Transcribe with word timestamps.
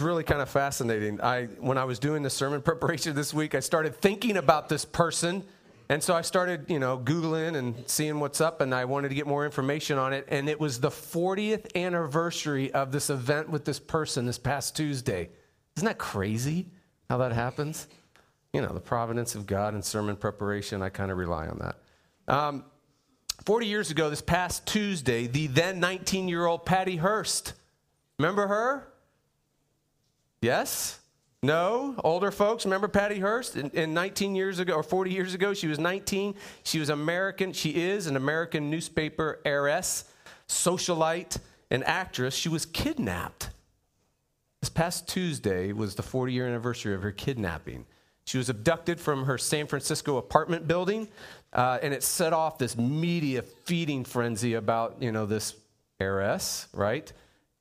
really 0.00 0.24
kind 0.24 0.40
of 0.40 0.48
fascinating. 0.48 1.20
I, 1.20 1.46
when 1.58 1.78
I 1.78 1.84
was 1.84 1.98
doing 1.98 2.22
the 2.22 2.30
sermon 2.30 2.62
preparation 2.70 3.14
this 3.14 3.34
week, 3.34 3.54
I 3.54 3.60
started 3.60 3.96
thinking 3.96 4.36
about 4.36 4.68
this 4.68 4.84
person. 4.84 5.44
And 5.88 6.02
so 6.02 6.14
I 6.14 6.22
started, 6.22 6.66
you 6.68 6.78
know, 6.78 6.98
Googling 6.98 7.56
and 7.56 7.74
seeing 7.88 8.20
what's 8.20 8.40
up, 8.40 8.60
and 8.60 8.72
I 8.72 8.84
wanted 8.84 9.08
to 9.08 9.14
get 9.16 9.26
more 9.26 9.44
information 9.44 9.98
on 9.98 10.12
it. 10.12 10.24
And 10.28 10.48
it 10.48 10.60
was 10.60 10.78
the 10.78 10.90
40th 10.90 11.74
anniversary 11.74 12.72
of 12.72 12.92
this 12.92 13.10
event 13.10 13.50
with 13.50 13.64
this 13.64 13.80
person 13.80 14.24
this 14.24 14.38
past 14.38 14.76
Tuesday. 14.76 15.30
Isn't 15.76 15.86
that 15.86 15.98
crazy 15.98 16.68
how 17.08 17.18
that 17.18 17.32
happens? 17.32 17.88
You 18.52 18.60
know, 18.60 18.72
the 18.72 18.80
providence 18.80 19.34
of 19.34 19.46
God 19.46 19.74
and 19.74 19.84
sermon 19.84 20.14
preparation, 20.16 20.80
I 20.80 20.90
kind 20.90 21.10
of 21.10 21.18
rely 21.18 21.48
on 21.48 21.58
that. 21.58 22.32
Um, 22.32 22.64
40 23.44 23.66
years 23.66 23.90
ago, 23.90 24.10
this 24.10 24.22
past 24.22 24.66
Tuesday, 24.66 25.26
the 25.26 25.46
then 25.48 25.80
19 25.80 26.28
year 26.28 26.46
old 26.46 26.66
Patty 26.66 26.96
Hearst, 26.96 27.54
remember 28.18 28.46
her? 28.46 28.89
Yes? 30.40 30.98
No? 31.42 31.94
Older 32.04 32.30
folks, 32.30 32.64
remember 32.64 32.88
Patty 32.88 33.18
Hearst? 33.18 33.56
In, 33.56 33.70
in 33.70 33.94
19 33.94 34.34
years 34.34 34.58
ago, 34.58 34.74
or 34.74 34.82
40 34.82 35.10
years 35.10 35.34
ago, 35.34 35.54
she 35.54 35.66
was 35.66 35.78
19. 35.78 36.34
She 36.64 36.78
was 36.78 36.88
American, 36.90 37.52
she 37.52 37.70
is 37.70 38.06
an 38.06 38.16
American 38.16 38.70
newspaper 38.70 39.40
heiress, 39.44 40.04
socialite, 40.48 41.38
and 41.70 41.84
actress. 41.84 42.34
She 42.34 42.48
was 42.48 42.66
kidnapped. 42.66 43.50
This 44.60 44.68
past 44.68 45.08
Tuesday 45.08 45.72
was 45.72 45.94
the 45.94 46.02
40 46.02 46.32
year 46.32 46.46
anniversary 46.46 46.94
of 46.94 47.02
her 47.02 47.12
kidnapping. 47.12 47.86
She 48.26 48.36
was 48.38 48.48
abducted 48.48 49.00
from 49.00 49.24
her 49.24 49.38
San 49.38 49.66
Francisco 49.66 50.18
apartment 50.18 50.68
building, 50.68 51.08
uh, 51.52 51.78
and 51.82 51.94
it 51.94 52.02
set 52.02 52.32
off 52.32 52.58
this 52.58 52.76
media 52.76 53.42
feeding 53.42 54.04
frenzy 54.04 54.54
about, 54.54 54.96
you 55.00 55.10
know, 55.10 55.26
this 55.26 55.54
heiress, 55.98 56.68
right? 56.72 57.10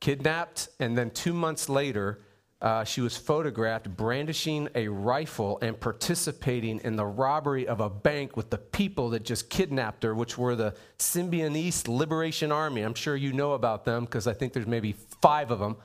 Kidnapped, 0.01 0.69
and 0.79 0.97
then 0.97 1.09
two 1.11 1.33
months 1.33 1.69
later, 1.69 2.19
uh, 2.61 2.83
she 2.83 2.99
was 2.99 3.15
photographed 3.15 3.95
brandishing 3.95 4.67
a 4.75 4.87
rifle 4.89 5.57
and 5.61 5.79
participating 5.79 6.79
in 6.83 6.97
the 6.97 7.05
robbery 7.05 7.65
of 7.65 7.79
a 7.79 7.89
bank 7.89 8.35
with 8.35 8.49
the 8.49 8.57
people 8.57 9.09
that 9.11 9.23
just 9.23 9.49
kidnapped 9.49 10.03
her, 10.03 10.13
which 10.13 10.37
were 10.37 10.55
the 10.55 10.75
Symbionese 10.97 11.87
Liberation 11.87 12.51
Army. 12.51 12.81
I'm 12.81 12.95
sure 12.95 13.15
you 13.15 13.31
know 13.31 13.53
about 13.53 13.85
them 13.85 14.03
because 14.03 14.27
I 14.27 14.33
think 14.33 14.51
there's 14.51 14.67
maybe 14.67 14.93
five 15.21 15.51
of 15.51 15.59
them, 15.59 15.77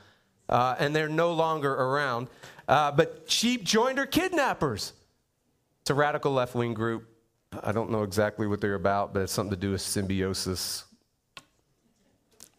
uh, 0.49 0.75
and 0.81 0.97
they're 0.97 1.09
no 1.09 1.33
longer 1.33 1.73
around. 1.73 2.29
Uh, 2.67 2.91
but 2.91 3.25
she 3.27 3.57
joined 3.57 3.99
her 3.99 4.07
kidnappers. 4.07 4.95
It's 5.83 5.91
a 5.91 5.95
radical 5.95 6.33
left 6.33 6.57
wing 6.57 6.75
group. 6.75 7.09
I 7.63 7.71
don't 7.71 7.91
know 7.91 8.03
exactly 8.03 8.49
what 8.49 8.61
they're 8.61 8.75
about, 8.75 9.15
but 9.15 9.23
it's 9.23 9.33
something 9.33 9.55
to 9.55 9.57
do 9.57 9.71
with 9.73 9.81
symbiosis. 9.81 10.85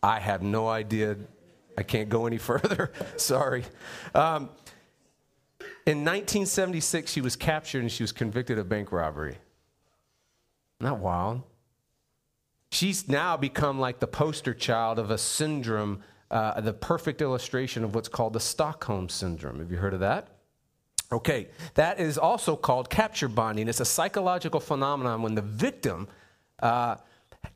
I 0.02 0.19
have 0.19 0.41
no 0.41 0.69
idea 0.69 1.17
I 1.78 1.84
can't 1.84 2.09
go 2.09 2.26
any 2.26 2.38
further. 2.52 2.92
Sorry. 3.18 3.64
Um, 4.14 4.50
in 5.86 6.00
1976, 6.00 7.12
she 7.12 7.22
was 7.22 7.36
captured 7.36 7.81
and 7.81 7.92
she 7.92 8.04
was 8.04 8.12
convicted 8.12 8.58
of 8.58 8.68
bank 8.68 8.92
robbery. 8.92 9.38
Not 10.80 11.00
wild. 11.00 11.44
She's 12.72 13.08
now 13.08 13.38
become 13.38 13.80
like 13.80 14.00
the 14.00 14.08
poster 14.08 14.53
child 14.53 15.00
of 15.00 15.12
a 15.12 15.18
syndrome, 15.18 16.02
uh, 16.31 16.59
the 16.62 16.73
perfect 16.73 17.22
illustration 17.22 17.84
of 17.84 17.96
what's 17.96 18.09
called 18.09 18.34
the 18.34 18.40
Stockholm 18.40 19.09
Syndrome. 19.09 19.59
Have 19.59 19.72
you 19.72 19.78
heard 19.78 19.94
of 19.94 20.00
that? 20.02 20.30
Okay, 21.12 21.48
that 21.76 22.00
is 22.00 22.18
also 22.18 22.56
called 22.56 22.90
capture 22.90 23.28
bonding. 23.28 23.68
It's 23.68 23.80
a 23.80 23.86
psychological 23.86 24.59
phenomenon 24.59 25.22
when 25.22 25.36
the 25.36 25.42
victim 25.42 26.08
uh, 26.62 26.96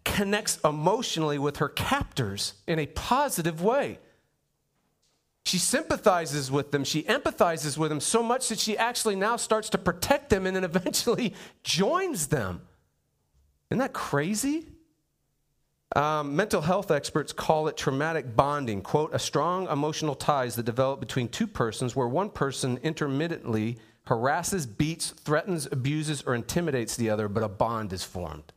connects 0.06 0.60
emotionally 0.64 1.40
with 1.40 1.58
her 1.58 1.70
captors 1.70 2.54
in 2.68 2.80
a 2.80 2.86
positive 2.86 3.62
way. 3.62 3.98
She 5.50 5.58
sympathizes 5.58 6.52
with 6.52 6.70
them, 6.70 6.84
she 6.84 7.02
empathizes 7.02 7.76
with 7.76 7.90
them 7.90 8.00
so 8.00 8.22
much 8.22 8.50
that 8.50 8.60
she 8.60 8.78
actually 8.78 9.16
now 9.16 9.36
starts 9.36 9.68
to 9.72 9.80
protect 9.80 10.30
them 10.30 10.46
and 10.46 10.56
then 10.56 10.64
eventually 10.64 11.34
joins 11.64 12.28
them. 12.28 12.62
Isn't 13.72 13.80
that 13.80 13.92
crazy? 13.92 14.68
Um, 15.96 16.36
mental 16.36 16.62
health 16.62 16.92
experts 16.92 17.34
call 17.34 17.68
it 17.68 17.78
traumatic 17.78 18.36
bonding. 18.36 18.84
Quote, 18.84 19.10
a 19.12 19.18
strong 19.18 19.68
emotional 19.70 20.14
ties 20.14 20.56
that 20.56 20.68
develop 20.68 21.00
between 21.00 21.28
two 21.28 21.48
persons 21.48 21.96
where 21.96 22.08
one 22.08 22.30
person 22.30 22.80
intermittently 22.84 23.80
harasses, 24.06 24.68
beats, 24.68 25.10
threatens, 25.10 25.68
abuses, 25.72 26.22
or 26.28 26.36
intimidates 26.36 26.96
the 26.96 27.10
other, 27.10 27.28
but 27.28 27.42
a 27.42 27.50
bond 27.50 27.92
is 27.92 28.04
formed. 28.04 28.54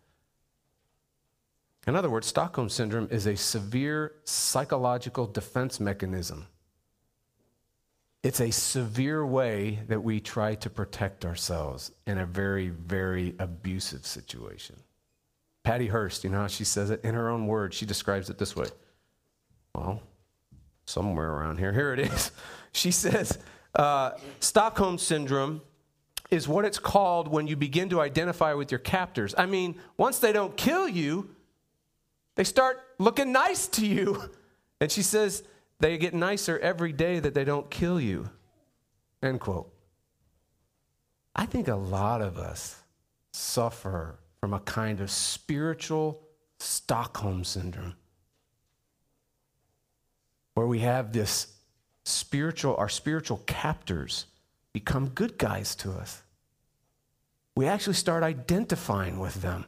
In 1.86 1.96
other 1.96 2.10
words, 2.10 2.26
Stockholm 2.26 2.68
Syndrome 2.68 3.08
is 3.10 3.26
a 3.26 3.34
severe 3.34 4.12
psychological 4.24 5.26
defense 5.26 5.80
mechanism 5.80 6.48
it's 8.22 8.40
a 8.40 8.50
severe 8.50 9.26
way 9.26 9.80
that 9.88 10.02
we 10.02 10.20
try 10.20 10.54
to 10.56 10.70
protect 10.70 11.24
ourselves 11.24 11.90
in 12.06 12.18
a 12.18 12.26
very, 12.26 12.68
very 12.68 13.34
abusive 13.38 14.06
situation. 14.06 14.76
Patty 15.64 15.88
Hearst, 15.88 16.24
you 16.24 16.30
know 16.30 16.40
how 16.40 16.46
she 16.46 16.64
says 16.64 16.90
it? 16.90 17.04
In 17.04 17.14
her 17.14 17.28
own 17.28 17.46
words, 17.46 17.76
she 17.76 17.86
describes 17.86 18.30
it 18.30 18.38
this 18.38 18.54
way. 18.54 18.66
Well, 19.74 20.02
somewhere 20.84 21.32
around 21.32 21.58
here. 21.58 21.72
Here 21.72 21.92
it 21.92 22.00
is. 22.00 22.30
She 22.74 22.90
says, 22.90 23.38
uh, 23.74 24.12
Stockholm 24.40 24.96
Syndrome 24.96 25.60
is 26.30 26.48
what 26.48 26.64
it's 26.64 26.78
called 26.78 27.28
when 27.28 27.46
you 27.46 27.54
begin 27.54 27.90
to 27.90 28.00
identify 28.00 28.54
with 28.54 28.72
your 28.72 28.78
captors. 28.78 29.34
I 29.36 29.44
mean, 29.44 29.78
once 29.98 30.20
they 30.20 30.32
don't 30.32 30.56
kill 30.56 30.88
you, 30.88 31.28
they 32.34 32.44
start 32.44 32.82
looking 32.98 33.30
nice 33.30 33.66
to 33.68 33.86
you. 33.86 34.22
And 34.80 34.90
she 34.90 35.02
says, 35.02 35.44
they 35.82 35.98
get 35.98 36.14
nicer 36.14 36.58
every 36.60 36.92
day 36.92 37.18
that 37.18 37.34
they 37.34 37.44
don't 37.44 37.68
kill 37.68 38.00
you. 38.00 38.30
End 39.20 39.40
quote. 39.40 39.68
I 41.34 41.44
think 41.44 41.66
a 41.66 41.74
lot 41.74 42.22
of 42.22 42.38
us 42.38 42.76
suffer 43.32 44.20
from 44.40 44.54
a 44.54 44.60
kind 44.60 45.00
of 45.00 45.10
spiritual 45.10 46.22
Stockholm 46.60 47.42
syndrome 47.42 47.96
where 50.54 50.68
we 50.68 50.78
have 50.80 51.12
this 51.12 51.48
spiritual, 52.04 52.76
our 52.76 52.88
spiritual 52.88 53.38
captors 53.46 54.26
become 54.72 55.08
good 55.08 55.36
guys 55.36 55.74
to 55.76 55.90
us. 55.90 56.22
We 57.56 57.66
actually 57.66 57.94
start 57.94 58.22
identifying 58.22 59.18
with 59.18 59.42
them. 59.42 59.64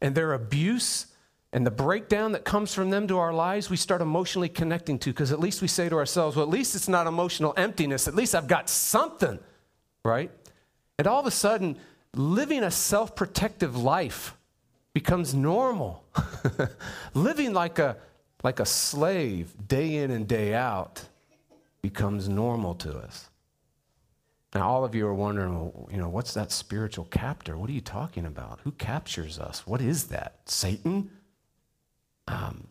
And 0.00 0.14
their 0.14 0.32
abuse 0.32 1.11
and 1.52 1.66
the 1.66 1.70
breakdown 1.70 2.32
that 2.32 2.44
comes 2.44 2.72
from 2.72 2.88
them 2.88 3.06
to 3.08 3.18
our 3.18 3.32
lives, 3.32 3.68
we 3.68 3.76
start 3.76 4.00
emotionally 4.00 4.48
connecting 4.48 4.98
to 5.00 5.10
because 5.10 5.32
at 5.32 5.40
least 5.40 5.60
we 5.60 5.68
say 5.68 5.88
to 5.88 5.96
ourselves, 5.96 6.36
well, 6.36 6.44
at 6.46 6.50
least 6.50 6.74
it's 6.74 6.88
not 6.88 7.06
emotional 7.06 7.52
emptiness. 7.58 8.08
At 8.08 8.14
least 8.14 8.34
I've 8.34 8.48
got 8.48 8.70
something, 8.70 9.38
right? 10.02 10.30
And 10.98 11.06
all 11.06 11.20
of 11.20 11.26
a 11.26 11.30
sudden, 11.30 11.76
living 12.14 12.62
a 12.62 12.70
self 12.70 13.14
protective 13.14 13.76
life 13.76 14.34
becomes 14.94 15.34
normal. 15.34 16.04
living 17.14 17.52
like 17.52 17.78
a, 17.78 17.98
like 18.42 18.58
a 18.58 18.66
slave 18.66 19.52
day 19.68 19.96
in 19.96 20.10
and 20.10 20.26
day 20.26 20.54
out 20.54 21.04
becomes 21.82 22.30
normal 22.30 22.74
to 22.76 22.96
us. 22.96 23.28
Now, 24.54 24.68
all 24.68 24.84
of 24.84 24.94
you 24.94 25.06
are 25.06 25.14
wondering, 25.14 25.54
well, 25.54 25.88
you 25.90 25.96
know, 25.98 26.08
what's 26.08 26.34
that 26.34 26.50
spiritual 26.50 27.06
captor? 27.06 27.58
What 27.58 27.68
are 27.68 27.74
you 27.74 27.80
talking 27.80 28.24
about? 28.24 28.60
Who 28.64 28.72
captures 28.72 29.38
us? 29.38 29.66
What 29.66 29.80
is 29.82 30.04
that? 30.04 30.40
Satan? 30.46 31.10
Um, 32.32 32.66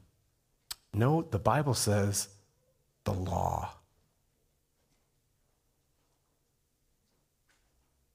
no, 0.94 1.22
the 1.22 1.40
Bible 1.40 1.76
says 1.76 2.30
the 3.04 3.14
law. 3.14 3.72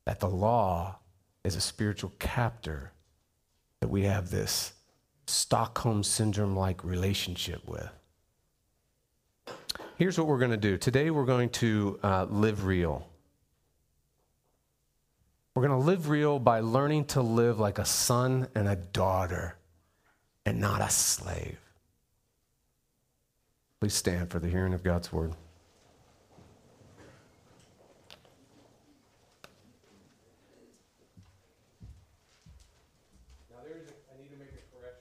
That 0.05 0.21
the 0.21 0.29
law 0.29 0.99
is 1.45 1.57
a 1.57 1.61
spiritual 1.61 2.13
captor 2.19 2.93
that 3.81 3.89
we 3.89 4.03
have 4.03 4.31
this 4.31 4.73
Stockholm 5.27 6.03
syndrome 6.03 6.57
like 6.57 6.85
relationship 6.85 7.67
with. 7.67 7.89
Here's 9.97 10.19
what 10.19 10.27
we're 10.27 10.39
going 10.39 10.51
to 10.51 10.57
do 10.57 10.77
today 10.77 11.11
we're 11.11 11.25
going 11.25 11.51
to 11.51 11.99
uh, 12.03 12.27
live 12.29 12.67
real. 12.67 13.09
We're 15.55 15.67
going 15.67 15.81
to 15.81 15.87
live 15.87 16.11
real 16.11 16.39
by 16.39 16.61
learning 16.61 17.07
to 17.07 17.23
live 17.23 17.59
like 17.59 17.79
a 17.79 17.85
son 17.85 18.49
and 18.55 18.69
a 18.69 18.77
daughter 18.77 19.57
and 20.47 20.61
not 20.61 20.81
a 20.81 20.89
slave. 20.89 21.59
Please 23.81 23.95
stand 23.95 24.31
for 24.31 24.39
the 24.39 24.49
hearing 24.49 24.73
of 24.73 24.83
God's 24.83 25.13
word. 25.13 25.35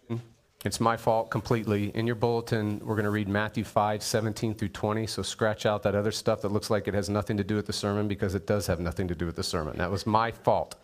Hmm? 0.07 0.17
It's 0.65 0.79
my 0.79 0.97
fault 0.97 1.29
completely. 1.29 1.95
In 1.95 2.07
your 2.07 2.15
bulletin, 2.15 2.79
we're 2.83 2.95
going 2.95 3.05
to 3.05 3.11
read 3.11 3.29
Matthew 3.29 3.63
5, 3.63 4.01
17 4.01 4.55
through 4.55 4.69
20. 4.69 5.07
So 5.07 5.21
scratch 5.21 5.65
out 5.65 5.83
that 5.83 5.95
other 5.95 6.11
stuff 6.11 6.41
that 6.41 6.51
looks 6.51 6.69
like 6.69 6.87
it 6.87 6.95
has 6.95 7.07
nothing 7.07 7.37
to 7.37 7.43
do 7.43 7.55
with 7.55 7.67
the 7.67 7.73
sermon 7.73 8.07
because 8.07 8.33
it 8.35 8.47
does 8.47 8.65
have 8.67 8.79
nothing 8.79 9.07
to 9.07 9.15
do 9.15 9.27
with 9.27 9.35
the 9.35 9.43
sermon. 9.43 9.77
That 9.77 9.91
was 9.91 10.07
my 10.07 10.31
fault. 10.31 10.75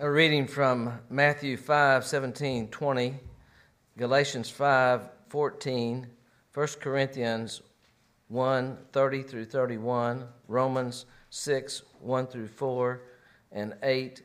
A 0.00 0.08
reading 0.08 0.46
from 0.46 0.96
Matthew 1.10 1.56
5 1.56 2.06
17, 2.06 2.68
20, 2.68 3.16
Galatians 3.96 4.48
5 4.48 5.08
14, 5.28 6.06
1 6.54 6.66
Corinthians 6.80 7.62
1 8.28 8.78
30 8.92 9.22
through 9.24 9.44
31, 9.46 10.28
Romans 10.46 11.06
6 11.30 11.82
1 11.98 12.26
through 12.28 12.46
4, 12.46 13.02
and 13.50 13.74
8 13.82 14.22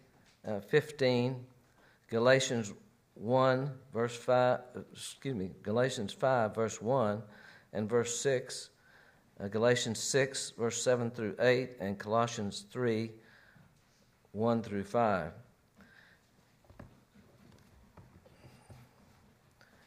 uh, 0.48 0.60
15, 0.60 1.44
Galatians 2.08 2.72
1 3.16 3.72
verse 3.92 4.16
5, 4.16 4.60
excuse 4.92 5.36
me, 5.36 5.50
Galatians 5.64 6.14
5 6.14 6.54
verse 6.54 6.84
1 6.84 7.24
and 7.74 7.90
verse 7.90 8.20
6, 8.20 8.70
uh, 9.40 9.48
Galatians 9.48 9.98
6 9.98 10.54
verse 10.56 10.84
7 10.84 11.10
through 11.10 11.36
8, 11.40 11.78
and 11.80 11.98
Colossians 11.98 12.68
3 12.72 13.10
1 14.34 14.62
through 14.62 14.84
5. 14.84 15.34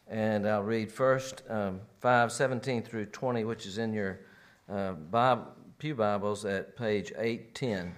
And 0.09 0.49
I'll 0.49 0.63
read 0.63 0.93
first 0.93 1.43
um, 1.49 1.81
5 2.01 2.31
17 2.31 2.83
through 2.83 3.07
20, 3.07 3.45
which 3.45 3.67
is 3.67 3.79
in 3.79 3.93
your 3.93 4.21
uh, 4.69 4.93
Bible, 4.93 5.49
Pew 5.79 5.95
Bibles 5.95 6.45
at 6.45 6.77
page 6.77 7.13
810. 7.19 7.95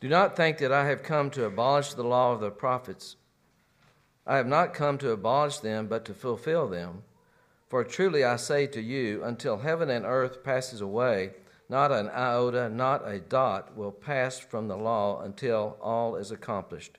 Do 0.00 0.08
not 0.08 0.36
think 0.36 0.58
that 0.58 0.72
I 0.72 0.86
have 0.86 1.02
come 1.02 1.30
to 1.30 1.44
abolish 1.44 1.94
the 1.94 2.02
law 2.02 2.32
of 2.32 2.40
the 2.40 2.50
prophets. 2.50 3.16
I 4.26 4.36
have 4.36 4.46
not 4.46 4.74
come 4.74 4.98
to 4.98 5.10
abolish 5.10 5.58
them, 5.58 5.86
but 5.86 6.04
to 6.06 6.14
fulfill 6.14 6.68
them. 6.68 7.02
For 7.68 7.84
truly 7.84 8.24
I 8.24 8.36
say 8.36 8.66
to 8.68 8.80
you, 8.80 9.22
until 9.22 9.58
heaven 9.58 9.90
and 9.90 10.04
earth 10.04 10.42
passes 10.42 10.80
away, 10.80 11.32
not 11.68 11.92
an 11.92 12.08
iota, 12.08 12.68
not 12.68 13.06
a 13.06 13.20
dot 13.20 13.76
will 13.76 13.92
pass 13.92 14.38
from 14.38 14.66
the 14.66 14.76
law 14.76 15.22
until 15.22 15.78
all 15.80 16.16
is 16.16 16.32
accomplished. 16.32 16.98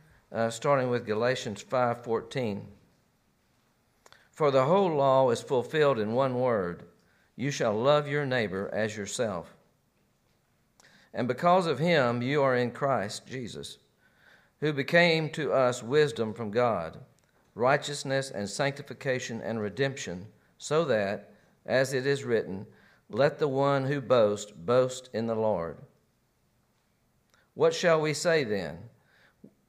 uh, 0.31 0.49
starting 0.49 0.89
with 0.89 1.05
Galatians 1.05 1.63
5:14. 1.63 2.65
For 4.31 4.51
the 4.51 4.65
whole 4.65 4.95
law 4.95 5.29
is 5.29 5.41
fulfilled 5.41 5.99
in 5.99 6.13
one 6.13 6.39
word: 6.39 6.83
you 7.35 7.51
shall 7.51 7.73
love 7.73 8.07
your 8.07 8.25
neighbor 8.25 8.69
as 8.71 8.95
yourself. 8.95 9.55
And 11.13 11.27
because 11.27 11.67
of 11.67 11.79
him 11.79 12.21
you 12.21 12.41
are 12.41 12.55
in 12.55 12.71
Christ 12.71 13.27
Jesus, 13.27 13.77
who 14.59 14.71
became 14.71 15.29
to 15.31 15.51
us 15.51 15.83
wisdom 15.83 16.33
from 16.33 16.51
God, 16.51 16.99
righteousness 17.55 18.31
and 18.31 18.49
sanctification 18.49 19.41
and 19.41 19.59
redemption, 19.59 20.27
so 20.57 20.85
that, 20.85 21.31
as 21.65 21.93
it 21.93 22.05
is 22.05 22.23
written, 22.23 22.65
let 23.09 23.39
the 23.39 23.47
one 23.47 23.85
who 23.85 23.99
boasts 23.99 24.51
boast 24.51 25.09
in 25.13 25.27
the 25.27 25.35
Lord. 25.35 25.77
What 27.55 27.73
shall 27.73 27.99
we 27.99 28.13
say 28.13 28.43
then? 28.43 28.77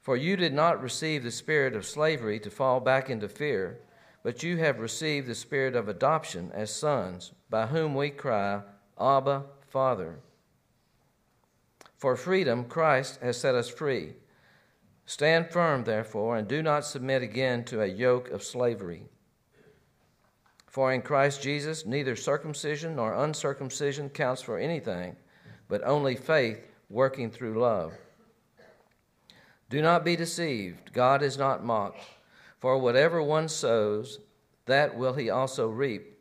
For 0.00 0.16
you 0.16 0.36
did 0.36 0.54
not 0.54 0.82
receive 0.82 1.22
the 1.22 1.30
spirit 1.30 1.76
of 1.76 1.84
slavery 1.84 2.40
to 2.40 2.50
fall 2.50 2.80
back 2.80 3.10
into 3.10 3.28
fear, 3.28 3.80
but 4.22 4.42
you 4.42 4.56
have 4.56 4.80
received 4.80 5.26
the 5.26 5.34
spirit 5.34 5.76
of 5.76 5.88
adoption 5.88 6.50
as 6.54 6.74
sons, 6.74 7.32
by 7.48 7.66
whom 7.66 7.94
we 7.94 8.10
cry, 8.10 8.62
Abba, 8.98 9.44
Father. 9.68 10.18
For 11.96 12.16
freedom, 12.16 12.64
Christ 12.64 13.20
has 13.20 13.38
set 13.38 13.54
us 13.54 13.68
free. 13.68 14.14
Stand 15.04 15.50
firm, 15.50 15.84
therefore, 15.84 16.36
and 16.36 16.48
do 16.48 16.62
not 16.62 16.84
submit 16.84 17.22
again 17.22 17.64
to 17.64 17.82
a 17.82 17.86
yoke 17.86 18.30
of 18.30 18.42
slavery. 18.42 19.04
For 20.66 20.92
in 20.92 21.02
Christ 21.02 21.42
Jesus, 21.42 21.84
neither 21.84 22.14
circumcision 22.14 22.96
nor 22.96 23.12
uncircumcision 23.24 24.08
counts 24.10 24.40
for 24.40 24.56
anything, 24.56 25.16
but 25.68 25.82
only 25.84 26.14
faith 26.14 26.60
working 26.88 27.30
through 27.30 27.60
love. 27.60 27.92
Do 29.70 29.80
not 29.80 30.04
be 30.04 30.16
deceived. 30.16 30.92
God 30.92 31.22
is 31.22 31.38
not 31.38 31.64
mocked. 31.64 32.02
For 32.58 32.76
whatever 32.76 33.22
one 33.22 33.48
sows, 33.48 34.18
that 34.66 34.98
will 34.98 35.14
he 35.14 35.30
also 35.30 35.68
reap. 35.68 36.18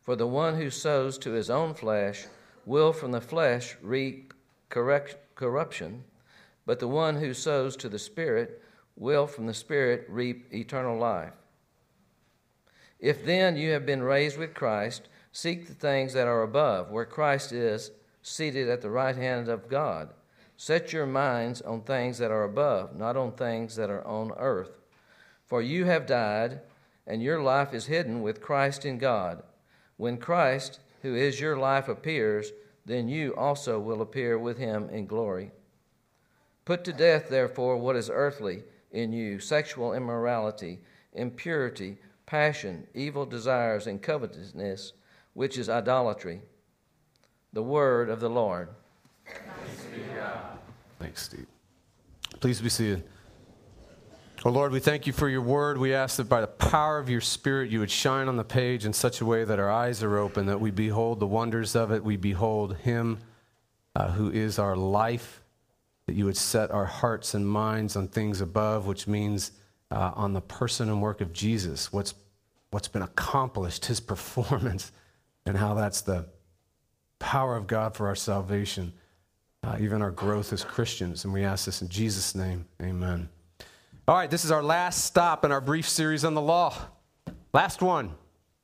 For 0.00 0.14
the 0.14 0.26
one 0.26 0.54
who 0.54 0.70
sows 0.70 1.18
to 1.18 1.32
his 1.32 1.50
own 1.50 1.74
flesh 1.74 2.26
will 2.64 2.92
from 2.92 3.10
the 3.10 3.20
flesh 3.20 3.76
reap 3.82 4.32
correct, 4.68 5.16
corruption, 5.34 6.04
but 6.64 6.78
the 6.78 6.88
one 6.88 7.16
who 7.16 7.34
sows 7.34 7.76
to 7.76 7.88
the 7.88 7.98
Spirit 7.98 8.62
will 8.96 9.26
from 9.26 9.46
the 9.46 9.54
Spirit 9.54 10.06
reap 10.08 10.46
eternal 10.54 10.96
life. 10.96 11.34
If 13.00 13.24
then 13.24 13.56
you 13.56 13.72
have 13.72 13.84
been 13.84 14.02
raised 14.02 14.38
with 14.38 14.54
Christ, 14.54 15.08
seek 15.32 15.66
the 15.66 15.74
things 15.74 16.12
that 16.12 16.28
are 16.28 16.42
above, 16.42 16.92
where 16.92 17.04
Christ 17.04 17.50
is 17.50 17.90
seated 18.22 18.68
at 18.68 18.80
the 18.80 18.90
right 18.90 19.16
hand 19.16 19.48
of 19.48 19.68
God. 19.68 20.10
Set 20.62 20.92
your 20.92 21.06
minds 21.06 21.60
on 21.62 21.80
things 21.80 22.18
that 22.18 22.30
are 22.30 22.44
above, 22.44 22.94
not 22.94 23.16
on 23.16 23.32
things 23.32 23.74
that 23.74 23.90
are 23.90 24.06
on 24.06 24.30
earth. 24.36 24.70
For 25.44 25.60
you 25.60 25.86
have 25.86 26.06
died, 26.06 26.60
and 27.04 27.20
your 27.20 27.42
life 27.42 27.74
is 27.74 27.86
hidden 27.86 28.22
with 28.22 28.40
Christ 28.40 28.84
in 28.84 28.98
God. 28.98 29.42
When 29.96 30.18
Christ, 30.18 30.78
who 31.00 31.16
is 31.16 31.40
your 31.40 31.56
life, 31.56 31.88
appears, 31.88 32.52
then 32.86 33.08
you 33.08 33.34
also 33.34 33.80
will 33.80 34.00
appear 34.00 34.38
with 34.38 34.56
him 34.56 34.88
in 34.90 35.06
glory. 35.06 35.50
Put 36.64 36.84
to 36.84 36.92
death, 36.92 37.28
therefore, 37.28 37.76
what 37.76 37.96
is 37.96 38.08
earthly 38.08 38.62
in 38.92 39.12
you 39.12 39.40
sexual 39.40 39.92
immorality, 39.92 40.78
impurity, 41.12 41.98
passion, 42.24 42.86
evil 42.94 43.26
desires, 43.26 43.88
and 43.88 44.00
covetousness, 44.00 44.92
which 45.34 45.58
is 45.58 45.68
idolatry. 45.68 46.40
The 47.52 47.64
word 47.64 48.08
of 48.08 48.20
the 48.20 48.30
Lord. 48.30 48.68
Thanks, 50.98 51.22
Steve. 51.22 51.46
Please 52.40 52.60
be 52.60 52.68
seated. 52.68 53.04
Oh 54.44 54.50
Lord, 54.50 54.72
we 54.72 54.80
thank 54.80 55.06
you 55.06 55.12
for 55.12 55.28
your 55.28 55.42
word. 55.42 55.78
We 55.78 55.94
ask 55.94 56.16
that 56.16 56.28
by 56.28 56.40
the 56.40 56.48
power 56.48 56.98
of 56.98 57.08
your 57.08 57.20
Spirit, 57.20 57.70
you 57.70 57.78
would 57.78 57.90
shine 57.92 58.26
on 58.26 58.36
the 58.36 58.42
page 58.42 58.84
in 58.84 58.92
such 58.92 59.20
a 59.20 59.24
way 59.24 59.44
that 59.44 59.60
our 59.60 59.70
eyes 59.70 60.02
are 60.02 60.18
open, 60.18 60.46
that 60.46 60.60
we 60.60 60.72
behold 60.72 61.20
the 61.20 61.26
wonders 61.28 61.76
of 61.76 61.92
it. 61.92 62.02
We 62.02 62.16
behold 62.16 62.76
Him 62.78 63.18
uh, 63.94 64.10
who 64.10 64.32
is 64.32 64.58
our 64.58 64.74
life, 64.74 65.42
that 66.06 66.14
you 66.14 66.24
would 66.24 66.36
set 66.36 66.72
our 66.72 66.86
hearts 66.86 67.34
and 67.34 67.46
minds 67.46 67.94
on 67.94 68.08
things 68.08 68.40
above, 68.40 68.86
which 68.86 69.06
means 69.06 69.52
uh, 69.92 70.10
on 70.16 70.32
the 70.32 70.40
person 70.40 70.88
and 70.88 71.00
work 71.00 71.20
of 71.20 71.32
Jesus, 71.32 71.92
what's, 71.92 72.14
what's 72.70 72.88
been 72.88 73.02
accomplished, 73.02 73.84
His 73.86 74.00
performance, 74.12 74.90
and 75.46 75.56
how 75.56 75.74
that's 75.74 76.00
the 76.00 76.26
power 77.20 77.56
of 77.56 77.68
God 77.68 77.94
for 77.94 78.08
our 78.08 78.16
salvation 78.16 78.92
uh, 79.64 79.76
even 79.80 80.02
our 80.02 80.10
growth 80.10 80.52
as 80.52 80.64
Christians. 80.64 81.24
And 81.24 81.32
we 81.32 81.44
ask 81.44 81.64
this 81.66 81.82
in 81.82 81.88
Jesus' 81.88 82.34
name. 82.34 82.66
Amen. 82.80 83.28
All 84.08 84.16
right, 84.16 84.30
this 84.30 84.44
is 84.44 84.50
our 84.50 84.62
last 84.62 85.04
stop 85.04 85.44
in 85.44 85.52
our 85.52 85.60
brief 85.60 85.88
series 85.88 86.24
on 86.24 86.34
the 86.34 86.40
law. 86.40 86.74
Last 87.52 87.82
one. 87.82 88.14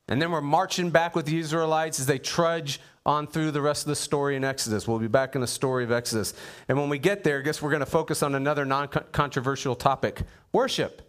And 0.09 0.21
then 0.21 0.31
we're 0.31 0.41
marching 0.41 0.91
back 0.91 1.15
with 1.15 1.27
the 1.27 1.39
Israelites 1.39 2.01
as 2.01 2.07
they 2.07 2.19
trudge 2.19 2.81
on 3.05 3.27
through 3.27 3.51
the 3.51 3.61
rest 3.61 3.85
of 3.85 3.89
the 3.89 3.97
story 3.97 4.37
in 4.37 4.45
Exodus. 4.45 4.89
We'll 4.89 4.99
be 4.99 5.07
back 5.07 5.35
in 5.35 5.41
the 5.41 5.47
story 5.47 5.85
of 5.85 5.93
Exodus. 5.93 6.35
And 6.67 6.79
when 6.79 6.89
we 6.89 6.99
get 6.99 7.25
there, 7.25 7.39
I 7.39 7.43
guess 7.43 7.63
we're 7.63 7.71
going 7.71 7.81
to 7.81 7.87
focus 7.87 8.23
on 8.23 8.35
another 8.35 8.65
non 8.65 8.89
controversial 8.89 9.77
topic 9.77 10.23
worship. 10.53 11.03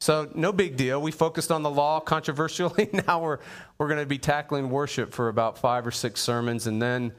So, 0.00 0.28
no 0.34 0.52
big 0.52 0.76
deal. 0.76 1.00
We 1.00 1.12
focused 1.12 1.50
on 1.50 1.62
the 1.62 1.70
law 1.70 2.00
controversially. 2.00 2.90
now 3.06 3.22
we're, 3.22 3.38
we're 3.78 3.88
going 3.88 4.00
to 4.00 4.06
be 4.06 4.18
tackling 4.18 4.70
worship 4.70 5.12
for 5.12 5.28
about 5.28 5.58
five 5.58 5.86
or 5.86 5.90
six 5.90 6.20
sermons, 6.20 6.66
and 6.66 6.80
then 6.82 7.12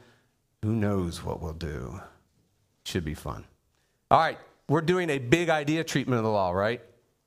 who 0.62 0.72
knows 0.72 1.24
what 1.24 1.40
we'll 1.40 1.52
do. 1.52 2.00
Should 2.86 3.04
be 3.04 3.14
fun. 3.14 3.44
All 4.12 4.20
right, 4.20 4.38
we're 4.68 4.80
doing 4.80 5.10
a 5.10 5.18
big 5.18 5.48
idea 5.48 5.82
treatment 5.82 6.18
of 6.18 6.24
the 6.24 6.30
law, 6.30 6.52
right? 6.52 6.80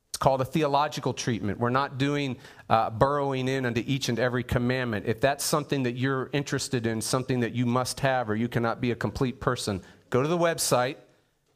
It's 0.07 0.17
called 0.17 0.39
a 0.39 0.45
theological 0.45 1.13
treatment. 1.13 1.59
We're 1.59 1.69
not 1.69 1.97
doing 1.97 2.37
uh, 2.69 2.91
burrowing 2.91 3.49
in 3.49 3.65
into 3.65 3.83
each 3.85 4.07
and 4.07 4.17
every 4.19 4.41
commandment. 4.41 5.05
If 5.05 5.19
that's 5.19 5.43
something 5.43 5.83
that 5.83 5.97
you're 5.97 6.29
interested 6.31 6.87
in, 6.87 7.01
something 7.01 7.41
that 7.41 7.51
you 7.51 7.65
must 7.65 7.99
have, 7.99 8.29
or 8.29 8.37
you 8.37 8.47
cannot 8.47 8.79
be 8.79 8.91
a 8.91 8.95
complete 8.95 9.41
person, 9.41 9.81
go 10.09 10.21
to 10.21 10.29
the 10.29 10.37
website 10.37 10.95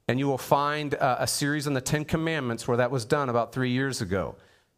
and 0.09 0.19
you 0.19 0.27
will 0.27 0.37
find 0.37 0.95
uh, 0.95 1.15
a 1.19 1.27
series 1.27 1.65
on 1.65 1.73
the 1.73 1.79
Ten 1.79 2.03
Commandments 2.03 2.67
where 2.67 2.75
that 2.75 2.91
was 2.91 3.05
done 3.05 3.29
about 3.29 3.53
three 3.53 3.71
years 3.71 4.01
ago. 4.01 4.35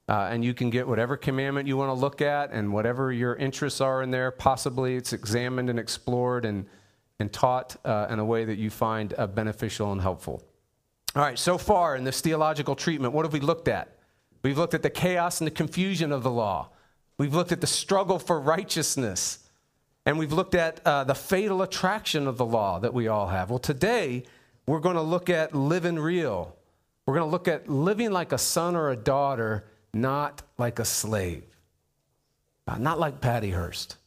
Uh, 0.08 0.28
and 0.30 0.46
you 0.46 0.54
can 0.54 0.70
get 0.70 0.88
whatever 0.88 1.18
commandment 1.18 1.68
you 1.68 1.78
want 1.78 1.90
to 1.90 2.00
look 2.00 2.22
at 2.22 2.52
and 2.52 2.72
whatever 2.72 3.12
your 3.12 3.36
interests 3.38 3.82
are 3.82 4.04
in 4.04 4.12
there. 4.12 4.30
Possibly 4.30 4.96
it's 4.96 5.14
examined 5.14 5.68
and 5.72 5.80
explored 5.80 6.46
and, 6.46 6.68
and 7.20 7.32
taught 7.32 7.76
uh, 7.86 8.08
in 8.10 8.20
a 8.20 8.26
way 8.26 8.46
that 8.46 8.58
you 8.58 8.70
find 8.70 9.14
uh, 9.18 9.28
beneficial 9.28 9.92
and 9.92 10.02
helpful. 10.02 10.44
All 11.16 11.22
right, 11.22 11.40
so 11.40 11.58
far 11.58 11.96
in 11.96 12.04
this 12.04 12.22
theological 12.22 12.76
treatment, 12.76 13.14
what 13.14 13.26
have 13.26 13.34
we 13.34 13.40
looked 13.40 13.68
at? 13.68 13.98
We've 14.44 14.58
looked 14.58 14.74
at 14.74 14.84
the 14.84 14.90
chaos 14.90 15.40
and 15.40 15.48
the 15.48 15.52
confusion 15.52 16.12
of 16.12 16.24
the 16.24 16.32
law. 16.32 16.70
We've 17.18 17.34
looked 17.34 17.52
at 17.52 17.62
the 17.62 17.68
struggle 17.68 18.20
for 18.20 18.40
righteousness. 18.40 19.40
And 20.06 20.20
we've 20.20 20.34
looked 20.34 20.54
at 20.54 20.82
uh, 20.86 21.04
the 21.04 21.16
fatal 21.16 21.64
attraction 21.64 22.28
of 22.28 22.38
the 22.38 22.46
law 22.46 22.80
that 22.80 22.94
we 22.94 23.08
all 23.08 23.28
have. 23.28 23.50
Well, 23.50 23.60
today, 23.60 24.24
we're 24.68 24.80
going 24.80 24.98
to 24.98 25.02
look 25.02 25.30
at 25.30 25.56
living 25.56 25.98
real. 25.98 26.56
We're 27.06 27.16
going 27.16 27.28
to 27.28 27.32
look 27.32 27.48
at 27.48 27.68
living 27.68 28.12
like 28.12 28.32
a 28.32 28.38
son 28.38 28.76
or 28.76 28.92
a 28.92 28.96
daughter, 28.96 29.66
not 29.94 30.44
like 30.58 30.80
a 30.80 30.86
slave. 30.86 31.44
Not 32.78 33.00
like 33.00 33.22
Patty 33.22 33.52
Hearst, 33.52 33.98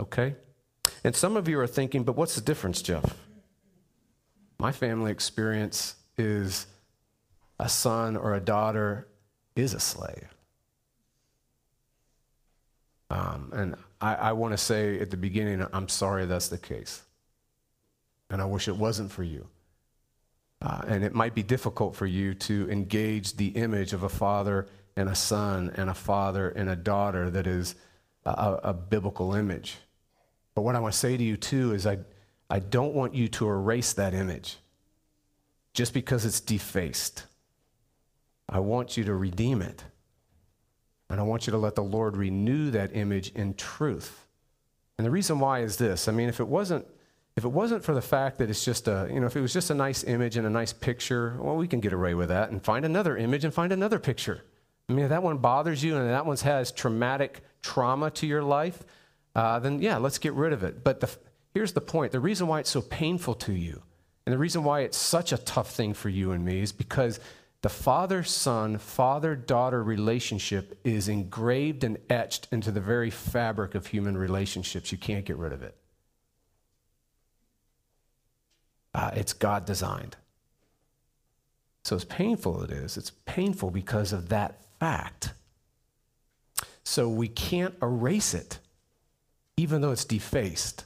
okay? 0.00 0.36
And 1.08 1.16
some 1.16 1.38
of 1.38 1.48
you 1.48 1.58
are 1.58 1.66
thinking, 1.66 2.04
but 2.04 2.16
what's 2.16 2.34
the 2.34 2.42
difference, 2.42 2.82
Jeff? 2.82 3.16
My 4.58 4.72
family 4.72 5.10
experience 5.10 5.94
is 6.18 6.66
a 7.58 7.66
son 7.66 8.14
or 8.14 8.34
a 8.34 8.40
daughter 8.40 9.08
is 9.56 9.72
a 9.72 9.80
slave. 9.80 10.28
Um, 13.08 13.50
and 13.54 13.76
I, 14.02 14.16
I 14.16 14.32
want 14.32 14.52
to 14.52 14.58
say 14.58 15.00
at 15.00 15.10
the 15.10 15.16
beginning, 15.16 15.66
I'm 15.72 15.88
sorry 15.88 16.26
that's 16.26 16.48
the 16.48 16.58
case. 16.58 17.00
And 18.28 18.42
I 18.42 18.44
wish 18.44 18.68
it 18.68 18.76
wasn't 18.76 19.10
for 19.10 19.22
you. 19.22 19.46
Uh, 20.60 20.82
and 20.88 21.02
it 21.02 21.14
might 21.14 21.34
be 21.34 21.42
difficult 21.42 21.96
for 21.96 22.04
you 22.04 22.34
to 22.34 22.70
engage 22.70 23.38
the 23.38 23.46
image 23.46 23.94
of 23.94 24.02
a 24.02 24.10
father 24.10 24.66
and 24.94 25.08
a 25.08 25.14
son 25.14 25.72
and 25.74 25.88
a 25.88 25.94
father 25.94 26.50
and 26.50 26.68
a 26.68 26.76
daughter 26.76 27.30
that 27.30 27.46
is 27.46 27.76
a, 28.26 28.58
a 28.62 28.74
biblical 28.74 29.34
image. 29.34 29.78
But 30.58 30.62
what 30.62 30.74
I 30.74 30.80
want 30.80 30.92
to 30.92 30.98
say 30.98 31.16
to 31.16 31.22
you, 31.22 31.36
too, 31.36 31.72
is 31.72 31.86
I, 31.86 31.98
I 32.50 32.58
don't 32.58 32.92
want 32.92 33.14
you 33.14 33.28
to 33.28 33.48
erase 33.48 33.92
that 33.92 34.12
image 34.12 34.56
just 35.72 35.94
because 35.94 36.24
it's 36.24 36.40
defaced. 36.40 37.26
I 38.48 38.58
want 38.58 38.96
you 38.96 39.04
to 39.04 39.14
redeem 39.14 39.62
it. 39.62 39.84
And 41.08 41.20
I 41.20 41.22
want 41.22 41.46
you 41.46 41.52
to 41.52 41.58
let 41.58 41.76
the 41.76 41.84
Lord 41.84 42.16
renew 42.16 42.72
that 42.72 42.96
image 42.96 43.28
in 43.36 43.54
truth. 43.54 44.26
And 44.96 45.06
the 45.06 45.12
reason 45.12 45.38
why 45.38 45.60
is 45.60 45.76
this 45.76 46.08
I 46.08 46.10
mean, 46.10 46.28
if 46.28 46.40
it 46.40 46.48
wasn't. 46.48 46.84
If 47.36 47.44
it 47.44 47.52
wasn't 47.52 47.84
for 47.84 47.94
the 47.94 48.02
fact 48.02 48.38
that 48.38 48.50
it's 48.50 48.64
just 48.64 48.88
a, 48.88 49.08
you 49.12 49.20
know, 49.20 49.26
if 49.26 49.36
it 49.36 49.40
was 49.40 49.52
just 49.52 49.70
a 49.70 49.74
nice 49.74 50.02
image 50.02 50.36
and 50.36 50.44
a 50.44 50.50
nice 50.50 50.72
picture, 50.72 51.36
well, 51.40 51.54
we 51.54 51.68
can 51.68 51.78
get 51.78 51.92
away 51.92 52.14
with 52.14 52.30
that 52.30 52.50
and 52.50 52.60
find 52.60 52.84
another 52.84 53.16
image 53.16 53.44
and 53.44 53.54
find 53.54 53.72
another 53.72 54.00
picture. 54.00 54.42
I 54.88 54.92
mean, 54.92 55.04
if 55.04 55.10
that 55.10 55.22
one 55.22 55.38
bothers 55.38 55.84
you 55.84 55.96
and 55.96 56.10
that 56.10 56.26
one 56.26 56.36
has 56.38 56.72
traumatic 56.72 57.44
trauma 57.62 58.10
to 58.10 58.26
your 58.26 58.42
life, 58.42 58.82
uh, 59.38 59.58
then 59.58 59.80
yeah, 59.80 59.96
let's 59.98 60.18
get 60.18 60.32
rid 60.32 60.52
of 60.52 60.64
it. 60.64 60.82
But 60.82 61.00
the, 61.00 61.10
here's 61.54 61.72
the 61.72 61.80
point 61.80 62.12
the 62.12 62.20
reason 62.20 62.46
why 62.46 62.60
it's 62.60 62.70
so 62.70 62.82
painful 62.82 63.34
to 63.34 63.52
you 63.52 63.82
and 64.26 64.32
the 64.34 64.38
reason 64.38 64.62
why 64.62 64.80
it's 64.80 64.98
such 64.98 65.32
a 65.32 65.38
tough 65.38 65.70
thing 65.70 65.94
for 65.94 66.08
you 66.08 66.32
and 66.32 66.44
me 66.44 66.60
is 66.60 66.72
because 66.72 67.18
the 67.62 67.68
father 67.68 68.22
son, 68.22 68.76
father 68.76 69.34
daughter 69.34 69.82
relationship 69.82 70.78
is 70.84 71.08
engraved 71.08 71.82
and 71.82 71.98
etched 72.10 72.46
into 72.52 72.70
the 72.70 72.80
very 72.80 73.10
fabric 73.10 73.74
of 73.74 73.86
human 73.86 74.18
relationships. 74.18 74.92
You 74.92 74.98
can't 74.98 75.24
get 75.24 75.38
rid 75.38 75.52
of 75.52 75.62
it. 75.62 75.76
Uh, 78.92 79.12
it's 79.14 79.32
God 79.32 79.64
designed. 79.64 80.16
So, 81.84 81.96
as 81.96 82.04
painful 82.04 82.62
it 82.64 82.70
is, 82.70 82.98
it's 82.98 83.12
painful 83.24 83.70
because 83.70 84.12
of 84.12 84.28
that 84.28 84.60
fact. 84.78 85.32
So, 86.84 87.08
we 87.08 87.28
can't 87.28 87.74
erase 87.80 88.34
it, 88.34 88.58
even 89.58 89.80
though 89.80 89.90
it's 89.90 90.04
defaced. 90.04 90.84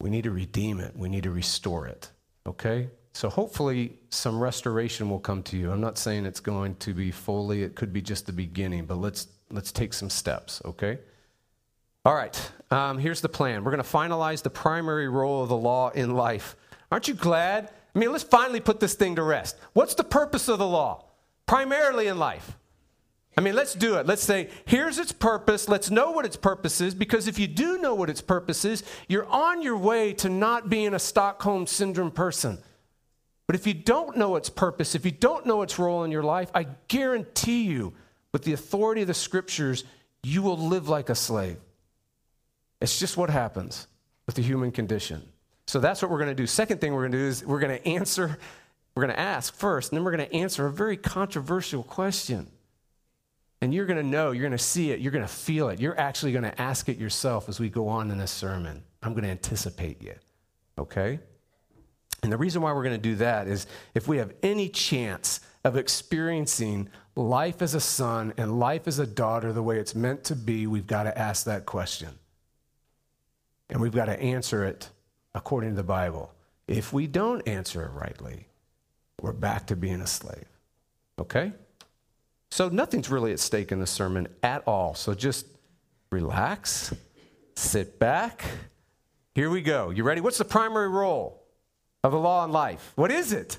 We 0.00 0.10
need 0.10 0.24
to 0.24 0.30
redeem 0.30 0.78
it, 0.80 0.96
we 0.96 1.08
need 1.08 1.24
to 1.24 1.30
restore 1.30 1.86
it. 1.86 2.10
Okay? 2.46 2.88
So 3.12 3.28
hopefully 3.28 3.98
some 4.10 4.38
restoration 4.38 5.10
will 5.10 5.18
come 5.18 5.42
to 5.44 5.56
you. 5.56 5.72
I'm 5.72 5.80
not 5.80 5.98
saying 5.98 6.24
it's 6.24 6.40
going 6.40 6.76
to 6.76 6.94
be 6.94 7.10
fully, 7.10 7.62
it 7.62 7.74
could 7.74 7.92
be 7.92 8.00
just 8.00 8.26
the 8.26 8.32
beginning, 8.32 8.84
but 8.86 8.98
let's 8.98 9.28
let's 9.50 9.72
take 9.72 9.92
some 9.92 10.10
steps, 10.10 10.60
okay? 10.64 10.98
All 12.04 12.14
right, 12.14 12.50
um, 12.70 12.98
here's 12.98 13.20
the 13.20 13.28
plan. 13.28 13.64
We're 13.64 13.70
going 13.70 13.82
to 13.82 13.88
finalize 13.88 14.42
the 14.42 14.50
primary 14.50 15.08
role 15.08 15.42
of 15.42 15.48
the 15.48 15.56
law 15.56 15.90
in 15.90 16.14
life. 16.14 16.56
Aren't 16.90 17.08
you 17.08 17.14
glad? 17.14 17.70
I 17.94 17.98
mean, 17.98 18.12
let's 18.12 18.24
finally 18.24 18.60
put 18.60 18.80
this 18.80 18.94
thing 18.94 19.16
to 19.16 19.22
rest. 19.22 19.56
What's 19.72 19.94
the 19.94 20.04
purpose 20.04 20.48
of 20.48 20.58
the 20.58 20.66
law? 20.66 21.06
Primarily 21.46 22.08
in 22.08 22.18
life. 22.18 22.56
I 23.36 23.42
mean, 23.42 23.54
let's 23.54 23.74
do 23.74 23.96
it. 23.96 24.06
Let's 24.06 24.22
say, 24.22 24.48
here's 24.64 24.98
its 24.98 25.12
purpose. 25.12 25.68
Let's 25.68 25.90
know 25.90 26.10
what 26.10 26.24
its 26.24 26.36
purpose 26.36 26.80
is, 26.80 26.94
because 26.94 27.28
if 27.28 27.38
you 27.38 27.46
do 27.46 27.76
know 27.78 27.94
what 27.94 28.08
its 28.08 28.22
purpose 28.22 28.64
is, 28.64 28.82
you're 29.08 29.26
on 29.26 29.60
your 29.60 29.76
way 29.76 30.14
to 30.14 30.30
not 30.30 30.70
being 30.70 30.94
a 30.94 30.98
Stockholm 30.98 31.66
Syndrome 31.66 32.10
person. 32.10 32.58
But 33.46 33.54
if 33.54 33.66
you 33.66 33.74
don't 33.74 34.16
know 34.16 34.36
its 34.36 34.48
purpose, 34.48 34.94
if 34.94 35.04
you 35.04 35.10
don't 35.10 35.44
know 35.44 35.60
its 35.62 35.78
role 35.78 36.02
in 36.04 36.10
your 36.10 36.22
life, 36.22 36.50
I 36.54 36.66
guarantee 36.88 37.64
you, 37.64 37.92
with 38.32 38.42
the 38.42 38.54
authority 38.54 39.02
of 39.02 39.06
the 39.06 39.14
scriptures, 39.14 39.84
you 40.22 40.42
will 40.42 40.58
live 40.58 40.88
like 40.88 41.10
a 41.10 41.14
slave. 41.14 41.58
It's 42.80 42.98
just 42.98 43.16
what 43.16 43.30
happens 43.30 43.86
with 44.26 44.34
the 44.34 44.42
human 44.42 44.72
condition. 44.72 45.22
So 45.66 45.78
that's 45.78 46.02
what 46.02 46.10
we're 46.10 46.18
going 46.18 46.30
to 46.30 46.34
do. 46.34 46.46
Second 46.46 46.80
thing 46.80 46.94
we're 46.94 47.02
going 47.02 47.12
to 47.12 47.18
do 47.18 47.24
is 47.24 47.44
we're 47.44 47.60
going 47.60 47.78
to 47.78 47.86
answer, 47.86 48.38
we're 48.94 49.04
going 49.04 49.14
to 49.14 49.20
ask 49.20 49.54
first, 49.54 49.92
and 49.92 49.98
then 49.98 50.04
we're 50.04 50.16
going 50.16 50.28
to 50.28 50.34
answer 50.34 50.66
a 50.66 50.72
very 50.72 50.96
controversial 50.96 51.82
question. 51.82 52.48
And 53.60 53.72
you're 53.72 53.86
going 53.86 54.02
to 54.02 54.06
know, 54.06 54.32
you're 54.32 54.42
going 54.42 54.52
to 54.52 54.58
see 54.58 54.90
it, 54.90 55.00
you're 55.00 55.12
going 55.12 55.24
to 55.24 55.32
feel 55.32 55.68
it. 55.70 55.80
You're 55.80 55.98
actually 55.98 56.32
going 56.32 56.44
to 56.44 56.60
ask 56.60 56.88
it 56.88 56.98
yourself 56.98 57.48
as 57.48 57.58
we 57.58 57.70
go 57.70 57.88
on 57.88 58.10
in 58.10 58.18
this 58.18 58.30
sermon. 58.30 58.82
I'm 59.02 59.12
going 59.12 59.24
to 59.24 59.30
anticipate 59.30 60.02
you. 60.02 60.14
Okay? 60.78 61.18
And 62.22 62.32
the 62.32 62.36
reason 62.36 62.60
why 62.60 62.72
we're 62.72 62.82
going 62.82 63.00
to 63.00 63.00
do 63.00 63.16
that 63.16 63.46
is 63.46 63.66
if 63.94 64.08
we 64.08 64.18
have 64.18 64.32
any 64.42 64.68
chance 64.68 65.40
of 65.64 65.76
experiencing 65.76 66.88
life 67.14 67.62
as 67.62 67.74
a 67.74 67.80
son 67.80 68.34
and 68.36 68.58
life 68.58 68.86
as 68.86 68.98
a 68.98 69.06
daughter 69.06 69.52
the 69.52 69.62
way 69.62 69.78
it's 69.78 69.94
meant 69.94 70.24
to 70.24 70.36
be, 70.36 70.66
we've 70.66 70.86
got 70.86 71.04
to 71.04 71.18
ask 71.18 71.46
that 71.46 71.66
question. 71.66 72.10
And 73.70 73.80
we've 73.80 73.94
got 73.94 74.06
to 74.06 74.20
answer 74.20 74.64
it 74.64 74.90
according 75.34 75.70
to 75.70 75.76
the 75.76 75.82
Bible. 75.82 76.32
If 76.68 76.92
we 76.92 77.06
don't 77.06 77.46
answer 77.48 77.82
it 77.84 77.90
rightly, 77.92 78.48
we're 79.20 79.32
back 79.32 79.66
to 79.68 79.76
being 79.76 80.00
a 80.00 80.06
slave. 80.06 80.46
Okay? 81.18 81.52
So 82.50 82.68
nothing's 82.68 83.10
really 83.10 83.32
at 83.32 83.40
stake 83.40 83.72
in 83.72 83.80
the 83.80 83.86
sermon 83.86 84.28
at 84.42 84.62
all. 84.66 84.94
So 84.94 85.14
just 85.14 85.46
relax, 86.10 86.94
sit 87.54 87.98
back. 87.98 88.44
Here 89.34 89.50
we 89.50 89.62
go. 89.62 89.90
You 89.90 90.04
ready? 90.04 90.20
What's 90.20 90.38
the 90.38 90.44
primary 90.44 90.88
role 90.88 91.42
of 92.02 92.12
the 92.12 92.18
law 92.18 92.44
in 92.44 92.52
life? 92.52 92.92
What 92.94 93.10
is 93.10 93.32
it? 93.32 93.58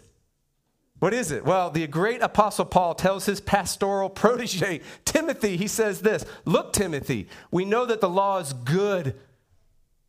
What 0.99 1.13
is 1.13 1.31
it? 1.31 1.45
Well, 1.45 1.69
the 1.69 1.85
great 1.85 2.23
apostle 2.23 2.65
Paul 2.65 2.95
tells 2.95 3.25
his 3.25 3.39
pastoral 3.39 4.09
protege, 4.23 4.81
Timothy, 5.05 5.57
he 5.57 5.67
says 5.67 6.01
this 6.01 6.25
Look, 6.45 6.73
Timothy, 6.73 7.27
we 7.51 7.65
know 7.65 7.85
that 7.85 8.01
the 8.01 8.09
law 8.09 8.39
is 8.39 8.53
good 8.53 9.15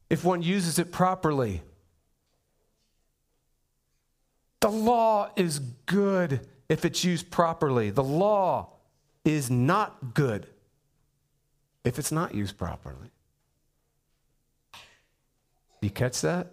if 0.08 0.25
one 0.25 0.42
uses 0.42 0.78
it 0.78 0.90
properly. 0.90 1.62
The 4.61 4.70
law 4.70 5.30
is 5.37 5.58
good 5.58 6.47
if 6.68 6.84
it's 6.84 7.04
used 7.04 7.30
properly. 7.30 7.90
The 7.90 8.04
law 8.04 8.70
is 9.25 9.50
not 9.50 10.14
good 10.14 10.46
if 11.84 11.98
it's 11.98 12.12
not 12.12 12.34
used 12.34 12.58
properly. 12.58 13.10
You 15.80 15.90
catch 15.90 16.20
that? 16.22 16.52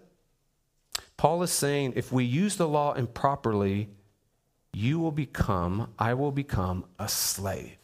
Paul 1.16 1.42
is 1.42 1.50
saying 1.50 1.94
if 1.96 2.12
we 2.12 2.24
use 2.24 2.56
the 2.56 2.68
law 2.68 2.92
improperly, 2.92 3.88
you 4.72 4.98
will 4.98 5.12
become, 5.12 5.92
I 5.98 6.14
will 6.14 6.32
become 6.32 6.84
a 6.98 7.08
slave. 7.08 7.78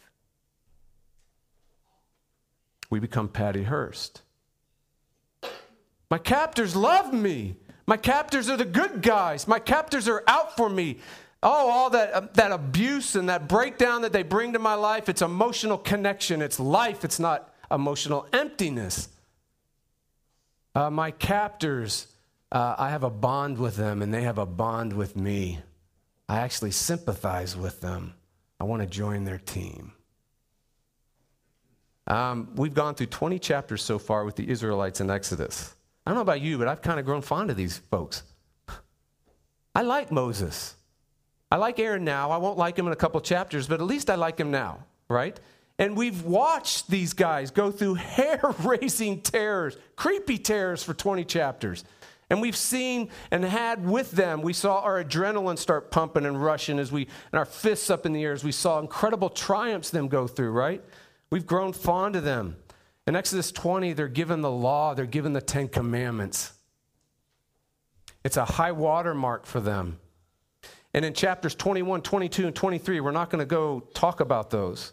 We 2.91 3.01
become 3.01 3.29
Patty 3.29 3.63
Hearst. 3.63 4.21
My 6.11 6.19
captors 6.19 6.77
love 6.77 7.13
me. 7.15 7.57
My 7.87 7.97
captors 7.97 8.51
are 8.51 8.59
the 8.59 8.67
good 8.67 9.01
guys. 9.01 9.49
My 9.49 9.59
captors 9.59 10.07
are 10.07 10.23
out 10.27 10.57
for 10.57 10.69
me. 10.69 10.99
Oh, 11.43 11.71
all 11.71 11.91
that, 11.91 12.13
uh, 12.13 12.21
that 12.35 12.53
abuse 12.53 13.17
and 13.17 13.29
that 13.29 13.49
breakdown 13.49 14.03
that 14.03 14.13
they 14.13 14.23
bring 14.23 14.53
to 14.53 14.61
my 14.61 14.75
life, 14.75 15.09
it's 15.09 15.23
emotional 15.23 15.77
connection. 15.77 16.41
It's 16.41 16.61
life, 16.61 17.05
it's 17.05 17.19
not 17.19 17.53
emotional 17.71 18.27
emptiness. 18.33 19.09
Uh, 20.75 20.89
my 20.89 21.11
captors, 21.11 22.07
uh, 22.53 22.77
I 22.79 22.91
have 22.91 23.03
a 23.03 23.11
bond 23.11 23.59
with 23.59 23.77
them 23.77 24.03
and 24.03 24.15
they 24.15 24.23
have 24.23 24.39
a 24.39 24.47
bond 24.47 24.93
with 24.93 25.17
me. 25.17 25.59
I 26.29 26.39
actually 26.39 26.71
sympathize 26.71 27.57
with 27.57 27.81
them. 27.81 28.15
I 28.61 28.65
want 28.65 28.83
to 28.83 28.87
join 28.89 29.25
their 29.25 29.39
team. 29.39 29.93
Um, 32.07 32.51
we've 32.55 32.75
gone 32.75 32.95
through 32.95 33.07
20 33.07 33.39
chapters 33.39 33.83
so 33.83 33.99
far 33.99 34.25
with 34.25 34.37
the 34.37 34.49
Israelites 34.49 35.01
in 35.01 35.11
Exodus. 35.11 35.75
I 36.07 36.11
don't 36.11 36.17
know 36.17 36.23
about 36.23 36.41
you, 36.41 36.59
but 36.59 36.69
I've 36.69 36.83
kind 36.83 37.01
of 37.01 37.07
grown 37.07 37.23
fond 37.23 37.51
of 37.51 37.57
these 37.57 37.79
folks. 37.79 38.23
I 39.75 39.83
like 39.83 40.13
Moses. 40.13 40.77
I 41.53 41.57
like 41.57 41.79
Aaron 41.79 42.03
now. 42.03 42.31
I 42.31 42.39
won't 42.39 42.57
like 42.57 42.79
him 42.79 42.87
in 42.87 42.95
a 42.95 42.97
couple 42.97 43.21
chapters, 43.21 43.69
but 43.69 43.79
at 43.79 43.87
least 43.87 44.09
I 44.09 44.15
like 44.15 44.41
him 44.41 44.51
now, 44.51 44.87
right? 45.11 45.39
And 45.79 45.95
we've 45.95 46.23
watched 46.23 46.89
these 46.89 47.13
guys 47.13 47.51
go 47.51 47.71
through 47.71 47.95
hair 48.17 48.41
raising 48.61 49.21
terrors, 49.21 49.77
creepy 49.95 50.39
terrors 50.39 50.83
for 50.83 50.95
20 50.95 51.27
chapters. 51.27 51.85
And 52.31 52.41
we've 52.41 52.57
seen 52.57 53.11
and 53.31 53.45
had 53.45 53.87
with 53.87 54.13
them, 54.13 54.41
we 54.41 54.55
saw 54.55 54.81
our 54.81 55.05
adrenaline 55.05 55.59
start 55.59 55.91
pumping 55.91 56.25
and 56.25 56.43
rushing 56.43 56.79
as 56.79 56.91
we, 56.91 57.03
and 57.03 57.39
our 57.39 57.45
fists 57.45 57.91
up 57.91 58.07
in 58.07 58.15
the 58.15 58.25
air 58.25 58.33
as 58.33 58.43
we 58.43 58.51
saw 58.51 58.79
incredible 58.79 59.29
triumphs 59.29 59.91
them 59.91 60.09
go 60.09 60.27
through, 60.27 60.53
right? 60.53 60.83
We've 61.29 61.47
grown 61.47 61.75
fond 61.75 62.17
of 62.17 62.25
them. 62.25 62.57
In 63.07 63.15
Exodus 63.15 63.53
20, 63.53 63.93
they're 63.93 64.09
given 64.09 64.41
the 64.41 64.51
law, 64.51 64.95
they're 64.95 65.05
given 65.05 65.35
the 65.35 65.43
Ten 65.43 65.69
Commandments. 65.69 66.55
It's 68.25 68.39
a 68.39 68.47
high 68.47 68.73
water 68.73 69.13
mark 69.13 69.45
for 69.45 69.61
them. 69.61 69.99
And 70.95 71.05
in 71.05 71.15
chapters 71.15 71.55
21, 71.55 72.03
22, 72.03 72.47
and 72.47 72.55
23, 72.55 73.01
we're 73.01 73.11
not 73.11 73.31
going 73.31 73.41
to 73.41 73.47
go 73.47 73.81
talk 73.95 74.21
about 74.21 74.51
those. 74.51 74.93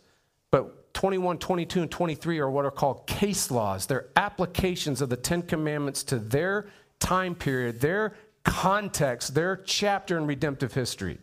But 0.52 0.94
21, 0.94 1.38
22, 1.38 1.82
and 1.82 1.92
23 1.92 2.40
are 2.40 2.50
what 2.50 2.66
are 2.66 2.72
called 2.72 3.06
case 3.06 3.52
laws. 3.52 3.86
They're 3.86 4.08
applications 4.16 5.02
of 5.02 5.10
the 5.10 5.18
Ten 5.18 5.42
Commandments 5.42 6.04
to 6.04 6.20
their 6.20 6.68
time 7.00 7.36
period, 7.36 7.82
their 7.82 8.16
context, 8.44 9.36
their 9.36 9.58
chapter 9.58 10.18
in 10.18 10.26
redemptive 10.26 10.74
history. 10.74 11.20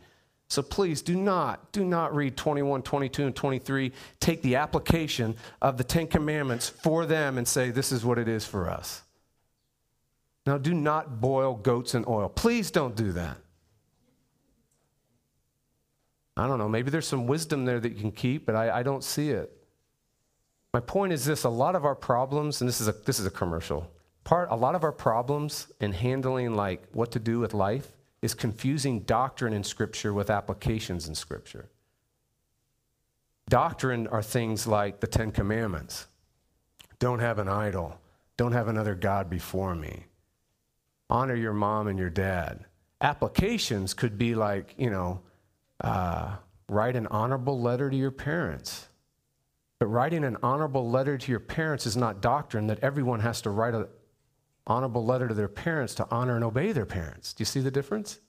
So 0.48 0.62
please 0.62 1.02
do 1.02 1.16
not, 1.16 1.72
do 1.72 1.84
not 1.84 2.14
read 2.14 2.36
21, 2.36 2.82
22, 2.82 3.26
and 3.26 3.34
23. 3.34 3.92
Take 4.20 4.42
the 4.42 4.56
application 4.56 5.34
of 5.60 5.76
the 5.76 5.84
Ten 5.84 6.06
Commandments 6.06 6.68
for 6.68 7.04
them 7.04 7.36
and 7.36 7.48
say, 7.48 7.70
this 7.70 7.90
is 7.90 8.04
what 8.04 8.18
it 8.18 8.28
is 8.28 8.46
for 8.46 8.70
us. 8.70 9.02
Now, 10.46 10.58
do 10.58 10.72
not 10.72 11.20
boil 11.20 11.54
goats 11.54 11.96
in 11.96 12.04
oil. 12.06 12.28
Please 12.28 12.70
don't 12.70 12.94
do 12.94 13.10
that. 13.12 13.38
I 16.36 16.46
don't 16.46 16.58
know, 16.58 16.68
maybe 16.68 16.90
there's 16.90 17.06
some 17.06 17.26
wisdom 17.26 17.64
there 17.64 17.80
that 17.80 17.92
you 17.92 18.00
can 18.00 18.12
keep, 18.12 18.44
but 18.44 18.54
I, 18.54 18.80
I 18.80 18.82
don't 18.82 19.02
see 19.02 19.30
it. 19.30 19.52
My 20.74 20.80
point 20.80 21.12
is 21.12 21.24
this 21.24 21.44
a 21.44 21.48
lot 21.48 21.74
of 21.74 21.86
our 21.86 21.94
problems, 21.94 22.60
and 22.60 22.68
this 22.68 22.80
is 22.80 22.88
a, 22.88 22.92
this 22.92 23.18
is 23.18 23.24
a 23.24 23.30
commercial, 23.30 23.90
part, 24.24 24.48
a 24.50 24.56
lot 24.56 24.74
of 24.74 24.84
our 24.84 24.92
problems 24.92 25.68
in 25.80 25.92
handling 25.92 26.54
like 26.54 26.86
what 26.92 27.10
to 27.12 27.18
do 27.18 27.38
with 27.38 27.54
life 27.54 27.92
is 28.20 28.34
confusing 28.34 29.00
doctrine 29.00 29.54
in 29.54 29.64
Scripture 29.64 30.12
with 30.12 30.28
applications 30.28 31.08
in 31.08 31.14
Scripture. 31.14 31.70
Doctrine 33.48 34.06
are 34.08 34.22
things 34.22 34.66
like 34.66 35.00
the 35.00 35.06
Ten 35.06 35.30
Commandments 35.30 36.08
don't 36.98 37.20
have 37.20 37.38
an 37.38 37.48
idol, 37.48 37.98
don't 38.36 38.52
have 38.52 38.68
another 38.68 38.94
God 38.94 39.30
before 39.30 39.74
me, 39.74 40.04
honor 41.08 41.34
your 41.34 41.52
mom 41.52 41.86
and 41.88 41.98
your 41.98 42.10
dad. 42.10 42.64
Applications 43.00 43.94
could 43.94 44.18
be 44.18 44.34
like, 44.34 44.74
you 44.76 44.90
know, 44.90 45.20
uh, 45.80 46.36
write 46.68 46.96
an 46.96 47.06
honorable 47.08 47.60
letter 47.60 47.90
to 47.90 47.96
your 47.96 48.10
parents. 48.10 48.88
But 49.78 49.86
writing 49.86 50.24
an 50.24 50.38
honorable 50.42 50.88
letter 50.88 51.18
to 51.18 51.30
your 51.30 51.40
parents 51.40 51.86
is 51.86 51.96
not 51.96 52.20
doctrine 52.20 52.66
that 52.68 52.78
everyone 52.80 53.20
has 53.20 53.42
to 53.42 53.50
write 53.50 53.74
an 53.74 53.86
honorable 54.66 55.04
letter 55.04 55.28
to 55.28 55.34
their 55.34 55.48
parents 55.48 55.94
to 55.96 56.08
honor 56.10 56.34
and 56.34 56.44
obey 56.44 56.72
their 56.72 56.86
parents. 56.86 57.32
Do 57.32 57.42
you 57.42 57.46
see 57.46 57.60
the 57.60 57.70
difference? 57.70 58.20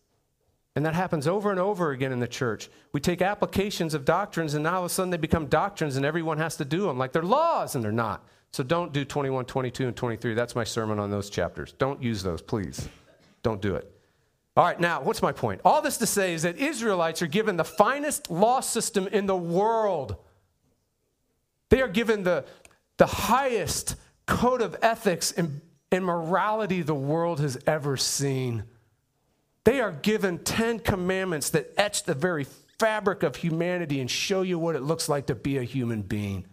And 0.75 0.86
that 0.86 0.94
happens 0.94 1.27
over 1.27 1.50
and 1.50 1.60
over 1.60 1.92
again 1.92 2.12
in 2.12 2.20
the 2.20 2.27
church. 2.27 2.70
We 2.92 3.00
take 3.00 3.22
applications 3.22 3.96
of 3.96 4.06
doctrines, 4.06 4.54
and 4.54 4.63
now 4.63 4.75
all 4.75 4.80
of 4.82 4.86
a 4.86 4.89
sudden 4.89 5.10
they 5.10 5.18
become 5.18 5.48
doctrines, 5.48 5.96
and 5.96 6.06
everyone 6.06 6.38
has 6.38 6.56
to 6.58 6.66
do 6.66 6.82
them 6.82 7.00
like 7.00 7.13
they're 7.13 7.24
laws, 7.24 7.74
and 7.74 7.84
they're 7.84 7.92
not. 7.92 8.24
So 8.51 8.63
don't 8.63 8.94
do 8.94 9.04
21, 9.04 9.46
22, 9.46 9.88
and 9.88 9.96
23. 9.96 10.34
That's 10.36 10.56
my 10.56 10.63
sermon 10.63 11.00
on 11.00 11.10
those 11.10 11.32
chapters. 11.32 11.74
Don't 11.80 12.04
use 12.04 12.22
those, 12.22 12.42
please. 12.42 12.88
Don't 13.42 13.62
do 13.62 13.75
it. 13.75 13.92
All 14.57 14.63
right, 14.63 14.79
now, 14.79 15.03
what's 15.03 15.22
my 15.22 15.31
point? 15.31 15.61
All 15.63 15.83
this 15.83 15.98
to 15.98 16.07
say 16.07 16.33
is 16.33 16.41
that 16.41 16.57
Israelites 16.57 17.22
are 17.22 17.27
given 17.27 17.57
the 17.57 17.63
finest 17.63 18.31
law 18.31 18.59
system 18.59 19.05
in 19.05 19.27
the 19.27 19.37
world. 19.37 20.15
They 21.70 21.79
are 21.83 21.87
given 21.87 22.24
the, 22.24 22.43
the 22.98 23.05
highest 23.05 23.96
code 24.25 24.63
of 24.63 24.75
ethics 24.81 25.31
and, 25.31 25.61
and 25.91 26.03
morality 26.03 26.81
the 26.81 26.96
world 26.96 27.39
has 27.39 27.59
ever 27.67 27.98
seen. 27.98 28.63
They 29.63 29.79
are 29.79 29.91
given 29.91 30.39
10 30.39 30.79
commandments 30.79 31.51
that 31.51 31.72
etch 31.77 32.05
the 32.05 32.15
very 32.15 32.48
fabric 32.79 33.22
of 33.22 33.35
humanity 33.35 34.01
and 34.01 34.09
show 34.09 34.41
you 34.41 34.57
what 34.57 34.75
it 34.75 34.81
looks 34.81 35.07
like 35.07 35.27
to 35.27 35.35
be 35.35 35.59
a 35.59 35.63
human 35.63 36.01
being. 36.01 36.48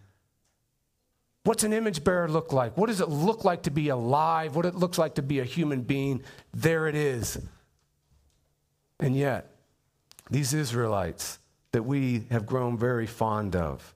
What's 1.45 1.65
an 1.65 1.73
image 1.73 2.05
bearer 2.05 2.29
look 2.29 2.53
like? 2.53 2.77
What 2.77 2.89
does 2.89 3.01
it 3.01 3.09
look 3.09 3.45
like 3.45 3.63
to 3.63 3.71
be 3.71 3.89
alive? 3.89 4.57
What 4.57 4.67
it 4.67 4.75
looks 4.75 4.99
like 4.99 5.15
to 5.15 5.23
be 5.23 5.41
a 5.41 5.45
human 5.45 5.81
being? 5.81 6.23
There 6.53 6.87
it 6.87 6.97
is. 6.97 7.39
And 9.01 9.17
yet, 9.17 9.51
these 10.31 10.55
Israelites 10.55 11.39
that 11.73 11.85
we 11.85 12.27
have 12.31 12.47
grown 12.47 12.79
very 12.79 13.07
fond 13.07 13.57
of, 13.57 13.95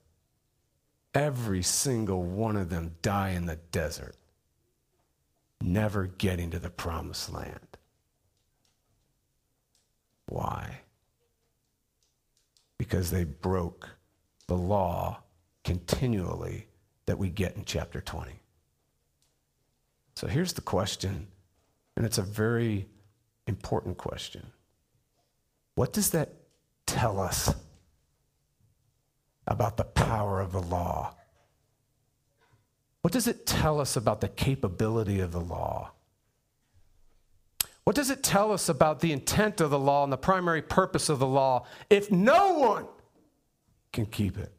every 1.15 1.63
single 1.63 2.23
one 2.23 2.57
of 2.57 2.71
them 2.71 2.97
die 3.03 3.31
in 3.31 3.47
the 3.47 3.57
desert, 3.73 4.17
never 5.61 6.07
getting 6.07 6.51
to 6.51 6.59
the 6.59 6.71
promised 6.71 7.33
land. 7.33 7.77
Why? 10.27 10.81
Because 12.77 13.11
they 13.11 13.25
broke 13.25 13.89
the 14.47 14.57
law 14.57 15.23
continually 15.65 16.67
that 17.07 17.19
we 17.19 17.31
get 17.31 17.57
in 17.57 17.65
chapter 17.65 18.01
20. 18.01 18.33
So 20.17 20.27
here's 20.27 20.53
the 20.53 20.61
question, 20.61 21.29
and 21.97 22.05
it's 22.05 22.19
a 22.19 22.23
very 22.23 22.87
important 23.47 23.97
question. 23.99 24.47
What 25.79 25.93
does 25.93 26.11
that 26.11 26.35
tell 26.89 27.21
us 27.21 27.55
about 29.47 29.77
the 29.77 29.85
power 29.85 30.41
of 30.41 30.51
the 30.51 30.61
law? 30.61 31.15
What 33.03 33.13
does 33.13 33.29
it 33.29 33.47
tell 33.47 33.81
us 33.81 33.95
about 33.95 34.21
the 34.21 34.27
capability 34.27 35.21
of 35.21 35.31
the 35.31 35.41
law? 35.41 35.93
What 37.85 37.95
does 37.95 38.11
it 38.11 38.25
tell 38.25 38.51
us 38.51 38.69
about 38.69 38.99
the 38.99 39.13
intent 39.13 39.61
of 39.61 39.71
the 39.71 39.79
law 39.79 40.03
and 40.03 40.13
the 40.13 40.17
primary 40.17 40.63
purpose 40.63 41.09
of 41.09 41.21
the 41.21 41.29
law 41.29 41.65
if 41.89 42.11
no 42.11 42.55
one 42.55 42.87
can 43.93 44.07
keep 44.07 44.37
it? 44.37 44.53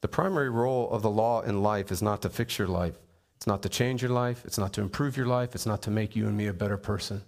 The 0.00 0.06
primary 0.06 0.48
role 0.48 0.88
of 0.92 1.02
the 1.02 1.10
law 1.10 1.40
in 1.40 1.60
life 1.60 1.90
is 1.90 2.00
not 2.00 2.22
to 2.22 2.30
fix 2.30 2.56
your 2.56 2.68
life, 2.68 2.96
it's 3.40 3.46
not 3.46 3.62
to 3.62 3.70
change 3.70 4.02
your 4.02 4.10
life. 4.10 4.44
It's 4.44 4.58
not 4.58 4.74
to 4.74 4.82
improve 4.82 5.16
your 5.16 5.24
life. 5.24 5.54
It's 5.54 5.64
not 5.64 5.80
to 5.82 5.90
make 5.90 6.14
you 6.14 6.26
and 6.26 6.36
me 6.36 6.48
a 6.48 6.52
better 6.52 6.76
person. 6.76 7.22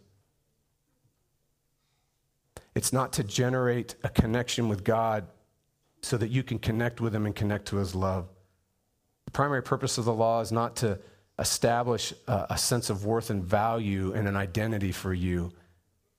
It's 2.75 2.92
not 2.92 3.14
to 3.14 3.25
generate 3.25 3.94
a 4.05 4.11
connection 4.11 4.68
with 4.68 4.85
God 4.85 5.27
so 6.03 6.18
that 6.18 6.29
you 6.29 6.42
can 6.42 6.59
connect 6.59 7.01
with 7.01 7.14
Him 7.14 7.25
and 7.25 7.35
connect 7.35 7.68
to 7.68 7.77
His 7.77 7.94
love. 7.94 8.29
The 9.25 9.31
primary 9.31 9.62
purpose 9.62 9.96
of 9.96 10.05
the 10.05 10.12
law 10.12 10.42
is 10.42 10.53
not 10.53 10.77
to 10.77 10.98
establish 11.38 12.12
a, 12.29 12.48
a 12.51 12.59
sense 12.59 12.90
of 12.90 13.07
worth 13.07 13.31
and 13.31 13.42
value 13.42 14.12
and 14.12 14.29
an 14.29 14.37
identity 14.37 14.92
for 14.92 15.14
you 15.14 15.51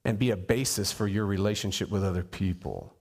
and 0.05 0.17
be 0.17 0.31
a 0.31 0.37
basis 0.37 0.91
for 0.91 1.07
your 1.07 1.27
relationship 1.27 1.91
with 1.91 2.03
other 2.03 2.23
people. 2.23 2.95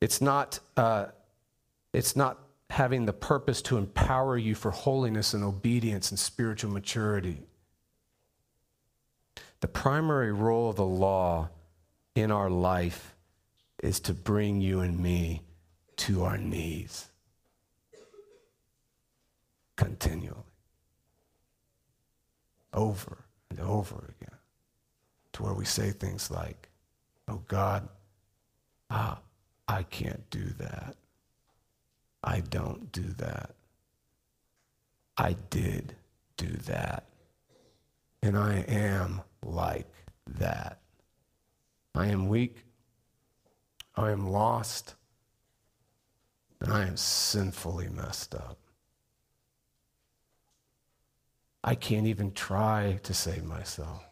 It's 0.00 0.20
not, 0.20 0.60
uh, 0.76 1.06
it's 1.92 2.14
not 2.14 2.38
having 2.70 3.06
the 3.06 3.12
purpose 3.12 3.62
to 3.62 3.76
empower 3.76 4.36
you 4.36 4.54
for 4.54 4.70
holiness 4.70 5.34
and 5.34 5.44
obedience 5.44 6.10
and 6.10 6.18
spiritual 6.18 6.70
maturity. 6.70 7.42
The 9.60 9.68
primary 9.68 10.32
role 10.32 10.70
of 10.70 10.76
the 10.76 10.84
law 10.84 11.50
in 12.14 12.30
our 12.30 12.50
life 12.50 13.14
is 13.82 14.00
to 14.00 14.14
bring 14.14 14.60
you 14.60 14.80
and 14.80 14.98
me 14.98 15.42
to 15.96 16.24
our 16.24 16.38
knees 16.38 17.08
continually, 19.76 20.42
over 22.72 23.24
and 23.50 23.60
over 23.60 24.14
again, 24.20 24.38
to 25.32 25.42
where 25.42 25.54
we 25.54 25.64
say 25.64 25.90
things 25.90 26.30
like, 26.30 26.68
Oh 27.26 27.42
God, 27.48 27.88
ah, 28.90 29.18
I 29.66 29.82
can't 29.84 30.28
do 30.30 30.44
that. 30.58 30.96
I 32.24 32.40
don't 32.40 32.90
do 32.90 33.02
that. 33.18 33.50
I 35.18 35.36
did 35.50 35.94
do 36.38 36.48
that. 36.66 37.04
And 38.22 38.38
I 38.38 38.64
am 38.66 39.20
like 39.44 39.92
that. 40.38 40.80
I 41.94 42.06
am 42.06 42.28
weak. 42.28 42.64
I 43.94 44.10
am 44.10 44.26
lost. 44.26 44.94
And 46.62 46.72
I 46.72 46.86
am 46.86 46.96
sinfully 46.96 47.88
messed 47.90 48.34
up. 48.34 48.58
I 51.62 51.74
can't 51.74 52.06
even 52.06 52.32
try 52.32 53.00
to 53.02 53.12
save 53.12 53.44
myself. 53.44 54.02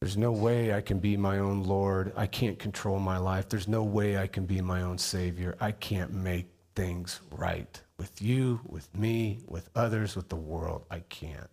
There's 0.00 0.18
no 0.18 0.32
way 0.32 0.74
I 0.74 0.82
can 0.82 0.98
be 0.98 1.16
my 1.16 1.38
own 1.38 1.64
Lord. 1.64 2.12
I 2.14 2.26
can't 2.26 2.58
control 2.58 2.98
my 2.98 3.16
life. 3.16 3.48
There's 3.48 3.68
no 3.68 3.82
way 3.82 4.18
I 4.18 4.26
can 4.26 4.44
be 4.44 4.60
my 4.60 4.82
own 4.82 4.98
Savior. 4.98 5.56
I 5.58 5.72
can't 5.72 6.12
make 6.12 6.50
things 6.76 7.20
right 7.30 7.80
with 7.98 8.22
you, 8.22 8.60
with 8.66 8.94
me, 8.94 9.40
with 9.48 9.68
others, 9.74 10.14
with 10.14 10.28
the 10.28 10.36
world. 10.36 10.84
I 10.90 11.00
can't. 11.00 11.50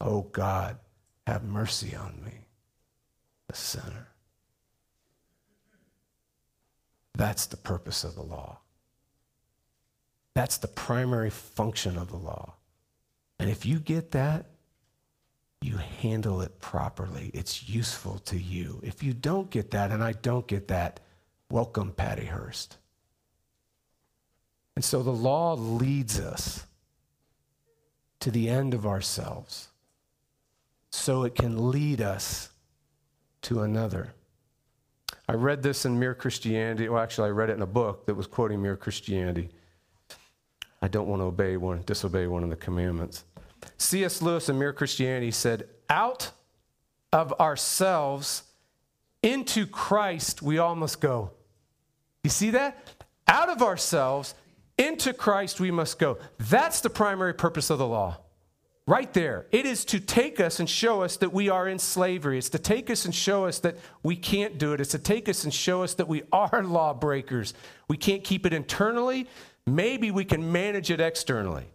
Oh 0.00 0.22
God, 0.22 0.78
have 1.26 1.44
mercy 1.44 1.94
on 1.94 2.22
me, 2.24 2.46
the 3.48 3.56
sinner. 3.56 4.08
That's 7.14 7.46
the 7.46 7.56
purpose 7.56 8.04
of 8.04 8.14
the 8.14 8.22
law. 8.22 8.58
That's 10.34 10.58
the 10.58 10.68
primary 10.68 11.30
function 11.30 11.96
of 11.96 12.08
the 12.08 12.16
law. 12.16 12.54
And 13.38 13.50
if 13.50 13.64
you 13.64 13.78
get 13.80 14.10
that, 14.12 14.46
you 15.62 15.78
handle 15.78 16.42
it 16.42 16.60
properly. 16.60 17.30
It's 17.32 17.68
useful 17.68 18.18
to 18.20 18.38
you. 18.38 18.80
If 18.84 19.02
you 19.02 19.14
don't 19.14 19.50
get 19.50 19.70
that, 19.70 19.90
and 19.90 20.04
I 20.04 20.12
don't 20.12 20.46
get 20.46 20.68
that, 20.68 21.00
welcome, 21.50 21.92
Patty 21.92 22.26
Hearst. 22.26 22.76
And 24.76 24.84
so 24.84 25.02
the 25.02 25.10
law 25.10 25.54
leads 25.54 26.20
us 26.20 26.66
to 28.20 28.30
the 28.30 28.48
end 28.48 28.74
of 28.74 28.86
ourselves 28.86 29.68
so 30.90 31.24
it 31.24 31.34
can 31.34 31.70
lead 31.70 32.00
us 32.00 32.50
to 33.42 33.62
another. 33.62 34.12
I 35.28 35.32
read 35.32 35.62
this 35.62 35.84
in 35.84 35.98
Mere 35.98 36.14
Christianity. 36.14 36.88
Well, 36.88 37.02
actually, 37.02 37.28
I 37.28 37.32
read 37.32 37.50
it 37.50 37.54
in 37.54 37.62
a 37.62 37.66
book 37.66 38.06
that 38.06 38.14
was 38.14 38.26
quoting 38.26 38.62
Mere 38.62 38.76
Christianity. 38.76 39.48
I 40.82 40.88
don't 40.88 41.08
want 41.08 41.20
to 41.20 41.24
obey 41.26 41.56
one, 41.56 41.82
disobey 41.86 42.26
one 42.26 42.44
of 42.44 42.50
the 42.50 42.56
commandments. 42.56 43.24
C.S. 43.78 44.22
Lewis 44.22 44.48
in 44.48 44.58
Mere 44.58 44.72
Christianity 44.72 45.30
said, 45.30 45.68
Out 45.90 46.30
of 47.12 47.32
ourselves 47.40 48.42
into 49.22 49.66
Christ 49.66 50.42
we 50.42 50.58
all 50.58 50.76
must 50.76 51.00
go. 51.00 51.32
You 52.22 52.30
see 52.30 52.50
that? 52.50 53.04
Out 53.26 53.48
of 53.48 53.62
ourselves 53.62 54.34
into 54.78 55.12
Christ 55.12 55.60
we 55.60 55.70
must 55.70 55.98
go. 55.98 56.18
That's 56.38 56.80
the 56.80 56.90
primary 56.90 57.34
purpose 57.34 57.70
of 57.70 57.78
the 57.78 57.86
law. 57.86 58.18
Right 58.88 59.12
there. 59.12 59.46
It 59.50 59.66
is 59.66 59.84
to 59.86 59.98
take 59.98 60.38
us 60.38 60.60
and 60.60 60.70
show 60.70 61.02
us 61.02 61.16
that 61.16 61.32
we 61.32 61.48
are 61.48 61.66
in 61.66 61.78
slavery. 61.78 62.38
It's 62.38 62.50
to 62.50 62.58
take 62.58 62.88
us 62.88 63.04
and 63.04 63.12
show 63.12 63.46
us 63.46 63.58
that 63.60 63.76
we 64.04 64.14
can't 64.14 64.58
do 64.58 64.74
it. 64.74 64.80
It's 64.80 64.92
to 64.92 64.98
take 65.00 65.28
us 65.28 65.42
and 65.42 65.52
show 65.52 65.82
us 65.82 65.94
that 65.94 66.06
we 66.06 66.22
are 66.32 66.62
lawbreakers. 66.64 67.52
We 67.88 67.96
can't 67.96 68.22
keep 68.22 68.46
it 68.46 68.52
internally. 68.52 69.26
Maybe 69.66 70.12
we 70.12 70.24
can 70.24 70.52
manage 70.52 70.92
it 70.92 71.00
externally. 71.00 71.66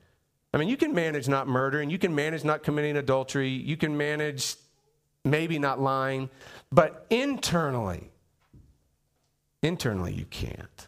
I 0.53 0.57
mean, 0.57 0.69
you 0.69 0.77
can 0.77 0.93
manage 0.93 1.27
not 1.27 1.47
murdering, 1.47 1.89
you 1.89 1.97
can 1.97 2.13
manage 2.13 2.43
not 2.43 2.63
committing 2.63 2.97
adultery, 2.97 3.49
you 3.49 3.77
can 3.77 3.95
manage 3.95 4.55
maybe 5.23 5.59
not 5.59 5.79
lying, 5.79 6.29
but 6.71 7.05
internally, 7.09 8.11
internally, 9.63 10.13
you 10.13 10.25
can't. 10.25 10.87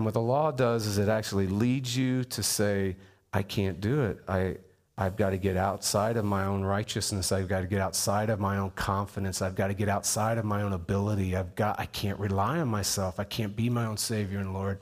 And 0.00 0.06
what 0.06 0.14
the 0.14 0.22
law 0.22 0.50
does 0.50 0.86
is 0.86 0.96
it 0.96 1.10
actually 1.10 1.46
leads 1.46 1.94
you 1.94 2.24
to 2.24 2.42
say, 2.42 2.96
I 3.34 3.42
can't 3.42 3.82
do 3.82 4.00
it. 4.04 4.24
I, 4.26 4.56
I've 4.96 5.14
got 5.14 5.28
to 5.28 5.36
get 5.36 5.58
outside 5.58 6.16
of 6.16 6.24
my 6.24 6.46
own 6.46 6.62
righteousness. 6.62 7.32
I've 7.32 7.48
got 7.48 7.60
to 7.60 7.66
get 7.66 7.82
outside 7.82 8.30
of 8.30 8.40
my 8.40 8.56
own 8.56 8.70
confidence. 8.70 9.42
I've 9.42 9.54
got 9.54 9.66
to 9.66 9.74
get 9.74 9.90
outside 9.90 10.38
of 10.38 10.46
my 10.46 10.62
own 10.62 10.72
ability. 10.72 11.36
I've 11.36 11.54
got, 11.54 11.78
I 11.78 11.84
can't 11.84 12.18
rely 12.18 12.60
on 12.60 12.68
myself. 12.68 13.20
I 13.20 13.24
can't 13.24 13.54
be 13.54 13.68
my 13.68 13.84
own 13.84 13.98
Savior 13.98 14.38
and 14.38 14.54
Lord 14.54 14.80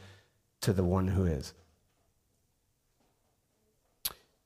to 0.61 0.73
the 0.73 0.85
one 0.85 1.09
who 1.09 1.25
is. 1.25 1.53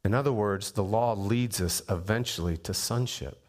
In 0.06 0.14
other 0.14 0.32
words, 0.32 0.72
the 0.72 0.82
law 0.82 1.12
leads 1.12 1.60
us 1.60 1.82
eventually 1.90 2.56
to 2.56 2.72
sonship. 2.72 3.44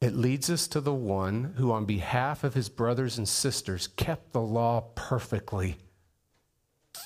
It 0.00 0.14
leads 0.14 0.48
us 0.48 0.66
to 0.68 0.80
the 0.80 0.94
one 0.94 1.52
who, 1.58 1.72
on 1.72 1.84
behalf 1.84 2.42
of 2.42 2.54
his 2.54 2.70
brothers 2.70 3.18
and 3.18 3.28
sisters, 3.28 3.86
kept 3.86 4.32
the 4.32 4.40
law 4.40 4.80
perfectly 4.94 5.76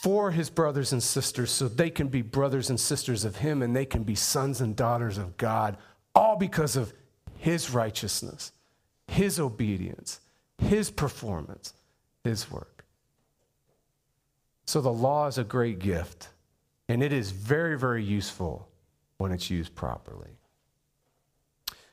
for 0.01 0.31
his 0.31 0.49
brothers 0.49 0.93
and 0.95 1.03
sisters 1.03 1.51
so 1.51 1.69
they 1.69 1.91
can 1.91 2.09
be 2.09 2.23
brothers 2.23 2.71
and 2.71 2.81
sisters 2.81 3.23
of 3.27 3.37
him 3.37 3.61
and 3.61 3.77
they 3.77 3.85
can 3.85 4.03
be 4.03 4.15
sons 4.15 4.63
and 4.63 4.75
daughters 4.75 5.19
of 5.19 5.37
God, 5.37 5.77
all 6.15 6.37
because 6.37 6.75
of 6.75 6.95
his 7.37 7.69
righteousness, 7.69 8.53
his 9.09 9.39
obedience, 9.39 10.21
his 10.57 10.91
performance, 10.91 11.75
his 12.25 12.51
work. 12.51 12.87
So 14.65 14.81
the 14.81 14.91
law 14.91 15.27
is 15.27 15.37
a 15.37 15.45
great 15.45 15.81
gift, 15.81 16.29
and 16.89 17.03
it 17.03 17.13
is 17.13 17.31
very, 17.31 17.77
very 17.77 18.03
useful 18.03 18.69
when 19.19 19.33
it's 19.33 19.51
used 19.51 19.75
properly. 19.75 20.31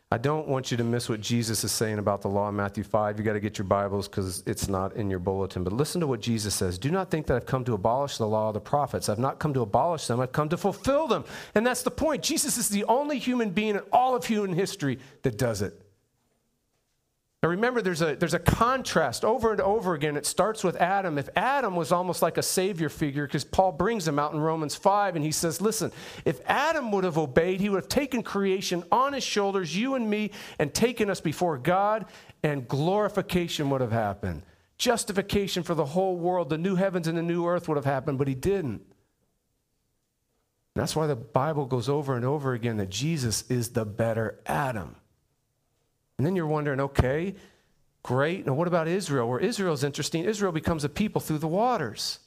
I 0.09 0.17
don't 0.17 0.47
want 0.47 0.71
you 0.71 0.77
to 0.77 0.85
miss 0.85 1.09
what 1.09 1.19
Jesus 1.19 1.65
is 1.65 1.71
saying 1.73 1.99
about 1.99 2.21
the 2.21 2.29
law 2.29 2.47
in 2.47 2.55
Matthew 2.55 2.85
5. 2.85 3.19
You 3.19 3.25
got 3.25 3.33
to 3.33 3.41
get 3.41 3.57
your 3.57 3.65
Bibles 3.65 4.07
because 4.07 4.41
it's 4.45 4.69
not 4.69 4.95
in 4.95 5.09
your 5.09 5.19
bulletin. 5.19 5.65
But 5.65 5.73
listen 5.73 5.99
to 5.99 6.07
what 6.07 6.21
Jesus 6.21 6.55
says. 6.55 6.79
Do 6.79 6.89
not 6.91 7.11
think 7.11 7.27
that 7.27 7.35
I've 7.35 7.45
come 7.45 7.65
to 7.65 7.73
abolish 7.73 8.17
the 8.17 8.25
law 8.25 8.47
of 8.47 8.53
the 8.53 8.61
prophets. 8.61 9.09
I've 9.09 9.19
not 9.19 9.39
come 9.39 9.53
to 9.53 9.61
abolish 9.61 10.07
them, 10.07 10.21
I've 10.21 10.31
come 10.31 10.47
to 10.47 10.55
fulfill 10.55 11.07
them. 11.07 11.25
And 11.55 11.67
that's 11.67 11.83
the 11.83 11.91
point. 11.91 12.23
Jesus 12.23 12.57
is 12.57 12.69
the 12.69 12.85
only 12.85 13.19
human 13.19 13.49
being 13.49 13.75
in 13.75 13.81
all 13.91 14.15
of 14.15 14.25
human 14.25 14.53
history 14.53 14.97
that 15.23 15.37
does 15.37 15.61
it. 15.61 15.86
Now 17.43 17.49
remember, 17.49 17.83
there's 17.83 18.01
a, 18.01 18.15
there's 18.15 18.33
a 18.33 18.39
contrast 18.39 19.23
over 19.23 19.51
and 19.51 19.61
over 19.61 19.93
again. 19.93 20.17
It 20.17 20.25
starts 20.25 20.63
with 20.63 20.75
Adam. 20.77 21.19
If 21.19 21.29
Adam 21.35 21.75
was 21.75 21.91
almost 21.91 22.23
like 22.23 22.39
a 22.39 22.43
savior 22.43 22.89
figure, 22.89 23.27
because 23.27 23.43
Paul 23.43 23.73
brings 23.73 24.07
him 24.07 24.17
out 24.17 24.33
in 24.33 24.39
Romans 24.39 24.73
5, 24.73 25.15
and 25.15 25.23
he 25.23 25.31
says, 25.31 25.61
Listen, 25.61 25.91
if 26.25 26.41
Adam 26.47 26.91
would 26.91 27.03
have 27.03 27.17
obeyed, 27.19 27.61
he 27.61 27.69
would 27.69 27.83
have 27.83 27.89
taken 27.89 28.23
creation 28.23 28.83
on 28.91 29.13
his 29.13 29.23
shoulders, 29.23 29.75
you 29.75 29.93
and 29.93 30.09
me, 30.09 30.31
and 30.57 30.73
taken 30.73 31.11
us 31.11 31.21
before 31.21 31.59
God, 31.59 32.05
and 32.41 32.67
glorification 32.67 33.69
would 33.69 33.81
have 33.81 33.91
happened. 33.91 34.41
Justification 34.79 35.61
for 35.61 35.75
the 35.75 35.85
whole 35.85 36.17
world, 36.17 36.49
the 36.49 36.57
new 36.57 36.75
heavens 36.75 37.07
and 37.07 37.17
the 37.17 37.23
new 37.23 37.45
earth 37.45 37.67
would 37.67 37.77
have 37.77 37.85
happened, 37.85 38.17
but 38.17 38.27
he 38.27 38.35
didn't. 38.35 38.81
that's 40.73 40.95
why 40.95 41.05
the 41.05 41.15
Bible 41.15 41.65
goes 41.65 41.87
over 41.87 42.15
and 42.15 42.25
over 42.25 42.53
again 42.53 42.77
that 42.77 42.89
Jesus 42.89 43.43
is 43.49 43.69
the 43.69 43.85
better 43.85 44.39
Adam. 44.47 44.95
And 46.17 46.25
then 46.25 46.35
you're 46.35 46.47
wondering, 46.47 46.79
okay, 46.79 47.35
great. 48.03 48.45
Now, 48.45 48.53
what 48.53 48.67
about 48.67 48.87
Israel? 48.87 49.29
Where 49.29 49.39
Israel 49.39 49.73
is 49.73 49.83
interesting, 49.83 50.23
Israel 50.23 50.51
becomes 50.51 50.83
a 50.83 50.89
people 50.89 51.21
through 51.21 51.39
the 51.39 51.47
waters. 51.47 52.19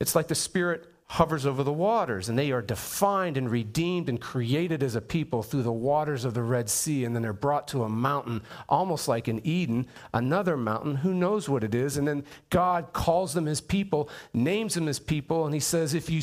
It's 0.00 0.14
like 0.14 0.28
the 0.28 0.34
Spirit 0.34 0.88
hovers 1.10 1.46
over 1.46 1.62
the 1.62 1.72
waters, 1.72 2.28
and 2.28 2.38
they 2.38 2.52
are 2.52 2.60
defined 2.60 3.38
and 3.38 3.50
redeemed 3.50 4.10
and 4.10 4.20
created 4.20 4.82
as 4.82 4.94
a 4.94 5.00
people 5.00 5.42
through 5.42 5.62
the 5.62 5.72
waters 5.72 6.24
of 6.24 6.34
the 6.34 6.42
Red 6.42 6.68
Sea. 6.68 7.04
And 7.04 7.14
then 7.14 7.22
they're 7.22 7.32
brought 7.32 7.66
to 7.68 7.82
a 7.82 7.88
mountain, 7.88 8.42
almost 8.68 9.08
like 9.08 9.26
in 9.26 9.44
Eden, 9.44 9.86
another 10.12 10.56
mountain, 10.56 10.96
who 10.96 11.14
knows 11.14 11.48
what 11.48 11.64
it 11.64 11.74
is. 11.74 11.96
And 11.96 12.06
then 12.06 12.24
God 12.50 12.92
calls 12.92 13.32
them 13.32 13.46
his 13.46 13.60
people, 13.60 14.10
names 14.34 14.74
them 14.74 14.86
his 14.86 15.00
people, 15.00 15.46
and 15.46 15.54
he 15.54 15.60
says, 15.60 15.94
If 15.94 16.10
you, 16.10 16.20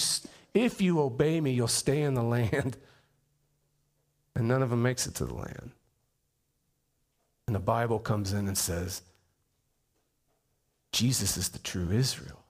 if 0.53 0.81
you 0.81 1.01
obey 1.01 1.41
me, 1.41 1.51
you'll 1.51 1.67
stay 1.67 2.03
in 2.03 2.13
the 2.13 2.23
land. 2.37 2.77
And 4.35 4.47
none 4.47 4.61
of 4.61 4.69
them 4.69 4.83
makes 4.83 5.07
it 5.07 5.15
to 5.15 5.25
the 5.25 5.33
land. 5.33 5.71
And 7.47 7.55
the 7.55 7.59
Bible 7.59 7.99
comes 7.99 8.33
in 8.33 8.47
and 8.47 8.57
says, 8.57 9.01
Jesus 10.91 11.37
is 11.37 11.49
the 11.49 11.59
true 11.59 11.91
Israel. 11.91 12.41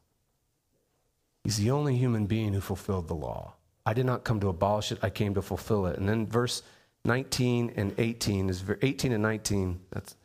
He's 1.43 1.57
the 1.57 1.71
only 1.71 1.97
human 1.97 2.25
being 2.25 2.53
who 2.53 2.61
fulfilled 2.61 3.07
the 3.07 3.15
law. 3.15 3.53
I 3.85 3.93
did 3.93 4.05
not 4.05 4.23
come 4.23 4.39
to 4.39 4.49
abolish 4.49 4.91
it, 4.91 4.99
I 5.01 5.09
came 5.09 5.33
to 5.35 5.41
fulfill 5.41 5.85
it. 5.85 5.97
And 5.97 6.07
then 6.07 6.25
verse 6.25 6.63
19 7.03 7.73
and 7.75 7.93
18 7.97 8.49
is 8.49 8.63
18 8.81 9.11
and 9.11 9.21
19, 9.21 9.79
that's 9.91 10.15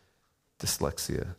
dyslexia, 0.58 1.34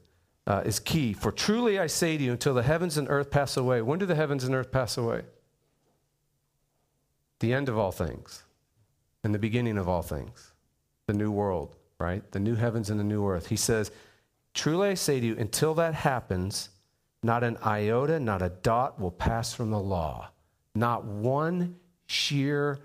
uh, 0.45 0.61
is 0.65 0.79
key. 0.79 1.13
For 1.13 1.31
truly 1.31 1.79
I 1.79 1.87
say 1.87 2.17
to 2.17 2.23
you, 2.23 2.31
until 2.31 2.53
the 2.53 2.63
heavens 2.63 2.97
and 2.97 3.09
earth 3.09 3.31
pass 3.31 3.57
away. 3.57 3.81
When 3.81 3.97
do 3.97 4.05
the 4.05 4.15
heavens 4.15 4.43
and 4.43 4.53
earth 4.53 4.71
pass 4.71 4.97
away? 4.97 5.23
The 7.39 7.53
end 7.53 7.69
of 7.69 7.77
all 7.77 7.91
things, 7.91 8.43
and 9.23 9.33
the 9.33 9.39
beginning 9.39 9.79
of 9.79 9.89
all 9.89 10.03
things, 10.03 10.51
the 11.07 11.13
new 11.13 11.31
world 11.31 11.75
right? 12.01 12.29
The 12.31 12.39
new 12.39 12.55
heavens 12.55 12.89
and 12.89 12.99
the 12.99 13.03
new 13.03 13.25
earth. 13.25 13.47
He 13.47 13.55
says, 13.55 13.91
Truly 14.53 14.89
I 14.89 14.93
say 14.95 15.19
to 15.19 15.25
you, 15.25 15.37
until 15.37 15.73
that 15.75 15.93
happens, 15.93 16.69
not 17.23 17.43
an 17.43 17.57
iota, 17.65 18.19
not 18.19 18.41
a 18.41 18.49
dot 18.49 18.99
will 18.99 19.11
pass 19.11 19.53
from 19.53 19.69
the 19.69 19.79
law. 19.79 20.29
Not 20.75 21.05
one 21.05 21.75
sheer, 22.07 22.79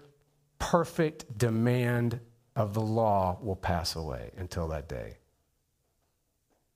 perfect 0.58 1.36
demand 1.38 2.20
of 2.54 2.74
the 2.74 2.80
law 2.80 3.38
will 3.42 3.56
pass 3.56 3.96
away 3.96 4.30
until 4.36 4.68
that 4.68 4.88
day. 4.88 5.16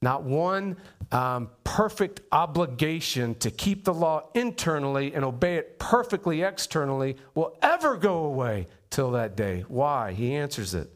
Not 0.02 0.22
one 0.22 0.78
um, 1.12 1.50
perfect 1.62 2.20
obligation 2.32 3.34
to 3.36 3.50
keep 3.50 3.84
the 3.84 3.92
law 3.92 4.28
internally 4.34 5.14
and 5.14 5.24
obey 5.24 5.56
it 5.56 5.78
perfectly 5.78 6.42
externally 6.42 7.16
will 7.34 7.58
ever 7.60 7.96
go 7.96 8.24
away 8.24 8.66
till 8.88 9.10
that 9.12 9.36
day. 9.36 9.64
Why? 9.68 10.12
He 10.12 10.34
answers 10.34 10.74
it 10.74 10.90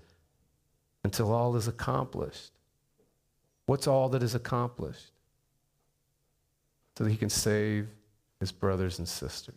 until 1.05 1.33
all 1.33 1.55
is 1.55 1.69
accomplished. 1.69 2.51
What's 3.67 3.87
all 3.87 4.09
that 4.11 4.23
is 4.23 4.35
accomplished? 4.35 5.13
So 6.97 7.05
that 7.05 7.11
he 7.11 7.17
can 7.17 7.31
save 7.31 7.89
his 8.41 8.51
brothers 8.51 8.99
and 8.99 9.09
sisters. 9.09 9.55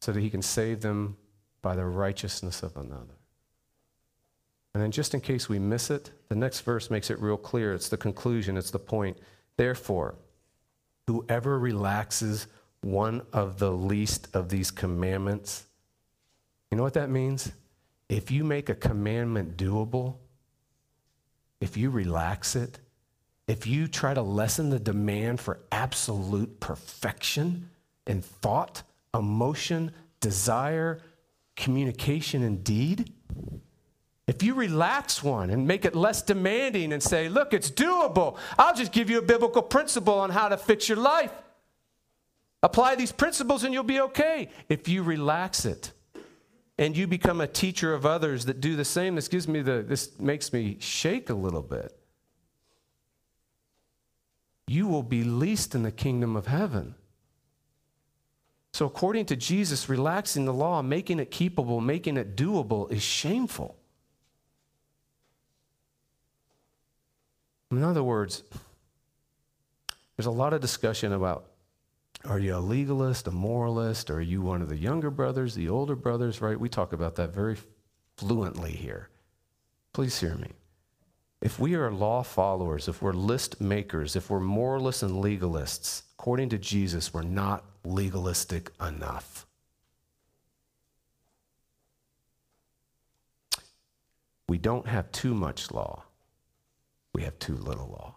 So 0.00 0.12
that 0.12 0.20
he 0.20 0.30
can 0.30 0.42
save 0.42 0.82
them 0.82 1.16
by 1.62 1.74
the 1.74 1.86
righteousness 1.86 2.62
of 2.62 2.76
another. 2.76 3.18
And 4.74 4.82
then, 4.82 4.90
just 4.90 5.14
in 5.14 5.20
case 5.20 5.48
we 5.48 5.58
miss 5.58 5.88
it, 5.88 6.10
the 6.28 6.34
next 6.34 6.60
verse 6.60 6.90
makes 6.90 7.08
it 7.08 7.20
real 7.20 7.36
clear. 7.36 7.74
It's 7.74 7.88
the 7.88 7.96
conclusion, 7.96 8.56
it's 8.56 8.72
the 8.72 8.78
point. 8.78 9.16
Therefore, 9.56 10.16
whoever 11.06 11.58
relaxes 11.58 12.48
one 12.80 13.22
of 13.32 13.58
the 13.58 13.70
least 13.70 14.28
of 14.34 14.48
these 14.48 14.70
commandments, 14.70 15.64
you 16.70 16.76
know 16.76 16.82
what 16.82 16.94
that 16.94 17.08
means? 17.08 17.52
If 18.08 18.30
you 18.30 18.44
make 18.44 18.68
a 18.68 18.74
commandment 18.74 19.56
doable, 19.56 20.16
if 21.60 21.76
you 21.76 21.90
relax 21.90 22.56
it, 22.56 22.78
if 23.46 23.66
you 23.66 23.88
try 23.88 24.14
to 24.14 24.22
lessen 24.22 24.70
the 24.70 24.78
demand 24.78 25.40
for 25.40 25.60
absolute 25.70 26.60
perfection 26.60 27.70
in 28.06 28.22
thought, 28.22 28.82
emotion, 29.14 29.92
desire, 30.20 31.00
communication, 31.56 32.42
and 32.42 32.64
deed, 32.64 33.12
if 34.26 34.42
you 34.42 34.54
relax 34.54 35.22
one 35.22 35.50
and 35.50 35.66
make 35.66 35.84
it 35.84 35.94
less 35.94 36.22
demanding 36.22 36.92
and 36.92 37.02
say, 37.02 37.28
look, 37.28 37.52
it's 37.52 37.70
doable, 37.70 38.38
I'll 38.58 38.74
just 38.74 38.92
give 38.92 39.10
you 39.10 39.18
a 39.18 39.22
biblical 39.22 39.62
principle 39.62 40.14
on 40.14 40.30
how 40.30 40.48
to 40.48 40.56
fix 40.56 40.88
your 40.88 40.98
life. 40.98 41.32
Apply 42.62 42.94
these 42.94 43.12
principles 43.12 43.64
and 43.64 43.74
you'll 43.74 43.82
be 43.82 44.00
okay. 44.00 44.48
If 44.70 44.88
you 44.88 45.02
relax 45.02 45.66
it 45.66 45.92
and 46.78 46.96
you 46.96 47.06
become 47.06 47.40
a 47.40 47.46
teacher 47.46 47.94
of 47.94 48.04
others 48.04 48.46
that 48.46 48.60
do 48.60 48.76
the 48.76 48.84
same, 48.84 49.14
this 49.14 49.28
gives 49.28 49.46
me 49.46 49.62
the 49.62 49.84
this 49.86 50.18
makes 50.18 50.52
me 50.52 50.76
shake 50.80 51.30
a 51.30 51.34
little 51.34 51.62
bit. 51.62 51.96
You 54.66 54.86
will 54.86 55.02
be 55.02 55.24
least 55.24 55.74
in 55.74 55.82
the 55.82 55.92
kingdom 55.92 56.36
of 56.36 56.46
heaven. 56.46 56.94
So, 58.72 58.86
according 58.86 59.26
to 59.26 59.36
Jesus, 59.36 59.88
relaxing 59.88 60.46
the 60.46 60.52
law, 60.52 60.82
making 60.82 61.20
it 61.20 61.30
keepable, 61.30 61.84
making 61.84 62.16
it 62.16 62.34
doable 62.34 62.90
is 62.90 63.02
shameful. 63.02 63.76
In 67.70 67.84
other 67.84 68.02
words, 68.02 68.42
there's 70.16 70.26
a 70.26 70.32
lot 70.32 70.52
of 70.52 70.60
discussion 70.60 71.12
about 71.12 71.46
are 72.24 72.38
you 72.38 72.56
a 72.56 72.58
legalist, 72.58 73.26
a 73.26 73.30
moralist, 73.30 74.10
or 74.10 74.16
are 74.16 74.20
you 74.20 74.42
one 74.42 74.62
of 74.62 74.68
the 74.68 74.76
younger 74.76 75.10
brothers, 75.10 75.54
the 75.54 75.68
older 75.68 75.96
brothers, 75.96 76.40
right? 76.40 76.58
We 76.58 76.68
talk 76.68 76.92
about 76.92 77.16
that 77.16 77.34
very 77.34 77.56
fluently 78.16 78.72
here. 78.72 79.08
Please 79.92 80.18
hear 80.20 80.34
me. 80.34 80.50
If 81.40 81.58
we 81.58 81.74
are 81.74 81.90
law 81.90 82.22
followers, 82.22 82.88
if 82.88 83.02
we're 83.02 83.12
list 83.12 83.60
makers, 83.60 84.16
if 84.16 84.30
we're 84.30 84.40
moralists 84.40 85.02
and 85.02 85.22
legalists, 85.22 86.02
according 86.18 86.48
to 86.50 86.58
Jesus, 86.58 87.12
we're 87.12 87.22
not 87.22 87.64
legalistic 87.84 88.70
enough. 88.80 89.46
We 94.48 94.58
don't 94.58 94.86
have 94.86 95.12
too 95.12 95.34
much 95.34 95.70
law 95.70 96.04
we 97.14 97.22
have 97.22 97.38
too 97.38 97.56
little 97.56 97.86
law. 97.86 98.16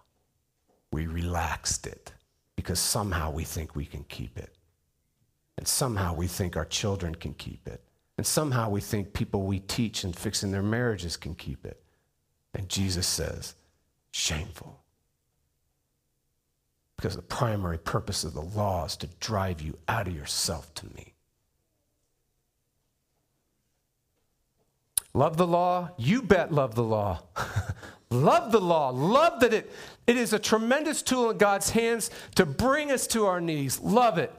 We 0.91 1.05
relaxed 1.05 1.85
it 1.85 2.11
because 2.57 2.79
somehow 2.79 3.31
we 3.31 3.45
think 3.45 3.75
we 3.75 3.85
can 3.85 4.03
keep 4.09 4.37
it. 4.37 4.53
And 5.57 5.65
somehow 5.65 6.13
we 6.13 6.27
think 6.27 6.57
our 6.57 6.65
children 6.65 7.15
can 7.15 7.33
keep 7.35 7.65
it. 7.65 7.81
And 8.17 8.25
somehow 8.25 8.69
we 8.69 8.81
think 8.81 9.13
people 9.13 9.43
we 9.43 9.59
teach 9.59 10.03
and 10.03 10.13
fixing 10.13 10.51
their 10.51 10.63
marriages 10.63 11.15
can 11.15 11.35
keep 11.35 11.65
it. 11.65 11.81
And 12.53 12.67
Jesus 12.67 13.07
says, 13.07 13.55
shameful. 14.11 14.81
Because 16.97 17.15
the 17.15 17.21
primary 17.21 17.77
purpose 17.77 18.23
of 18.23 18.33
the 18.33 18.41
law 18.41 18.85
is 18.85 18.97
to 18.97 19.07
drive 19.19 19.61
you 19.61 19.77
out 19.87 20.07
of 20.07 20.15
yourself 20.15 20.73
to 20.75 20.87
me. 20.95 21.13
Love 25.13 25.37
the 25.37 25.47
law? 25.47 25.91
You 25.97 26.23
bet 26.23 26.51
love 26.51 26.75
the 26.75 26.83
law. 26.83 27.21
Love 28.09 28.53
the 28.53 28.61
law. 28.61 28.89
Love 28.89 29.41
that 29.41 29.53
it, 29.53 29.71
it 30.07 30.15
is 30.15 30.31
a 30.31 30.39
tremendous 30.39 31.01
tool 31.01 31.29
in 31.29 31.37
God's 31.37 31.69
hands 31.69 32.09
to 32.35 32.45
bring 32.45 32.91
us 32.91 33.05
to 33.07 33.25
our 33.25 33.41
knees. 33.41 33.79
Love 33.79 34.17
it. 34.17 34.33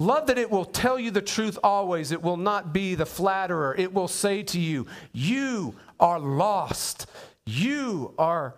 Love 0.00 0.26
that 0.26 0.38
it 0.38 0.50
will 0.50 0.64
tell 0.64 0.98
you 0.98 1.12
the 1.12 1.22
truth 1.22 1.56
always. 1.62 2.10
It 2.10 2.20
will 2.20 2.36
not 2.36 2.72
be 2.72 2.96
the 2.96 3.06
flatterer. 3.06 3.76
It 3.78 3.94
will 3.94 4.08
say 4.08 4.42
to 4.42 4.58
you, 4.58 4.86
You 5.12 5.76
are 6.00 6.18
lost. 6.18 7.06
You 7.46 8.12
are 8.18 8.56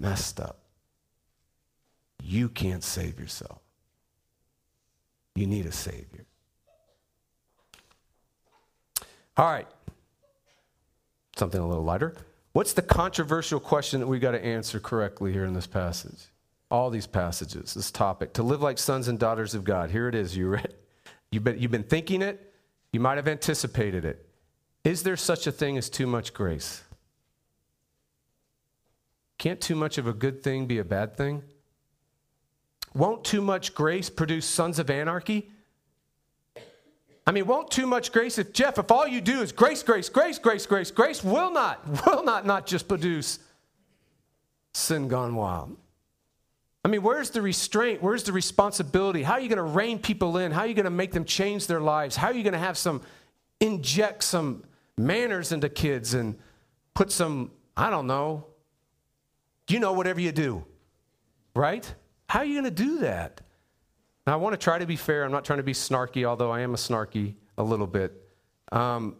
messed 0.00 0.40
up. 0.40 0.58
You 2.22 2.48
can't 2.48 2.82
save 2.82 3.20
yourself. 3.20 3.60
You 5.36 5.46
need 5.46 5.66
a 5.66 5.72
Savior. 5.72 6.26
All 9.36 9.46
right. 9.46 9.68
Something 11.36 11.60
a 11.60 11.68
little 11.68 11.84
lighter. 11.84 12.16
What's 12.52 12.72
the 12.72 12.82
controversial 12.82 13.60
question 13.60 14.00
that 14.00 14.06
we've 14.06 14.20
got 14.20 14.32
to 14.32 14.44
answer 14.44 14.80
correctly 14.80 15.32
here 15.32 15.44
in 15.44 15.54
this 15.54 15.66
passage? 15.66 16.26
All 16.70 16.90
these 16.90 17.06
passages, 17.06 17.74
this 17.74 17.90
topic. 17.90 18.32
To 18.34 18.42
live 18.42 18.62
like 18.62 18.78
sons 18.78 19.08
and 19.08 19.18
daughters 19.18 19.54
of 19.54 19.64
God. 19.64 19.90
Here 19.90 20.08
it 20.08 20.14
is. 20.14 20.36
You 20.36 20.48
read, 20.48 20.74
you've, 21.30 21.44
been, 21.44 21.58
you've 21.58 21.70
been 21.70 21.82
thinking 21.82 22.22
it, 22.22 22.54
you 22.92 23.00
might 23.00 23.16
have 23.16 23.28
anticipated 23.28 24.04
it. 24.04 24.26
Is 24.84 25.02
there 25.02 25.16
such 25.16 25.46
a 25.46 25.52
thing 25.52 25.76
as 25.76 25.90
too 25.90 26.06
much 26.06 26.32
grace? 26.32 26.82
Can't 29.36 29.60
too 29.60 29.76
much 29.76 29.98
of 29.98 30.06
a 30.06 30.12
good 30.12 30.42
thing 30.42 30.66
be 30.66 30.78
a 30.78 30.84
bad 30.84 31.16
thing? 31.16 31.42
Won't 32.94 33.24
too 33.24 33.42
much 33.42 33.74
grace 33.74 34.10
produce 34.10 34.46
sons 34.46 34.78
of 34.78 34.90
anarchy? 34.90 35.50
I 37.28 37.30
mean, 37.30 37.46
won't 37.46 37.70
too 37.70 37.86
much 37.86 38.10
grace, 38.10 38.38
if 38.38 38.54
Jeff, 38.54 38.78
if 38.78 38.90
all 38.90 39.06
you 39.06 39.20
do 39.20 39.42
is 39.42 39.52
grace, 39.52 39.82
grace, 39.82 40.08
grace, 40.08 40.38
grace, 40.38 40.64
grace, 40.64 40.90
grace, 40.90 41.22
will 41.22 41.52
not, 41.52 41.86
will 42.06 42.24
not 42.24 42.46
not 42.46 42.66
just 42.66 42.88
produce 42.88 43.38
sin 44.72 45.08
gone 45.08 45.34
wild. 45.34 45.76
I 46.86 46.88
mean, 46.88 47.02
where's 47.02 47.28
the 47.28 47.42
restraint? 47.42 48.02
Where's 48.02 48.22
the 48.22 48.32
responsibility? 48.32 49.22
How 49.22 49.34
are 49.34 49.40
you 49.40 49.50
going 49.50 49.58
to 49.58 49.62
rein 49.62 49.98
people 49.98 50.38
in? 50.38 50.52
How 50.52 50.62
are 50.62 50.66
you 50.66 50.72
going 50.72 50.84
to 50.84 50.90
make 50.90 51.12
them 51.12 51.26
change 51.26 51.66
their 51.66 51.82
lives? 51.82 52.16
How 52.16 52.28
are 52.28 52.32
you 52.32 52.42
going 52.42 52.54
to 52.54 52.58
have 52.58 52.78
some, 52.78 53.02
inject 53.60 54.24
some 54.24 54.64
manners 54.96 55.52
into 55.52 55.68
kids 55.68 56.14
and 56.14 56.38
put 56.94 57.12
some, 57.12 57.50
I 57.76 57.90
don't 57.90 58.06
know, 58.06 58.46
you 59.68 59.80
know, 59.80 59.92
whatever 59.92 60.18
you 60.18 60.32
do, 60.32 60.64
right? 61.54 61.94
How 62.26 62.38
are 62.38 62.46
you 62.46 62.54
going 62.54 62.74
to 62.74 62.82
do 62.82 63.00
that? 63.00 63.42
Now, 64.28 64.34
I 64.34 64.36
want 64.36 64.52
to 64.52 64.58
try 64.58 64.78
to 64.78 64.84
be 64.84 64.96
fair. 64.96 65.24
I'm 65.24 65.32
not 65.32 65.46
trying 65.46 65.56
to 65.56 65.62
be 65.62 65.72
snarky, 65.72 66.24
although 66.24 66.50
I 66.50 66.60
am 66.60 66.74
a 66.74 66.76
snarky 66.76 67.32
a 67.56 67.62
little 67.62 67.86
bit. 67.86 68.12
Um, 68.70 69.16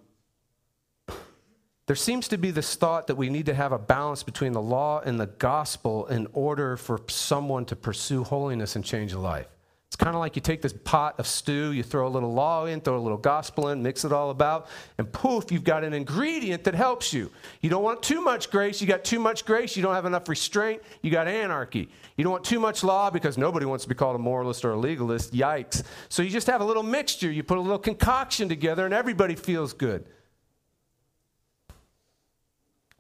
there 1.87 1.97
seems 1.97 2.29
to 2.29 2.37
be 2.37 2.51
this 2.51 2.75
thought 2.75 3.07
that 3.07 3.15
we 3.15 3.31
need 3.31 3.47
to 3.47 3.55
have 3.55 3.73
a 3.73 3.79
balance 3.79 4.23
between 4.23 4.53
the 4.53 4.61
law 4.61 5.01
and 5.01 5.19
the 5.19 5.29
gospel 5.29 6.07
in 6.09 6.27
order 6.35 6.77
for 6.77 7.01
someone 7.09 7.65
to 7.65 7.75
pursue 7.75 8.23
holiness 8.23 8.77
and 8.77 8.85
change 8.85 9.15
a 9.15 9.19
life. 9.19 9.49
Kind 9.99 10.15
of 10.15 10.21
like 10.21 10.37
you 10.37 10.43
take 10.43 10.63
this 10.63 10.73
pot 10.73 11.19
of 11.19 11.27
stew, 11.27 11.73
you 11.73 11.83
throw 11.83 12.07
a 12.07 12.09
little 12.09 12.33
law 12.33 12.67
in, 12.67 12.81
throw 12.81 12.97
a 12.97 13.01
little 13.01 13.19
gospel 13.19 13.71
in, 13.71 13.83
mix 13.83 14.05
it 14.05 14.13
all 14.13 14.31
about, 14.31 14.69
and 14.97 15.13
poof, 15.13 15.51
you've 15.51 15.65
got 15.65 15.83
an 15.83 15.93
ingredient 15.93 16.63
that 16.65 16.77
helps 16.77 17.13
you. 17.13 17.33
You 17.63 17.69
don't 17.69 17.83
want 17.83 18.01
too 18.01 18.21
much 18.21 18.49
grace, 18.53 18.81
you 18.81 18.87
got 18.87 19.03
too 19.03 19.19
much 19.19 19.45
grace, 19.45 19.77
you 19.77 19.83
don't 19.83 19.95
have 19.95 20.07
enough 20.07 20.29
restraint, 20.29 20.83
you 21.03 21.11
got 21.11 21.27
anarchy. 21.27 21.89
You 22.17 22.23
don't 22.23 22.31
want 22.31 22.45
too 22.45 22.61
much 22.61 22.85
law 22.85 23.11
because 23.11 23.37
nobody 23.37 23.67
wants 23.67 23.85
to 23.85 23.89
be 23.89 23.97
called 23.97 24.15
a 24.15 24.21
moralist 24.21 24.65
or 24.65 24.71
a 24.71 24.77
legalist. 24.77 25.35
Yikes. 25.35 25.83
So 26.09 26.23
you 26.23 26.31
just 26.31 26.47
have 26.47 26.61
a 26.61 26.65
little 26.65 26.85
mixture, 26.85 27.31
you 27.31 27.43
put 27.43 27.59
a 27.59 27.61
little 27.61 27.79
concoction 27.79 28.49
together, 28.49 28.85
and 28.85 28.95
everybody 28.95 29.35
feels 29.35 29.73
good. 29.73 30.07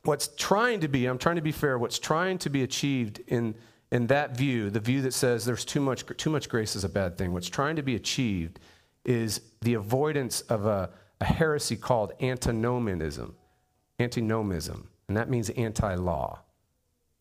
What's 0.02 0.30
trying 0.36 0.80
to 0.80 0.88
be, 0.88 1.06
I'm 1.06 1.18
trying 1.18 1.36
to 1.36 1.42
be 1.42 1.52
fair, 1.52 1.78
what's 1.78 2.00
trying 2.00 2.38
to 2.38 2.50
be 2.50 2.64
achieved 2.64 3.20
in 3.28 3.54
in 3.90 4.06
that 4.08 4.36
view, 4.36 4.70
the 4.70 4.80
view 4.80 5.02
that 5.02 5.14
says 5.14 5.44
there's 5.44 5.64
too 5.64 5.80
much, 5.80 6.04
too 6.16 6.30
much 6.30 6.48
grace 6.48 6.76
is 6.76 6.84
a 6.84 6.88
bad 6.88 7.16
thing, 7.16 7.32
what's 7.32 7.48
trying 7.48 7.76
to 7.76 7.82
be 7.82 7.94
achieved 7.94 8.60
is 9.04 9.40
the 9.62 9.74
avoidance 9.74 10.42
of 10.42 10.66
a, 10.66 10.90
a 11.20 11.24
heresy 11.24 11.76
called 11.76 12.12
antinomianism, 12.20 13.34
antinomism, 13.98 14.86
and 15.08 15.16
that 15.16 15.30
means 15.30 15.48
anti 15.50 15.94
law. 15.94 16.40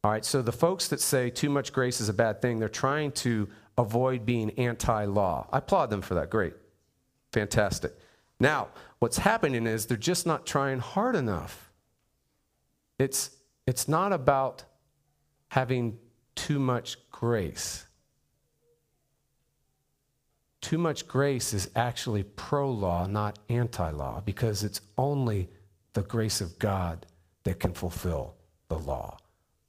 All 0.04 0.12
right, 0.12 0.26
so 0.26 0.42
the 0.42 0.52
folks 0.52 0.90
that 0.90 1.00
say 1.00 1.30
too 1.30 1.50
much 1.50 1.72
grace 1.72 2.02
is 2.02 2.10
a 2.10 2.14
bad 2.14 2.42
thing, 2.42 2.60
they're 2.60 2.70
trying 2.70 3.12
to 3.14 3.48
avoid 3.78 4.26
being 4.26 4.52
anti 4.52 5.06
law. 5.06 5.48
I 5.52 5.60
applaud 5.60 5.90
them 5.90 6.02
for 6.02 6.16
that. 6.16 6.30
Great. 6.30 6.54
Fantastic. 7.32 7.94
Now, 8.40 8.68
what's 9.00 9.18
happening 9.18 9.66
is 9.66 9.86
they're 9.86 9.98
just 9.98 10.26
not 10.26 10.46
trying 10.46 10.80
hard 10.80 11.16
enough. 11.16 11.72
It's, 13.00 13.32
it's 13.66 13.88
not 13.88 14.14
about 14.14 14.64
having 15.50 15.98
too 16.38 16.60
much 16.60 16.98
grace. 17.12 17.86
Too 20.62 20.78
much 20.78 21.08
grace 21.08 21.54
is 21.54 21.70
actually 21.76 22.24
pro 22.24 22.72
law, 22.72 23.06
not 23.08 23.40
anti 23.50 23.90
law, 23.90 24.22
because 24.22 24.64
it's 24.64 24.82
only 24.98 25.50
the 25.94 26.04
grace 26.04 26.40
of 26.40 26.58
God 26.60 27.06
that 27.44 27.60
can 27.60 27.74
fulfill 27.74 28.36
the 28.70 28.78
law. 28.78 29.18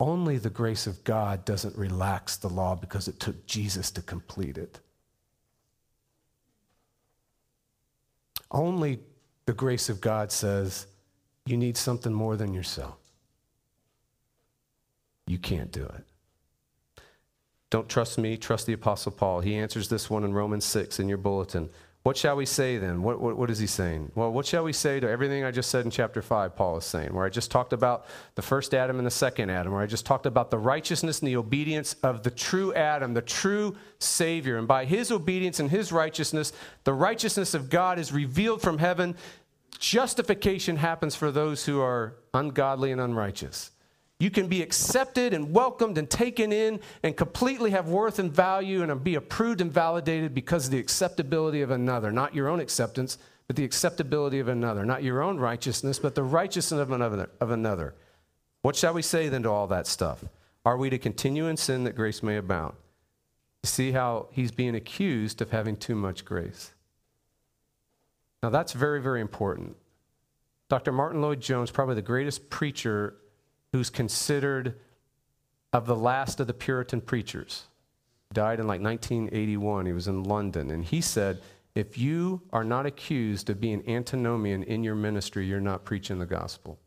Only 0.00 0.38
the 0.38 0.50
grace 0.50 0.86
of 0.86 1.02
God 1.02 1.44
doesn't 1.44 1.76
relax 1.76 2.36
the 2.36 2.48
law 2.48 2.76
because 2.76 3.08
it 3.08 3.18
took 3.18 3.46
Jesus 3.46 3.90
to 3.92 4.02
complete 4.02 4.56
it. 4.56 4.80
Only 8.50 9.00
the 9.46 9.52
grace 9.52 9.88
of 9.88 10.00
God 10.00 10.30
says 10.30 10.86
you 11.46 11.56
need 11.56 11.76
something 11.76 12.12
more 12.12 12.36
than 12.36 12.54
yourself. 12.54 12.98
You 15.26 15.38
can't 15.38 15.70
do 15.70 15.84
it. 15.84 16.07
Don't 17.70 17.88
trust 17.88 18.18
me, 18.18 18.36
trust 18.36 18.66
the 18.66 18.72
Apostle 18.72 19.12
Paul. 19.12 19.40
He 19.40 19.56
answers 19.56 19.88
this 19.88 20.08
one 20.08 20.24
in 20.24 20.32
Romans 20.32 20.64
6 20.64 20.98
in 20.98 21.08
your 21.08 21.18
bulletin. 21.18 21.68
What 22.04 22.16
shall 22.16 22.36
we 22.36 22.46
say 22.46 22.78
then? 22.78 23.02
What, 23.02 23.20
what, 23.20 23.36
what 23.36 23.50
is 23.50 23.58
he 23.58 23.66
saying? 23.66 24.12
Well, 24.14 24.32
what 24.32 24.46
shall 24.46 24.64
we 24.64 24.72
say 24.72 24.98
to 24.98 25.06
everything 25.06 25.44
I 25.44 25.50
just 25.50 25.68
said 25.68 25.84
in 25.84 25.90
chapter 25.90 26.22
5, 26.22 26.56
Paul 26.56 26.78
is 26.78 26.86
saying, 26.86 27.12
where 27.12 27.26
I 27.26 27.28
just 27.28 27.50
talked 27.50 27.74
about 27.74 28.06
the 28.34 28.40
first 28.40 28.72
Adam 28.72 28.96
and 28.96 29.06
the 29.06 29.10
second 29.10 29.50
Adam, 29.50 29.72
where 29.74 29.82
I 29.82 29.86
just 29.86 30.06
talked 30.06 30.24
about 30.24 30.50
the 30.50 30.56
righteousness 30.56 31.18
and 31.18 31.28
the 31.28 31.36
obedience 31.36 31.94
of 32.02 32.22
the 32.22 32.30
true 32.30 32.72
Adam, 32.72 33.12
the 33.12 33.20
true 33.20 33.76
Savior. 33.98 34.56
And 34.56 34.66
by 34.66 34.86
his 34.86 35.12
obedience 35.12 35.60
and 35.60 35.70
his 35.70 35.92
righteousness, 35.92 36.52
the 36.84 36.94
righteousness 36.94 37.52
of 37.52 37.68
God 37.68 37.98
is 37.98 38.10
revealed 38.10 38.62
from 38.62 38.78
heaven. 38.78 39.14
Justification 39.78 40.76
happens 40.76 41.14
for 41.14 41.30
those 41.30 41.66
who 41.66 41.82
are 41.82 42.14
ungodly 42.32 42.90
and 42.90 43.02
unrighteous. 43.02 43.72
You 44.20 44.30
can 44.30 44.48
be 44.48 44.62
accepted 44.62 45.32
and 45.32 45.52
welcomed 45.52 45.96
and 45.96 46.10
taken 46.10 46.52
in 46.52 46.80
and 47.04 47.16
completely 47.16 47.70
have 47.70 47.88
worth 47.88 48.18
and 48.18 48.32
value 48.32 48.82
and 48.82 49.04
be 49.04 49.14
approved 49.14 49.60
and 49.60 49.72
validated 49.72 50.34
because 50.34 50.66
of 50.66 50.72
the 50.72 50.78
acceptability 50.78 51.62
of 51.62 51.70
another. 51.70 52.10
Not 52.10 52.34
your 52.34 52.48
own 52.48 52.58
acceptance, 52.58 53.18
but 53.46 53.54
the 53.54 53.64
acceptability 53.64 54.40
of 54.40 54.48
another. 54.48 54.84
Not 54.84 55.04
your 55.04 55.22
own 55.22 55.38
righteousness, 55.38 56.00
but 56.00 56.16
the 56.16 56.24
righteousness 56.24 56.80
of 56.80 56.90
another. 56.90 57.30
Of 57.40 57.52
another. 57.52 57.94
What 58.62 58.74
shall 58.74 58.92
we 58.92 59.02
say 59.02 59.28
then 59.28 59.44
to 59.44 59.50
all 59.50 59.68
that 59.68 59.86
stuff? 59.86 60.24
Are 60.64 60.76
we 60.76 60.90
to 60.90 60.98
continue 60.98 61.46
in 61.46 61.56
sin 61.56 61.84
that 61.84 61.94
grace 61.94 62.20
may 62.20 62.36
abound? 62.36 62.74
See 63.62 63.92
how 63.92 64.26
he's 64.32 64.50
being 64.50 64.74
accused 64.74 65.40
of 65.40 65.52
having 65.52 65.76
too 65.76 65.94
much 65.94 66.24
grace. 66.24 66.72
Now, 68.42 68.50
that's 68.50 68.72
very, 68.72 69.00
very 69.00 69.20
important. 69.20 69.76
Dr. 70.68 70.92
Martyn 70.92 71.22
Lloyd-Jones, 71.22 71.70
probably 71.70 71.94
the 71.94 72.02
greatest 72.02 72.50
preacher 72.50 73.14
who's 73.78 73.90
considered 73.90 74.74
of 75.72 75.86
the 75.86 75.94
last 75.94 76.40
of 76.40 76.48
the 76.48 76.52
Puritan 76.52 77.00
preachers. 77.00 77.68
Died 78.32 78.58
in 78.58 78.66
like 78.66 78.80
1981. 78.80 79.86
He 79.86 79.92
was 79.92 80.08
in 80.08 80.24
London. 80.24 80.72
And 80.72 80.84
he 80.84 81.00
said, 81.00 81.40
if 81.76 81.96
you 81.96 82.42
are 82.52 82.64
not 82.64 82.86
accused 82.86 83.48
of 83.48 83.60
being 83.60 83.88
antinomian 83.88 84.64
in 84.64 84.82
your 84.82 84.96
ministry, 84.96 85.46
you're 85.46 85.60
not 85.60 85.84
preaching 85.84 86.18
the 86.18 86.26
gospel. 86.26 86.80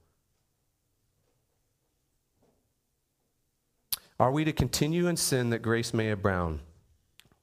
Are 4.20 4.34
we 4.34 4.44
to 4.44 4.52
continue 4.52 5.08
in 5.08 5.16
sin 5.16 5.50
that 5.52 5.60
grace 5.60 5.94
may 5.94 6.12
abound? 6.12 6.60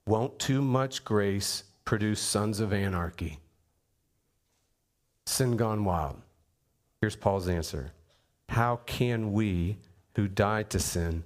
Won't 0.05 0.37
too 0.37 0.61
much 0.61 1.03
grace 1.03 1.63
produce 1.85 2.19
sons 2.19 2.59
of 2.59 2.71
anarchy? 2.71 3.39
Sin 5.25 5.57
gone 5.57 5.83
wild. 5.85 6.21
Here's 7.01 7.15
Paul's 7.15 7.47
answer 7.47 7.93
how 8.49 8.77
can 8.87 9.31
we 9.31 9.77
who 10.15 10.27
died 10.27 10.71
to 10.71 10.79
sin 10.79 11.23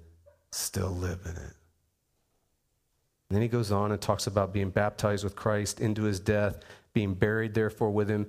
still 0.51 0.89
live 0.89 1.21
in 1.23 1.31
it? 1.31 1.37
And 1.37 3.31
then 3.31 3.41
he 3.41 3.47
goes 3.47 3.71
on 3.71 3.93
and 3.93 4.01
talks 4.01 4.27
about 4.27 4.51
being 4.51 4.69
baptized 4.69 5.23
with 5.23 5.33
Christ 5.33 5.79
into 5.79 6.03
his 6.03 6.19
death, 6.19 6.59
being 6.91 7.13
buried 7.13 7.53
therefore 7.53 7.91
with 7.91 8.09
him 8.09 8.27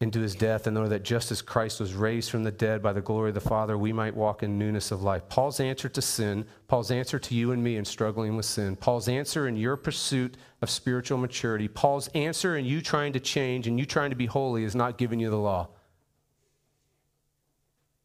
into 0.00 0.20
his 0.20 0.36
death, 0.36 0.68
in 0.68 0.76
order 0.76 0.90
that 0.90 1.02
just 1.02 1.32
as 1.32 1.42
Christ 1.42 1.80
was 1.80 1.94
raised 1.94 2.30
from 2.30 2.44
the 2.44 2.52
dead 2.52 2.82
by 2.82 2.92
the 2.92 3.00
glory 3.00 3.30
of 3.30 3.34
the 3.34 3.40
Father, 3.40 3.76
we 3.76 3.92
might 3.92 4.14
walk 4.14 4.44
in 4.44 4.58
newness 4.58 4.92
of 4.92 5.02
life. 5.02 5.28
Paul's 5.28 5.58
answer 5.58 5.88
to 5.88 6.00
sin, 6.00 6.46
Paul's 6.68 6.92
answer 6.92 7.18
to 7.18 7.34
you 7.34 7.50
and 7.50 7.64
me 7.64 7.76
in 7.76 7.84
struggling 7.84 8.36
with 8.36 8.46
sin, 8.46 8.76
Paul's 8.76 9.08
answer 9.08 9.48
in 9.48 9.56
your 9.56 9.76
pursuit 9.76 10.36
of 10.62 10.70
spiritual 10.70 11.18
maturity, 11.18 11.66
Paul's 11.66 12.06
answer 12.08 12.56
in 12.56 12.64
you 12.64 12.80
trying 12.80 13.12
to 13.14 13.20
change 13.20 13.66
and 13.66 13.76
you 13.76 13.86
trying 13.86 14.10
to 14.10 14.16
be 14.16 14.26
holy 14.26 14.62
is 14.62 14.76
not 14.76 14.98
giving 14.98 15.18
you 15.18 15.30
the 15.30 15.36
law 15.36 15.68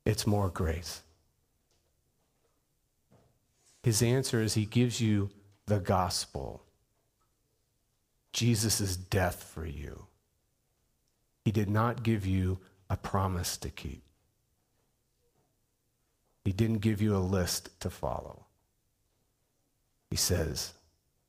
it's 0.06 0.28
more 0.28 0.50
grace. 0.50 1.02
His 3.84 4.02
answer 4.02 4.42
is 4.42 4.54
he 4.54 4.66
gives 4.66 5.02
you 5.02 5.30
the 5.66 5.80
gospel 5.80 6.64
Jesus' 8.34 8.96
death 8.96 9.44
for 9.44 9.66
you. 9.66 10.06
He 11.44 11.52
did 11.52 11.70
not 11.70 12.04
give 12.04 12.26
you 12.26 12.60
a 12.90 12.98
promise 12.98 13.58
to 13.58 13.70
keep, 13.70 14.04
He 16.44 16.52
didn't 16.52 16.80
give 16.80 17.02
you 17.02 17.16
a 17.16 17.20
list 17.20 17.80
to 17.82 17.90
follow. 17.90 18.46
He 20.10 20.18
says, 20.18 20.74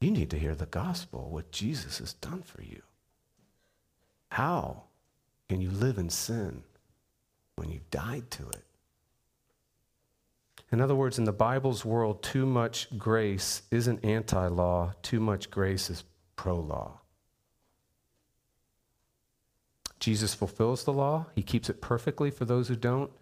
You 0.00 0.11
need 0.11 0.30
to 0.30 0.38
hear 0.38 0.54
the 0.54 0.66
gospel, 0.66 1.30
what 1.30 1.52
Jesus 1.52 1.98
has 1.98 2.14
done 2.14 2.42
for 2.42 2.62
you. 2.62 2.82
How 4.30 4.85
can 5.48 5.61
you 5.61 5.70
live 5.70 5.98
in 5.98 6.11
sin? 6.11 6.64
When 7.57 7.71
you 7.71 7.81
died 7.91 8.31
to 8.33 8.49
it. 8.49 8.65
In 10.71 10.81
other 10.81 10.95
words, 10.95 11.19
in 11.19 11.25
the 11.25 11.33
Bible's 11.33 11.85
world, 11.85 12.23
too 12.23 12.47
much 12.47 12.88
grace 12.97 13.62
isn't 13.71 14.05
anti 14.05 14.47
law, 14.47 14.93
too 15.03 15.21
much 15.21 15.51
grace 15.51 15.91
is 15.91 16.05
pro 16.35 16.57
law. 16.57 17.01
Jesus 20.01 20.35
fulfills 20.35 20.85
the 20.85 20.93
law, 20.93 21.27
he 21.35 21.43
keeps 21.43 21.69
it 21.69 21.81
perfectly 21.81 22.31
for 22.31 22.45
those 22.45 22.69
who 22.69 22.75
don't. 22.75 23.12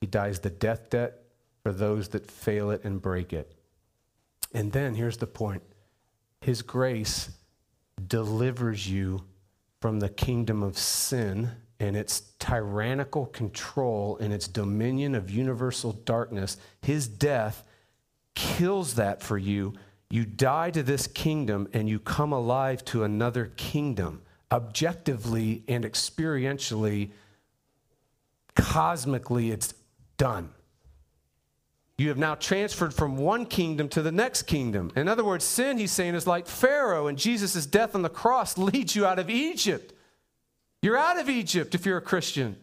He 0.00 0.06
dies 0.06 0.40
the 0.40 0.50
death 0.50 0.90
debt 0.90 1.22
for 1.62 1.72
those 1.72 2.08
that 2.08 2.30
fail 2.30 2.70
it 2.70 2.84
and 2.84 3.00
break 3.00 3.32
it. 3.32 3.54
And 4.52 4.72
then 4.72 4.94
here's 4.94 5.16
the 5.16 5.26
point 5.26 5.62
His 6.40 6.62
grace 6.62 7.30
delivers 8.06 8.90
you 8.90 9.24
from 9.80 10.00
the 10.00 10.08
kingdom 10.08 10.62
of 10.62 10.76
sin 10.76 11.52
and 11.78 11.96
its 11.96 12.22
tyrannical 12.38 13.26
control 13.26 14.16
and 14.18 14.32
its 14.32 14.48
dominion 14.48 15.14
of 15.14 15.30
universal 15.30 15.92
darkness, 15.92 16.56
his 16.80 17.06
death 17.06 17.64
kills 18.34 18.94
that 18.94 19.22
for 19.22 19.36
you. 19.36 19.74
You 20.08 20.24
die 20.24 20.70
to 20.70 20.82
this 20.82 21.06
kingdom 21.06 21.68
and 21.72 21.88
you 21.88 21.98
come 21.98 22.32
alive 22.32 22.84
to 22.86 23.04
another 23.04 23.52
kingdom. 23.56 24.22
Objectively 24.52 25.64
and 25.66 25.84
experientially, 25.84 27.10
cosmically, 28.54 29.50
it's 29.50 29.74
done. 30.16 30.50
You 31.98 32.08
have 32.10 32.18
now 32.18 32.34
transferred 32.34 32.92
from 32.92 33.16
one 33.16 33.46
kingdom 33.46 33.88
to 33.90 34.02
the 34.02 34.12
next 34.12 34.42
kingdom. 34.42 34.92
In 34.94 35.08
other 35.08 35.24
words, 35.24 35.44
sin, 35.44 35.78
he's 35.78 35.92
saying, 35.92 36.14
is 36.14 36.26
like 36.26 36.46
Pharaoh, 36.46 37.06
and 37.06 37.16
Jesus' 37.16 37.64
death 37.64 37.94
on 37.94 38.02
the 38.02 38.10
cross 38.10 38.58
leads 38.58 38.94
you 38.94 39.06
out 39.06 39.18
of 39.18 39.30
Egypt. 39.30 39.94
You're 40.86 40.96
out 40.96 41.18
of 41.18 41.28
Egypt 41.28 41.74
if 41.74 41.84
you're 41.84 41.96
a 41.96 42.00
Christian. 42.00 42.54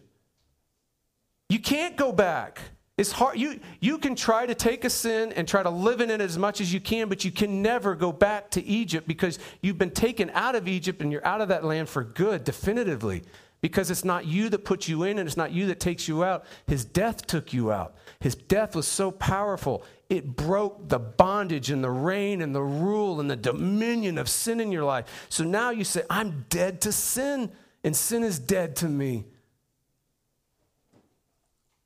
You 1.50 1.58
can't 1.58 1.94
go 1.94 2.10
back. 2.10 2.58
It's 2.96 3.12
hard. 3.12 3.38
You, 3.38 3.60
you 3.80 3.98
can 3.98 4.14
try 4.14 4.46
to 4.46 4.54
take 4.54 4.86
a 4.86 4.88
sin 4.88 5.30
and 5.34 5.46
try 5.46 5.62
to 5.62 5.68
live 5.68 6.00
in 6.00 6.08
it 6.08 6.22
as 6.22 6.38
much 6.38 6.62
as 6.62 6.72
you 6.72 6.80
can, 6.80 7.10
but 7.10 7.22
you 7.26 7.30
can 7.30 7.60
never 7.60 7.94
go 7.94 8.12
back 8.12 8.50
to 8.52 8.64
Egypt 8.64 9.06
because 9.06 9.38
you've 9.60 9.76
been 9.76 9.90
taken 9.90 10.30
out 10.30 10.54
of 10.54 10.66
Egypt 10.68 11.02
and 11.02 11.12
you're 11.12 11.26
out 11.26 11.42
of 11.42 11.48
that 11.48 11.66
land 11.66 11.86
for 11.86 12.02
good, 12.02 12.44
definitively. 12.44 13.24
Because 13.60 13.90
it's 13.90 14.06
not 14.06 14.24
you 14.24 14.48
that 14.48 14.64
puts 14.64 14.88
you 14.88 15.02
in 15.02 15.18
and 15.18 15.26
it's 15.26 15.36
not 15.36 15.52
you 15.52 15.66
that 15.66 15.78
takes 15.78 16.08
you 16.08 16.24
out. 16.24 16.46
His 16.66 16.82
death 16.82 17.26
took 17.26 17.52
you 17.52 17.70
out. 17.70 17.94
His 18.20 18.34
death 18.34 18.74
was 18.74 18.88
so 18.88 19.10
powerful, 19.10 19.84
it 20.08 20.34
broke 20.34 20.88
the 20.88 20.98
bondage 20.98 21.70
and 21.70 21.84
the 21.84 21.90
reign 21.90 22.40
and 22.40 22.54
the 22.54 22.62
rule 22.62 23.20
and 23.20 23.30
the 23.30 23.36
dominion 23.36 24.16
of 24.16 24.30
sin 24.30 24.60
in 24.60 24.72
your 24.72 24.84
life. 24.84 25.26
So 25.28 25.44
now 25.44 25.68
you 25.68 25.84
say, 25.84 26.04
I'm 26.08 26.46
dead 26.48 26.80
to 26.82 26.92
sin 26.92 27.50
and 27.84 27.94
sin 27.94 28.24
is 28.24 28.38
dead 28.38 28.74
to 28.76 28.88
me. 28.88 29.24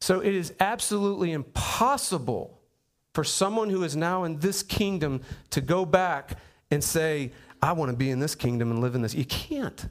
So 0.00 0.20
it 0.20 0.34
is 0.34 0.54
absolutely 0.60 1.32
impossible 1.32 2.58
for 3.12 3.24
someone 3.24 3.68
who 3.68 3.82
is 3.82 3.96
now 3.96 4.24
in 4.24 4.38
this 4.38 4.62
kingdom 4.62 5.20
to 5.50 5.60
go 5.60 5.84
back 5.84 6.38
and 6.70 6.82
say, 6.82 7.32
I 7.60 7.72
want 7.72 7.90
to 7.90 7.96
be 7.96 8.10
in 8.10 8.20
this 8.20 8.36
kingdom 8.36 8.70
and 8.70 8.80
live 8.80 8.94
in 8.94 9.02
this. 9.02 9.14
You 9.14 9.24
can't. 9.24 9.88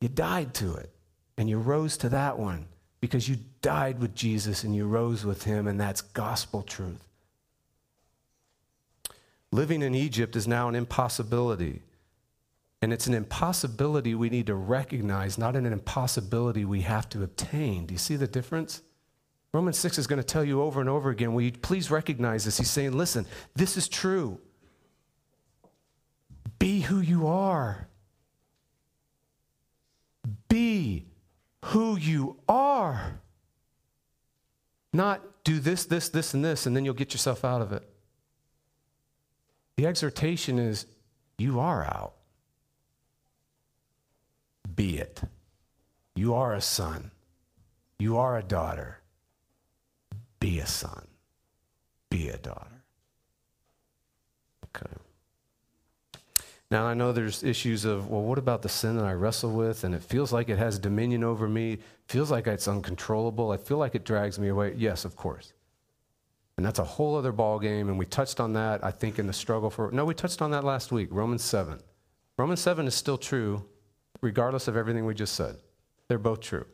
You 0.00 0.08
died 0.08 0.54
to 0.54 0.74
it, 0.76 0.90
and 1.36 1.50
you 1.50 1.58
rose 1.58 1.96
to 1.98 2.08
that 2.10 2.38
one 2.38 2.66
because 3.00 3.28
you 3.28 3.36
died 3.60 4.00
with 4.00 4.14
Jesus 4.14 4.64
and 4.64 4.74
you 4.74 4.86
rose 4.86 5.24
with 5.24 5.42
him, 5.42 5.66
and 5.66 5.78
that's 5.78 6.00
gospel 6.00 6.62
truth. 6.62 7.04
Living 9.50 9.82
in 9.82 9.94
Egypt 9.94 10.36
is 10.36 10.48
now 10.48 10.68
an 10.68 10.74
impossibility. 10.74 11.82
And 12.80 12.92
it's 12.92 13.06
an 13.06 13.14
impossibility 13.14 14.14
we 14.14 14.30
need 14.30 14.46
to 14.46 14.54
recognize, 14.54 15.36
not 15.36 15.56
an 15.56 15.66
impossibility 15.66 16.64
we 16.64 16.82
have 16.82 17.08
to 17.10 17.24
obtain. 17.24 17.86
Do 17.86 17.94
you 17.94 17.98
see 17.98 18.16
the 18.16 18.28
difference? 18.28 18.82
Romans 19.52 19.78
6 19.78 19.98
is 19.98 20.06
going 20.06 20.20
to 20.20 20.26
tell 20.26 20.44
you 20.44 20.62
over 20.62 20.80
and 20.80 20.88
over 20.88 21.10
again, 21.10 21.34
will 21.34 21.42
you 21.42 21.52
please 21.52 21.90
recognize 21.90 22.44
this? 22.44 22.58
He's 22.58 22.70
saying, 22.70 22.92
listen, 22.92 23.26
this 23.56 23.76
is 23.76 23.88
true. 23.88 24.38
Be 26.58 26.80
who 26.80 27.00
you 27.00 27.26
are. 27.26 27.88
Be 30.48 31.06
who 31.66 31.96
you 31.96 32.36
are. 32.48 33.20
Not 34.92 35.22
do 35.42 35.58
this, 35.58 35.84
this, 35.86 36.08
this, 36.08 36.34
and 36.34 36.44
this, 36.44 36.66
and 36.66 36.76
then 36.76 36.84
you'll 36.84 36.94
get 36.94 37.12
yourself 37.12 37.44
out 37.44 37.62
of 37.62 37.72
it. 37.72 37.88
The 39.76 39.86
exhortation 39.86 40.58
is 40.58 40.86
you 41.38 41.58
are 41.58 41.84
out 41.84 42.17
be 44.78 44.96
it. 44.96 45.20
You 46.14 46.34
are 46.34 46.54
a 46.54 46.60
son. 46.60 47.10
You 47.98 48.16
are 48.16 48.38
a 48.38 48.44
daughter. 48.44 49.00
Be 50.38 50.60
a 50.60 50.66
son. 50.66 51.08
Be 52.10 52.28
a 52.28 52.38
daughter. 52.38 52.84
Okay. 54.66 54.94
Now, 56.70 56.86
I 56.86 56.94
know 56.94 57.10
there's 57.10 57.42
issues 57.42 57.84
of, 57.84 58.08
well, 58.08 58.22
what 58.22 58.38
about 58.38 58.62
the 58.62 58.68
sin 58.68 58.96
that 58.98 59.04
I 59.04 59.14
wrestle 59.14 59.50
with? 59.50 59.82
And 59.82 59.96
it 59.96 60.02
feels 60.02 60.32
like 60.32 60.48
it 60.48 60.58
has 60.58 60.78
dominion 60.78 61.24
over 61.24 61.48
me. 61.48 61.78
feels 62.06 62.30
like 62.30 62.46
it's 62.46 62.68
uncontrollable. 62.68 63.50
I 63.50 63.56
feel 63.56 63.78
like 63.78 63.96
it 63.96 64.04
drags 64.04 64.38
me 64.38 64.46
away. 64.46 64.74
Yes, 64.76 65.04
of 65.04 65.16
course. 65.16 65.54
And 66.56 66.64
that's 66.64 66.78
a 66.78 66.84
whole 66.84 67.16
other 67.16 67.32
ball 67.32 67.58
game. 67.58 67.88
And 67.88 67.98
we 67.98 68.06
touched 68.06 68.38
on 68.38 68.52
that, 68.52 68.84
I 68.84 68.92
think, 68.92 69.18
in 69.18 69.26
the 69.26 69.32
struggle 69.32 69.70
for. 69.70 69.90
No, 69.90 70.04
we 70.04 70.14
touched 70.14 70.40
on 70.40 70.52
that 70.52 70.62
last 70.62 70.92
week, 70.92 71.08
Romans 71.10 71.42
7. 71.42 71.80
Romans 72.36 72.60
7 72.60 72.86
is 72.86 72.94
still 72.94 73.18
true, 73.18 73.64
regardless 74.20 74.68
of 74.68 74.76
everything 74.76 75.06
we 75.06 75.14
just 75.14 75.34
said. 75.34 75.56
They're 76.08 76.18
both 76.18 76.40
true. 76.40 76.66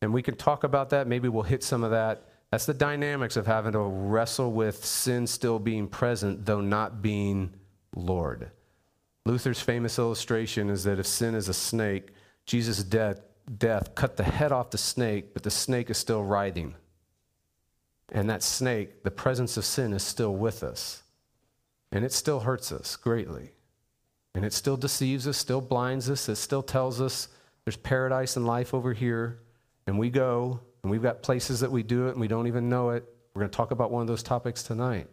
And 0.00 0.12
we 0.12 0.22
can 0.22 0.36
talk 0.36 0.64
about 0.64 0.90
that. 0.90 1.06
Maybe 1.06 1.28
we'll 1.28 1.42
hit 1.42 1.62
some 1.62 1.82
of 1.82 1.90
that. 1.90 2.24
That's 2.50 2.66
the 2.66 2.74
dynamics 2.74 3.36
of 3.36 3.46
having 3.46 3.72
to 3.72 3.80
wrestle 3.80 4.52
with 4.52 4.84
sin 4.84 5.26
still 5.26 5.58
being 5.58 5.86
present, 5.88 6.46
though 6.46 6.60
not 6.60 7.02
being 7.02 7.50
Lord. 7.94 8.50
Luther's 9.26 9.60
famous 9.60 9.98
illustration 9.98 10.70
is 10.70 10.84
that 10.84 10.98
if 10.98 11.06
sin 11.06 11.34
is 11.34 11.48
a 11.48 11.54
snake, 11.54 12.08
Jesus' 12.46 12.82
death, 12.82 13.20
death 13.58 13.94
cut 13.94 14.16
the 14.16 14.24
head 14.24 14.52
off 14.52 14.70
the 14.70 14.78
snake, 14.78 15.34
but 15.34 15.42
the 15.42 15.50
snake 15.50 15.90
is 15.90 15.98
still 15.98 16.24
writhing. 16.24 16.74
And 18.10 18.30
that 18.30 18.42
snake, 18.42 19.02
the 19.02 19.10
presence 19.10 19.58
of 19.58 19.66
sin 19.66 19.92
is 19.92 20.02
still 20.02 20.34
with 20.34 20.62
us. 20.62 21.02
And 21.92 22.04
it 22.04 22.12
still 22.12 22.40
hurts 22.40 22.72
us 22.72 22.96
greatly. 22.96 23.50
And 24.38 24.44
it 24.44 24.52
still 24.52 24.76
deceives 24.76 25.26
us, 25.26 25.36
still 25.36 25.60
blinds 25.60 26.08
us, 26.08 26.28
it 26.28 26.36
still 26.36 26.62
tells 26.62 27.00
us 27.00 27.26
there's 27.64 27.76
paradise 27.76 28.36
and 28.36 28.46
life 28.46 28.72
over 28.72 28.92
here. 28.92 29.40
And 29.88 29.98
we 29.98 30.10
go, 30.10 30.60
and 30.84 30.92
we've 30.92 31.02
got 31.02 31.22
places 31.22 31.58
that 31.58 31.72
we 31.72 31.82
do 31.82 32.06
it, 32.06 32.12
and 32.12 32.20
we 32.20 32.28
don't 32.28 32.46
even 32.46 32.68
know 32.68 32.90
it. 32.90 33.02
We're 33.34 33.40
going 33.40 33.50
to 33.50 33.56
talk 33.56 33.72
about 33.72 33.90
one 33.90 34.00
of 34.00 34.06
those 34.06 34.22
topics 34.22 34.62
tonight. 34.62 35.08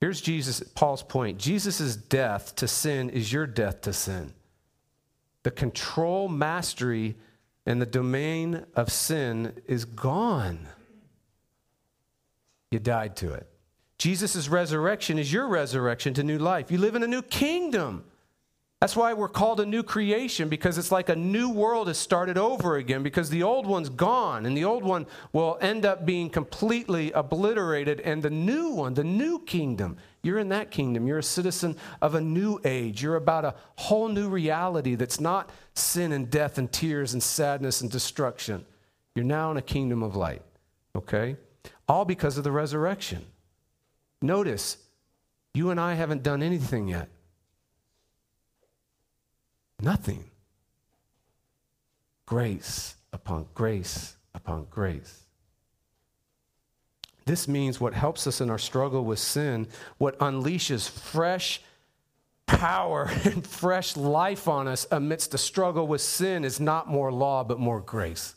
Here's 0.00 0.20
Jesus, 0.20 0.64
Paul's 0.74 1.04
point 1.04 1.38
Jesus' 1.38 1.94
death 1.94 2.56
to 2.56 2.66
sin 2.66 3.08
is 3.08 3.32
your 3.32 3.46
death 3.46 3.82
to 3.82 3.92
sin. 3.92 4.34
The 5.44 5.52
control, 5.52 6.26
mastery, 6.26 7.14
and 7.66 7.80
the 7.80 7.86
domain 7.86 8.66
of 8.74 8.90
sin 8.90 9.62
is 9.68 9.84
gone. 9.84 10.66
You 12.72 12.80
died 12.80 13.14
to 13.18 13.32
it. 13.34 13.51
Jesus' 14.02 14.48
resurrection 14.48 15.16
is 15.16 15.32
your 15.32 15.46
resurrection 15.46 16.12
to 16.14 16.24
new 16.24 16.36
life. 16.36 16.72
You 16.72 16.78
live 16.78 16.96
in 16.96 17.04
a 17.04 17.06
new 17.06 17.22
kingdom. 17.22 18.02
That's 18.80 18.96
why 18.96 19.12
we're 19.12 19.28
called 19.28 19.60
a 19.60 19.64
new 19.64 19.84
creation 19.84 20.48
because 20.48 20.76
it's 20.76 20.90
like 20.90 21.08
a 21.08 21.14
new 21.14 21.50
world 21.50 21.86
has 21.86 21.98
started 21.98 22.36
over 22.36 22.78
again 22.78 23.04
because 23.04 23.30
the 23.30 23.44
old 23.44 23.64
one's 23.64 23.88
gone 23.88 24.44
and 24.44 24.56
the 24.56 24.64
old 24.64 24.82
one 24.82 25.06
will 25.32 25.56
end 25.60 25.86
up 25.86 26.04
being 26.04 26.30
completely 26.30 27.12
obliterated 27.12 28.00
and 28.00 28.24
the 28.24 28.28
new 28.28 28.70
one, 28.70 28.94
the 28.94 29.04
new 29.04 29.38
kingdom, 29.38 29.96
you're 30.24 30.40
in 30.40 30.48
that 30.48 30.72
kingdom. 30.72 31.06
You're 31.06 31.18
a 31.18 31.22
citizen 31.22 31.76
of 32.00 32.16
a 32.16 32.20
new 32.20 32.58
age. 32.64 33.04
You're 33.04 33.14
about 33.14 33.44
a 33.44 33.54
whole 33.76 34.08
new 34.08 34.28
reality 34.28 34.96
that's 34.96 35.20
not 35.20 35.48
sin 35.74 36.10
and 36.10 36.28
death 36.28 36.58
and 36.58 36.72
tears 36.72 37.12
and 37.12 37.22
sadness 37.22 37.82
and 37.82 37.88
destruction. 37.88 38.66
You're 39.14 39.24
now 39.24 39.52
in 39.52 39.58
a 39.58 39.62
kingdom 39.62 40.02
of 40.02 40.16
light, 40.16 40.42
okay? 40.96 41.36
All 41.86 42.04
because 42.04 42.36
of 42.36 42.42
the 42.42 42.50
resurrection. 42.50 43.26
Notice, 44.22 44.78
you 45.52 45.70
and 45.70 45.80
I 45.80 45.94
haven't 45.94 46.22
done 46.22 46.42
anything 46.42 46.88
yet. 46.88 47.08
Nothing. 49.80 50.30
Grace 52.24 52.94
upon 53.12 53.46
grace 53.52 54.16
upon 54.34 54.66
grace. 54.70 55.24
This 57.24 57.46
means 57.46 57.80
what 57.80 57.94
helps 57.94 58.26
us 58.26 58.40
in 58.40 58.48
our 58.48 58.58
struggle 58.58 59.04
with 59.04 59.18
sin, 59.18 59.68
what 59.98 60.18
unleashes 60.18 60.88
fresh 60.88 61.60
power 62.46 63.10
and 63.24 63.46
fresh 63.46 63.96
life 63.96 64.48
on 64.48 64.68
us 64.68 64.86
amidst 64.90 65.32
the 65.32 65.38
struggle 65.38 65.86
with 65.86 66.00
sin 66.00 66.44
is 66.44 66.60
not 66.60 66.88
more 66.88 67.12
law, 67.12 67.44
but 67.44 67.58
more 67.58 67.80
grace. 67.80 68.34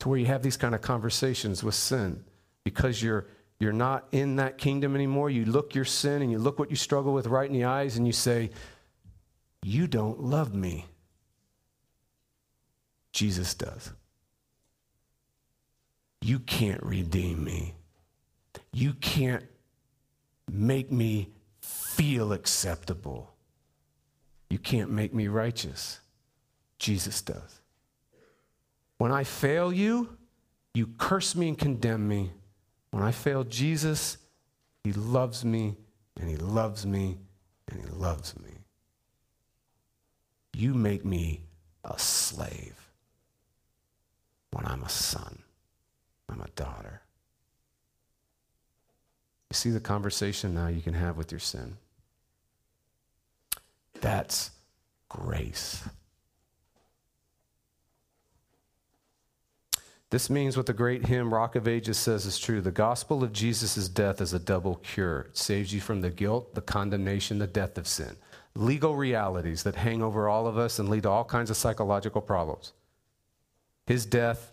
To 0.00 0.08
where 0.08 0.18
you 0.18 0.26
have 0.26 0.42
these 0.42 0.56
kind 0.56 0.74
of 0.74 0.80
conversations 0.80 1.62
with 1.62 1.74
sin 1.74 2.24
because 2.64 3.02
you're, 3.02 3.26
you're 3.62 3.72
not 3.72 4.08
in 4.10 4.36
that 4.36 4.58
kingdom 4.58 4.96
anymore. 4.96 5.30
You 5.30 5.44
look 5.44 5.74
your 5.74 5.84
sin 5.84 6.20
and 6.20 6.32
you 6.32 6.38
look 6.38 6.58
what 6.58 6.70
you 6.70 6.76
struggle 6.76 7.14
with 7.14 7.28
right 7.28 7.48
in 7.48 7.52
the 7.52 7.64
eyes 7.64 7.96
and 7.96 8.04
you 8.04 8.12
say, 8.12 8.50
you 9.62 9.86
don't 9.86 10.20
love 10.20 10.52
me. 10.52 10.86
Jesus 13.12 13.54
does. 13.54 13.92
You 16.22 16.40
can't 16.40 16.82
redeem 16.82 17.44
me. 17.44 17.74
You 18.72 18.94
can't 18.94 19.44
make 20.50 20.90
me 20.90 21.28
feel 21.60 22.32
acceptable. 22.32 23.32
You 24.50 24.58
can't 24.58 24.90
make 24.90 25.14
me 25.14 25.28
righteous. 25.28 26.00
Jesus 26.80 27.22
does. 27.22 27.60
When 28.98 29.12
I 29.12 29.22
fail 29.22 29.72
you, 29.72 30.16
you 30.74 30.88
curse 30.98 31.36
me 31.36 31.48
and 31.48 31.58
condemn 31.58 32.08
me. 32.08 32.32
When 32.92 33.02
I 33.02 33.10
fail 33.10 33.42
Jesus, 33.42 34.18
he 34.84 34.92
loves 34.92 35.44
me 35.44 35.76
and 36.20 36.28
he 36.28 36.36
loves 36.36 36.86
me 36.86 37.16
and 37.68 37.80
he 37.80 37.86
loves 37.88 38.38
me. 38.38 38.50
You 40.54 40.74
make 40.74 41.04
me 41.04 41.40
a 41.84 41.98
slave 41.98 42.88
when 44.50 44.66
I'm 44.66 44.82
a 44.82 44.88
son, 44.90 45.38
I'm 46.28 46.42
a 46.42 46.48
daughter. 46.54 47.00
You 49.50 49.54
see 49.54 49.70
the 49.70 49.80
conversation 49.80 50.54
now 50.54 50.68
you 50.68 50.82
can 50.82 50.94
have 50.94 51.16
with 51.16 51.32
your 51.32 51.40
sin? 51.40 51.78
That's 54.02 54.50
grace. 55.08 55.82
This 60.12 60.28
means 60.28 60.58
what 60.58 60.66
the 60.66 60.74
great 60.74 61.06
hymn 61.06 61.32
Rock 61.32 61.56
of 61.56 61.66
Ages 61.66 61.96
says 61.96 62.26
is 62.26 62.38
true. 62.38 62.60
The 62.60 62.70
gospel 62.70 63.24
of 63.24 63.32
Jesus' 63.32 63.88
death 63.88 64.20
is 64.20 64.34
a 64.34 64.38
double 64.38 64.74
cure. 64.76 65.20
It 65.30 65.38
saves 65.38 65.72
you 65.72 65.80
from 65.80 66.02
the 66.02 66.10
guilt, 66.10 66.54
the 66.54 66.60
condemnation, 66.60 67.38
the 67.38 67.46
death 67.46 67.78
of 67.78 67.86
sin 67.86 68.16
legal 68.54 68.94
realities 68.94 69.62
that 69.62 69.74
hang 69.74 70.02
over 70.02 70.28
all 70.28 70.46
of 70.46 70.58
us 70.58 70.78
and 70.78 70.90
lead 70.90 71.04
to 71.04 71.08
all 71.08 71.24
kinds 71.24 71.48
of 71.48 71.56
psychological 71.56 72.20
problems. 72.20 72.74
His 73.86 74.04
death, 74.04 74.52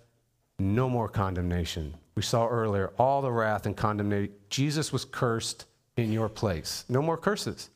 no 0.58 0.90
more 0.90 1.10
condemnation. 1.10 1.96
We 2.16 2.22
saw 2.22 2.48
earlier 2.48 2.94
all 2.98 3.22
the 3.22 3.34
wrath 3.34 3.66
and 3.66 3.76
condemnation. 3.76 4.34
Jesus 4.50 4.94
was 4.94 5.04
cursed 5.04 5.66
in 5.98 6.14
your 6.14 6.30
place. 6.30 6.86
No 6.88 7.02
more 7.02 7.18
curses. 7.18 7.70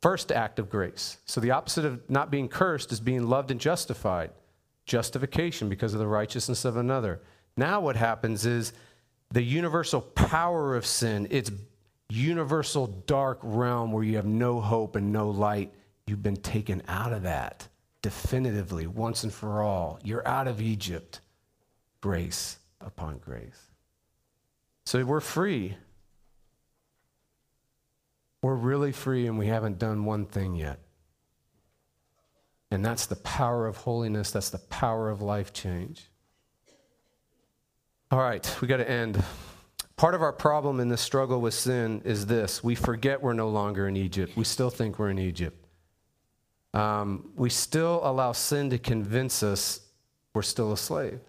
First 0.00 0.32
act 0.32 0.58
of 0.58 0.70
grace. 0.70 1.18
So 1.26 1.42
the 1.42 1.50
opposite 1.50 1.84
of 1.84 2.08
not 2.08 2.30
being 2.30 2.48
cursed 2.48 2.92
is 2.92 3.00
being 3.00 3.28
loved 3.28 3.50
and 3.50 3.60
justified. 3.60 4.30
Justification 4.86 5.68
because 5.68 5.92
of 5.92 5.98
the 5.98 6.06
righteousness 6.06 6.64
of 6.64 6.76
another. 6.76 7.20
Now 7.56 7.80
what 7.80 7.96
happens 7.96 8.46
is 8.46 8.72
the 9.30 9.42
universal 9.42 10.00
power 10.00 10.74
of 10.76 10.86
sin, 10.86 11.26
its 11.30 11.50
universal 12.08 12.86
dark 12.86 13.40
realm 13.42 13.92
where 13.92 14.04
you 14.04 14.16
have 14.16 14.26
no 14.26 14.60
hope 14.60 14.96
and 14.96 15.12
no 15.12 15.28
light, 15.30 15.72
you've 16.06 16.22
been 16.22 16.36
taken 16.36 16.82
out 16.88 17.12
of 17.12 17.24
that 17.24 17.68
definitively, 18.06 18.86
once 18.86 19.24
and 19.24 19.32
for 19.32 19.62
all. 19.62 19.98
You're 20.04 20.26
out 20.28 20.46
of 20.46 20.60
Egypt. 20.60 21.20
Grace 22.00 22.58
upon 22.80 23.18
grace. 23.18 23.72
So 24.84 25.04
we're 25.04 25.18
free. 25.18 25.76
We're 28.42 28.54
really 28.54 28.92
free, 28.92 29.26
and 29.26 29.36
we 29.36 29.48
haven't 29.48 29.80
done 29.80 30.04
one 30.04 30.24
thing 30.26 30.54
yet. 30.54 30.78
And 32.70 32.84
that's 32.84 33.06
the 33.06 33.16
power 33.16 33.66
of 33.66 33.78
holiness, 33.78 34.30
that's 34.30 34.50
the 34.50 34.58
power 34.58 35.08
of 35.08 35.22
life 35.22 35.52
change. 35.52 36.10
All 38.10 38.18
right, 38.18 38.56
we 38.60 38.68
got 38.68 38.78
to 38.78 38.88
end. 38.88 39.22
Part 39.96 40.14
of 40.14 40.22
our 40.22 40.32
problem 40.32 40.78
in 40.78 40.88
this 40.88 41.00
struggle 41.00 41.40
with 41.40 41.54
sin 41.54 42.02
is 42.04 42.26
this 42.26 42.62
we 42.62 42.74
forget 42.74 43.22
we're 43.22 43.32
no 43.32 43.48
longer 43.48 43.88
in 43.88 43.96
Egypt. 43.96 44.36
We 44.36 44.44
still 44.44 44.70
think 44.70 44.98
we're 44.98 45.10
in 45.10 45.18
Egypt. 45.18 45.66
Um, 46.74 47.30
we 47.36 47.48
still 47.48 48.00
allow 48.02 48.32
sin 48.32 48.70
to 48.70 48.78
convince 48.78 49.42
us 49.42 49.80
we're 50.34 50.42
still 50.42 50.72
a 50.72 50.76
slave. 50.76 51.20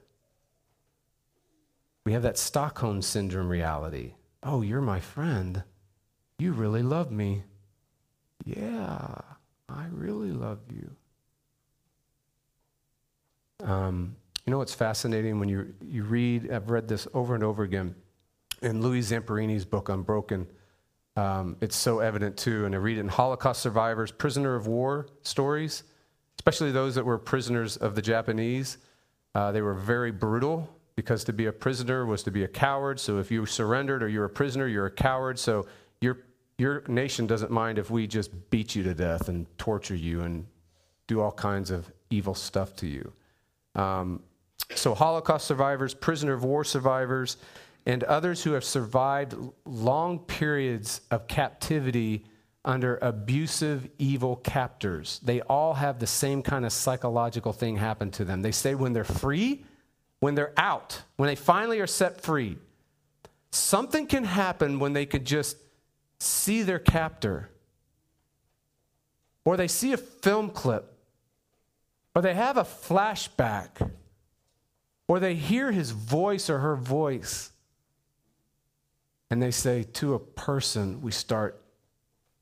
We 2.04 2.14
have 2.14 2.24
that 2.24 2.38
Stockholm 2.38 3.02
syndrome 3.02 3.48
reality. 3.48 4.16
Oh, 4.44 4.62
you're 4.62 4.82
my 4.82 5.00
friend. 5.00 5.64
You 6.38 6.52
really 6.52 6.84
love 6.84 7.12
me. 7.12 7.44
Yeah, 8.44 9.16
I 9.70 9.86
really 9.92 10.32
love 10.32 10.60
you. 10.70 10.92
Um, 13.64 14.16
you 14.46 14.52
know 14.52 14.60
what's 14.60 14.74
fascinating 14.74 15.40
when 15.40 15.50
you, 15.50 15.74
you 15.82 16.04
read, 16.04 16.52
I've 16.52 16.70
read 16.70 16.88
this 16.88 17.08
over 17.14 17.36
and 17.36 17.44
over 17.44 17.64
again 17.64 17.96
in 18.62 18.82
Louis 18.82 19.02
Zamperini's 19.02 19.66
book 19.66 19.90
Unbroken, 19.90 20.48
Um, 21.18 21.58
it's 21.62 21.76
so 21.76 22.00
evident 22.00 22.38
too. 22.38 22.66
And 22.66 22.76
I 22.76 22.78
read 22.78 22.98
it 22.98 23.02
in 23.02 23.08
Holocaust 23.08 23.62
survivors, 23.62 24.12
prisoner 24.12 24.56
of 24.56 24.68
war 24.68 25.08
stories, 25.24 25.84
especially 26.40 26.72
those 26.72 26.94
that 26.96 27.06
were 27.06 27.18
prisoners 27.18 27.76
of 27.76 27.96
the 27.96 28.02
Japanese. 28.02 28.78
Uh, 29.34 29.52
they 29.52 29.62
were 29.62 29.74
very 29.74 30.12
brutal 30.12 30.70
because 30.96 31.24
to 31.24 31.34
be 31.34 31.48
a 31.48 31.52
prisoner 31.52 32.06
was 32.06 32.24
to 32.24 32.32
be 32.32 32.44
a 32.44 32.48
coward. 32.48 33.00
So 33.00 33.18
if 33.18 33.32
you 33.32 33.46
surrendered 33.48 34.04
or 34.04 34.08
you're 34.08 34.26
a 34.26 34.30
prisoner, 34.30 34.68
you're 34.68 34.86
a 34.86 34.92
coward. 34.92 35.40
So 35.40 35.66
your, 36.02 36.20
your 36.60 36.84
nation 36.88 37.26
doesn't 37.26 37.52
mind 37.52 37.80
if 37.80 37.90
we 37.90 38.06
just 38.06 38.50
beat 38.52 38.76
you 38.76 38.84
to 38.84 38.94
death 38.94 39.28
and 39.28 39.48
torture 39.58 39.96
you 39.96 40.22
and 40.22 40.46
do 41.08 41.20
all 41.20 41.32
kinds 41.32 41.72
of 41.72 41.92
evil 42.12 42.36
stuff 42.36 42.76
to 42.78 42.88
you. 42.88 43.12
Um, 43.78 44.22
so, 44.76 44.94
Holocaust 44.94 45.48
survivors, 45.48 45.94
prisoner 45.94 46.34
of 46.34 46.44
war 46.44 46.64
survivors, 46.64 47.38
and 47.86 48.04
others 48.04 48.44
who 48.44 48.52
have 48.52 48.66
survived 48.66 49.36
long 49.66 50.20
periods 50.20 51.02
of 51.10 51.28
captivity 51.28 52.26
under 52.66 52.98
abusive, 52.98 53.88
evil 53.98 54.36
captors. 54.36 55.22
They 55.24 55.40
all 55.42 55.74
have 55.76 56.00
the 56.00 56.08
same 56.08 56.44
kind 56.44 56.66
of 56.66 56.74
psychological 56.74 57.54
thing 57.54 57.78
happen 57.78 58.12
to 58.12 58.26
them. 58.26 58.42
They 58.42 58.52
say 58.52 58.76
when 58.76 58.92
they're 58.92 59.06
free, 59.06 59.64
when 60.20 60.36
they're 60.36 60.54
out, 60.58 61.02
when 61.16 61.28
they 61.28 61.36
finally 61.36 61.80
are 61.80 61.88
set 61.88 62.20
free, 62.20 62.58
something 63.52 64.06
can 64.06 64.26
happen 64.26 64.80
when 64.80 64.92
they 64.92 65.06
could 65.06 65.24
just 65.24 65.56
see 66.20 66.62
their 66.62 66.80
captor, 66.80 67.50
or 69.46 69.56
they 69.56 69.70
see 69.70 69.94
a 69.94 69.98
film 69.98 70.50
clip, 70.50 70.97
or 72.18 72.22
they 72.22 72.34
have 72.34 72.58
a 72.58 72.64
flashback, 72.64 73.92
or 75.08 75.20
they 75.20 75.36
hear 75.36 75.72
his 75.72 75.92
voice 75.92 76.50
or 76.50 76.58
her 76.58 76.76
voice 76.76 77.52
and 79.30 79.40
they 79.40 79.52
say, 79.52 79.84
to 79.84 80.16
a 80.16 80.20
person, 80.20 81.00
we 81.04 81.12
start 81.12 81.62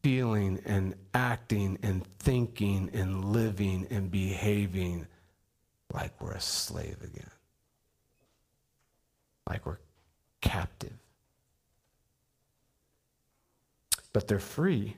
feeling 0.01 0.61
and 0.65 0.95
acting 1.13 1.77
and 1.83 2.07
thinking 2.19 2.89
and 2.93 3.25
living 3.25 3.85
and 3.89 4.09
behaving 4.09 5.07
like 5.91 6.21
we're 6.21 6.31
a 6.31 6.39
slave 6.39 7.01
again, 7.03 7.31
like 9.49 9.65
we're 9.65 9.79
captive. 10.39 10.95
But 14.13 14.29
they're 14.29 14.39
free. 14.39 14.95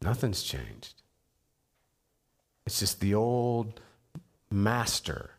Nothing's 0.00 0.44
changed. 0.44 1.02
It's 2.66 2.80
just 2.80 3.00
the 3.00 3.14
old 3.14 3.80
master, 4.50 5.30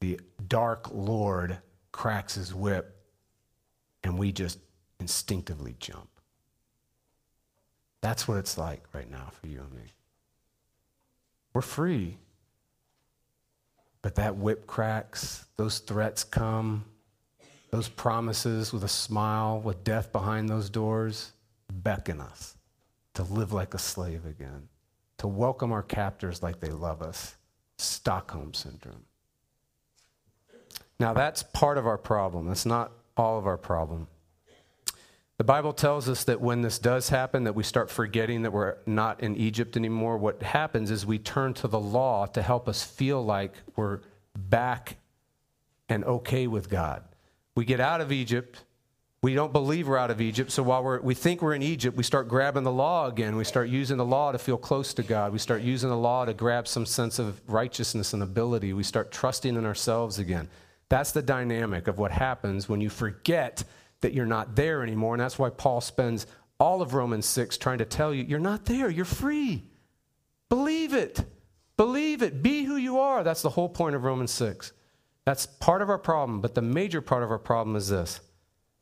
the 0.00 0.20
dark 0.46 0.88
Lord 0.92 1.58
cracks 1.90 2.34
his 2.34 2.54
whip 2.54 2.96
and 4.04 4.18
we 4.18 4.32
just 4.32 4.58
instinctively 5.00 5.76
jump. 5.78 6.08
That's 8.00 8.26
what 8.26 8.38
it's 8.38 8.58
like 8.58 8.82
right 8.92 9.10
now 9.10 9.30
for 9.40 9.46
you 9.46 9.60
and 9.60 9.72
me. 9.72 9.92
We're 11.54 11.60
free. 11.60 12.18
But 14.02 14.16
that 14.16 14.36
whip 14.36 14.66
cracks, 14.66 15.46
those 15.56 15.78
threats 15.78 16.24
come, 16.24 16.84
those 17.70 17.88
promises 17.88 18.72
with 18.72 18.82
a 18.82 18.88
smile, 18.88 19.60
with 19.60 19.84
death 19.84 20.10
behind 20.12 20.48
those 20.48 20.68
doors, 20.68 21.32
beckon 21.72 22.20
us 22.20 22.56
to 23.14 23.22
live 23.22 23.52
like 23.52 23.74
a 23.74 23.78
slave 23.78 24.26
again, 24.26 24.68
to 25.18 25.26
welcome 25.26 25.72
our 25.72 25.82
captors 25.82 26.42
like 26.42 26.60
they 26.60 26.70
love 26.70 27.02
us. 27.02 27.36
Stockholm 27.78 28.54
Syndrome. 28.54 29.04
Now, 30.98 31.12
that's 31.12 31.42
part 31.42 31.78
of 31.78 31.86
our 31.86 31.98
problem. 31.98 32.46
That's 32.46 32.66
not 32.66 32.92
all 33.16 33.38
of 33.38 33.46
our 33.46 33.58
problem. 33.58 34.06
The 35.38 35.44
Bible 35.44 35.72
tells 35.72 36.08
us 36.08 36.22
that 36.24 36.40
when 36.40 36.62
this 36.62 36.78
does 36.78 37.08
happen, 37.08 37.44
that 37.44 37.54
we 37.54 37.64
start 37.64 37.90
forgetting 37.90 38.42
that 38.42 38.52
we're 38.52 38.76
not 38.86 39.20
in 39.20 39.36
Egypt 39.36 39.76
anymore. 39.76 40.16
What 40.16 40.42
happens 40.42 40.90
is 40.90 41.04
we 41.04 41.18
turn 41.18 41.54
to 41.54 41.66
the 41.66 41.80
law 41.80 42.26
to 42.26 42.42
help 42.42 42.68
us 42.68 42.84
feel 42.84 43.24
like 43.24 43.54
we're 43.74 44.00
back 44.36 44.98
and 45.88 46.04
okay 46.04 46.46
with 46.46 46.70
God. 46.70 47.02
We 47.56 47.64
get 47.64 47.80
out 47.80 48.00
of 48.00 48.12
Egypt. 48.12 48.62
We 49.22 49.34
don't 49.34 49.52
believe 49.52 49.86
we're 49.86 49.98
out 49.98 50.10
of 50.10 50.20
Egypt. 50.20 50.50
So 50.50 50.64
while 50.64 50.82
we're, 50.82 51.00
we 51.00 51.14
think 51.14 51.42
we're 51.42 51.54
in 51.54 51.62
Egypt, 51.62 51.96
we 51.96 52.02
start 52.02 52.26
grabbing 52.26 52.64
the 52.64 52.72
law 52.72 53.06
again. 53.06 53.36
We 53.36 53.44
start 53.44 53.68
using 53.68 53.96
the 53.96 54.04
law 54.04 54.32
to 54.32 54.38
feel 54.38 54.56
close 54.56 54.92
to 54.94 55.04
God. 55.04 55.32
We 55.32 55.38
start 55.38 55.62
using 55.62 55.90
the 55.90 55.96
law 55.96 56.24
to 56.24 56.34
grab 56.34 56.66
some 56.66 56.84
sense 56.84 57.20
of 57.20 57.40
righteousness 57.46 58.14
and 58.14 58.22
ability. 58.24 58.72
We 58.72 58.82
start 58.82 59.12
trusting 59.12 59.54
in 59.54 59.64
ourselves 59.64 60.18
again. 60.18 60.48
That's 60.88 61.12
the 61.12 61.22
dynamic 61.22 61.86
of 61.86 61.98
what 61.98 62.10
happens 62.10 62.68
when 62.68 62.80
you 62.80 62.90
forget 62.90 63.62
that 64.00 64.12
you're 64.12 64.26
not 64.26 64.56
there 64.56 64.82
anymore. 64.82 65.14
And 65.14 65.20
that's 65.20 65.38
why 65.38 65.50
Paul 65.50 65.80
spends 65.80 66.26
all 66.58 66.82
of 66.82 66.92
Romans 66.92 67.26
6 67.26 67.58
trying 67.58 67.78
to 67.78 67.84
tell 67.84 68.12
you, 68.12 68.24
you're 68.24 68.40
not 68.40 68.64
there, 68.64 68.90
you're 68.90 69.04
free. 69.04 69.62
Believe 70.48 70.94
it. 70.94 71.24
Believe 71.76 72.22
it. 72.22 72.42
Be 72.42 72.64
who 72.64 72.76
you 72.76 72.98
are. 72.98 73.22
That's 73.22 73.42
the 73.42 73.50
whole 73.50 73.68
point 73.68 73.94
of 73.94 74.02
Romans 74.02 74.32
6. 74.32 74.72
That's 75.24 75.46
part 75.46 75.80
of 75.80 75.88
our 75.88 75.98
problem. 75.98 76.40
But 76.40 76.56
the 76.56 76.62
major 76.62 77.00
part 77.00 77.22
of 77.22 77.30
our 77.30 77.38
problem 77.38 77.76
is 77.76 77.88
this 77.88 78.20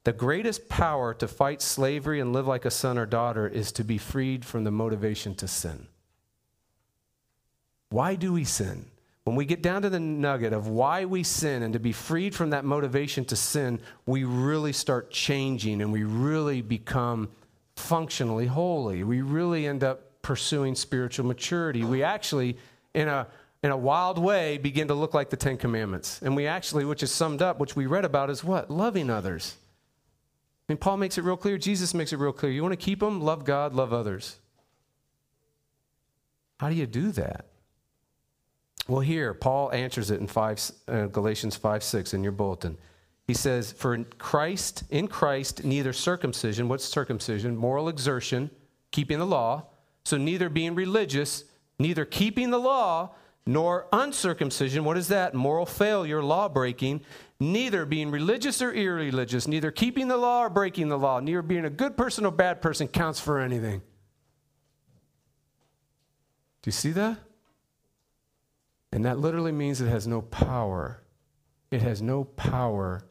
the 0.05 0.12
greatest 0.12 0.68
power 0.68 1.12
to 1.14 1.28
fight 1.28 1.61
slavery 1.61 2.20
and 2.20 2.32
live 2.32 2.46
like 2.46 2.64
a 2.64 2.70
son 2.70 2.96
or 2.96 3.07
daughter 3.07 3.46
is 3.46 3.70
to 3.72 3.84
be 3.84 3.98
freed 3.98 4.44
from 4.44 4.64
the 4.64 4.70
motivation 4.70 5.34
to 5.36 5.48
sin. 5.48 5.86
Why 7.90 8.14
do 8.14 8.32
we 8.32 8.44
sin? 8.44 8.86
When 9.24 9.36
we 9.36 9.44
get 9.44 9.62
down 9.62 9.82
to 9.82 9.90
the 9.90 10.01
nugget 10.01 10.53
of 10.53 10.68
why 10.68 11.05
we 11.05 11.22
sin 11.22 11.62
and 11.62 11.74
to 11.74 11.78
be 11.78 11.92
freed 11.92 12.34
from 12.34 12.51
that 12.51 12.64
motivation 12.64 13.24
to 13.26 13.36
sin, 13.36 13.80
we 14.07 14.24
really 14.24 14.72
start 14.72 15.11
changing 15.11 15.82
and 15.82 15.92
we 15.92 16.05
really 16.05 16.62
become 16.62 17.28
functionally 17.76 18.46
holy. 18.46 19.05
We 19.05 19.20
really 19.20 19.66
end 19.66 19.84
up 19.84 20.22
pursuing 20.22 20.74
spiritual 20.74 21.26
maturity. 21.26 21.84
We 21.84 22.03
actually, 22.03 22.57
in 22.94 23.09
a 23.09 23.26
in 23.62 23.70
a 23.70 23.76
wild 23.76 24.18
way, 24.18 24.57
begin 24.57 24.88
to 24.88 24.94
look 24.94 25.12
like 25.12 25.28
the 25.28 25.36
Ten 25.36 25.59
Commandments. 25.59 26.20
And 26.22 26.34
we 26.34 26.46
actually, 26.46 26.86
which 26.86 27.03
is 27.03 27.12
summed 27.12 27.42
up, 27.42 27.61
which 27.61 27.76
we 27.76 27.84
read 27.84 28.07
about, 28.07 28.30
is 28.30 28.42
what? 28.42 28.70
Loving 28.70 29.11
others. 29.11 29.57
I 30.70 30.72
mean, 30.72 30.78
Paul 30.78 30.98
makes 30.98 31.18
it 31.18 31.24
real 31.24 31.36
clear. 31.36 31.58
Jesus 31.58 31.94
makes 31.94 32.12
it 32.12 32.18
real 32.18 32.30
clear. 32.30 32.52
You 32.52 32.62
want 32.62 32.70
to 32.70 32.76
keep 32.76 33.00
them? 33.00 33.20
Love 33.20 33.44
God, 33.44 33.74
love 33.74 33.92
others. 33.92 34.36
How 36.60 36.68
do 36.68 36.76
you 36.76 36.86
do 36.86 37.10
that? 37.10 37.46
Well, 38.86 39.00
here, 39.00 39.34
Paul 39.34 39.72
answers 39.72 40.12
it 40.12 40.20
in 40.20 40.28
five, 40.28 40.60
uh, 40.86 41.06
Galatians 41.06 41.56
5 41.56 41.82
6 41.82 42.14
in 42.14 42.22
your 42.22 42.30
bulletin. 42.30 42.78
He 43.26 43.34
says, 43.34 43.72
For 43.72 43.96
in 43.96 44.04
Christ, 44.18 44.84
in 44.90 45.08
Christ, 45.08 45.64
neither 45.64 45.92
circumcision, 45.92 46.68
what's 46.68 46.84
circumcision? 46.84 47.56
Moral 47.56 47.88
exertion, 47.88 48.48
keeping 48.92 49.18
the 49.18 49.26
law. 49.26 49.64
So 50.04 50.18
neither 50.18 50.48
being 50.48 50.76
religious, 50.76 51.46
neither 51.80 52.04
keeping 52.04 52.50
the 52.50 52.58
law, 52.58 53.16
nor 53.44 53.88
uncircumcision, 53.92 54.84
what 54.84 54.96
is 54.96 55.08
that? 55.08 55.34
Moral 55.34 55.66
failure, 55.66 56.22
law 56.22 56.48
breaking. 56.48 57.00
Neither 57.43 57.86
being 57.86 58.11
religious 58.11 58.61
or 58.61 58.70
irreligious, 58.70 59.49
neither 59.49 59.70
keeping 59.70 60.09
the 60.09 60.18
law 60.18 60.43
or 60.43 60.51
breaking 60.51 60.91
the 60.91 60.99
law, 60.99 61.20
neither 61.20 61.41
being 61.41 61.64
a 61.64 61.70
good 61.70 61.97
person 61.97 62.26
or 62.26 62.30
bad 62.30 62.61
person 62.61 62.86
counts 62.86 63.18
for 63.18 63.41
anything. 63.41 63.80
Do 66.61 66.68
you 66.68 66.72
see 66.72 66.91
that? 66.91 67.18
And 68.93 69.07
that 69.07 69.18
literally 69.18 69.53
means 69.53 69.80
it 69.80 69.88
has 69.88 70.07
no 70.07 70.20
power. 70.20 71.01
It 71.70 71.80
has 71.80 72.03
no 72.03 72.24
power 72.24 73.03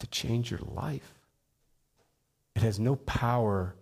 to 0.00 0.06
change 0.08 0.50
your 0.50 0.60
life. 0.60 1.14
It 2.56 2.62
has 2.62 2.80
no 2.80 2.96
power 2.96 3.76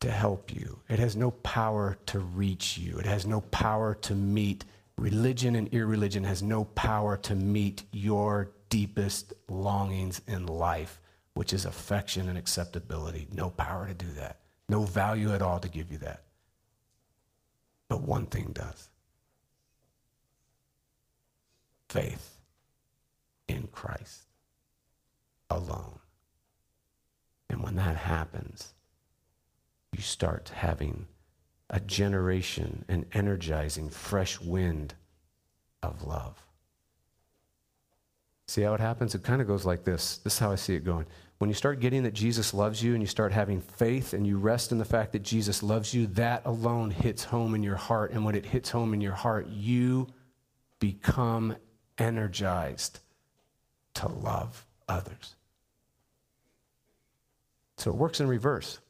to 0.00 0.10
help 0.10 0.54
you. 0.54 0.78
It 0.88 1.00
has 1.00 1.16
no 1.16 1.32
power 1.32 1.98
to 2.06 2.20
reach 2.20 2.78
you. 2.78 2.98
It 2.98 3.06
has 3.06 3.26
no 3.26 3.40
power 3.40 3.94
to 4.02 4.14
meet. 4.14 4.64
Religion 5.00 5.56
and 5.56 5.72
irreligion 5.72 6.24
has 6.24 6.42
no 6.42 6.64
power 6.64 7.16
to 7.16 7.34
meet 7.34 7.84
your 7.90 8.50
deepest 8.68 9.32
longings 9.48 10.20
in 10.26 10.44
life, 10.46 11.00
which 11.32 11.54
is 11.54 11.64
affection 11.64 12.28
and 12.28 12.36
acceptability. 12.36 13.26
No 13.32 13.48
power 13.48 13.88
to 13.88 13.94
do 13.94 14.12
that. 14.18 14.40
No 14.68 14.82
value 14.82 15.32
at 15.32 15.40
all 15.40 15.58
to 15.58 15.70
give 15.70 15.90
you 15.90 15.96
that. 15.98 16.24
But 17.88 18.02
one 18.02 18.26
thing 18.26 18.50
does 18.52 18.90
faith 21.88 22.36
in 23.48 23.68
Christ 23.72 24.24
alone. 25.48 25.98
And 27.48 27.62
when 27.62 27.76
that 27.76 27.96
happens, 27.96 28.74
you 29.96 30.02
start 30.02 30.52
having 30.54 31.06
a 31.70 31.80
generation, 31.80 32.84
an 32.88 33.06
energizing, 33.12 33.88
fresh 33.88 34.40
wind 34.40 34.94
of 35.82 36.04
love. 36.04 36.42
See 38.48 38.62
how 38.62 38.74
it 38.74 38.80
happens? 38.80 39.14
It 39.14 39.22
kind 39.22 39.40
of 39.40 39.46
goes 39.46 39.64
like 39.64 39.84
this. 39.84 40.18
This 40.18 40.34
is 40.34 40.38
how 40.40 40.50
I 40.50 40.56
see 40.56 40.74
it 40.74 40.84
going. 40.84 41.06
When 41.38 41.48
you 41.48 41.54
start 41.54 41.80
getting 41.80 42.02
that 42.02 42.12
Jesus 42.12 42.52
loves 42.52 42.82
you 42.82 42.92
and 42.92 43.02
you 43.02 43.06
start 43.06 43.32
having 43.32 43.60
faith 43.60 44.12
and 44.12 44.26
you 44.26 44.36
rest 44.36 44.72
in 44.72 44.78
the 44.78 44.84
fact 44.84 45.12
that 45.12 45.22
Jesus 45.22 45.62
loves 45.62 45.94
you, 45.94 46.08
that 46.08 46.42
alone 46.44 46.90
hits 46.90 47.24
home 47.24 47.54
in 47.54 47.62
your 47.62 47.76
heart. 47.76 48.10
And 48.10 48.24
when 48.24 48.34
it 48.34 48.44
hits 48.44 48.70
home 48.70 48.92
in 48.92 49.00
your 49.00 49.14
heart, 49.14 49.46
you 49.48 50.08
become 50.80 51.56
energized 51.96 52.98
to 53.94 54.08
love 54.08 54.66
others. 54.88 55.36
So 57.78 57.90
it 57.90 57.96
works 57.96 58.20
in 58.20 58.26
reverse. 58.26 58.80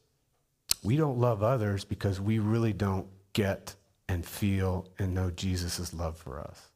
We 0.83 0.95
don't 0.95 1.19
love 1.19 1.43
others 1.43 1.85
because 1.85 2.19
we 2.19 2.39
really 2.39 2.73
don't 2.73 3.07
get 3.33 3.75
and 4.07 4.25
feel 4.25 4.87
and 4.99 5.13
know 5.13 5.31
Jesus' 5.31 5.93
love 5.93 6.17
for 6.17 6.39
us. 6.39 6.69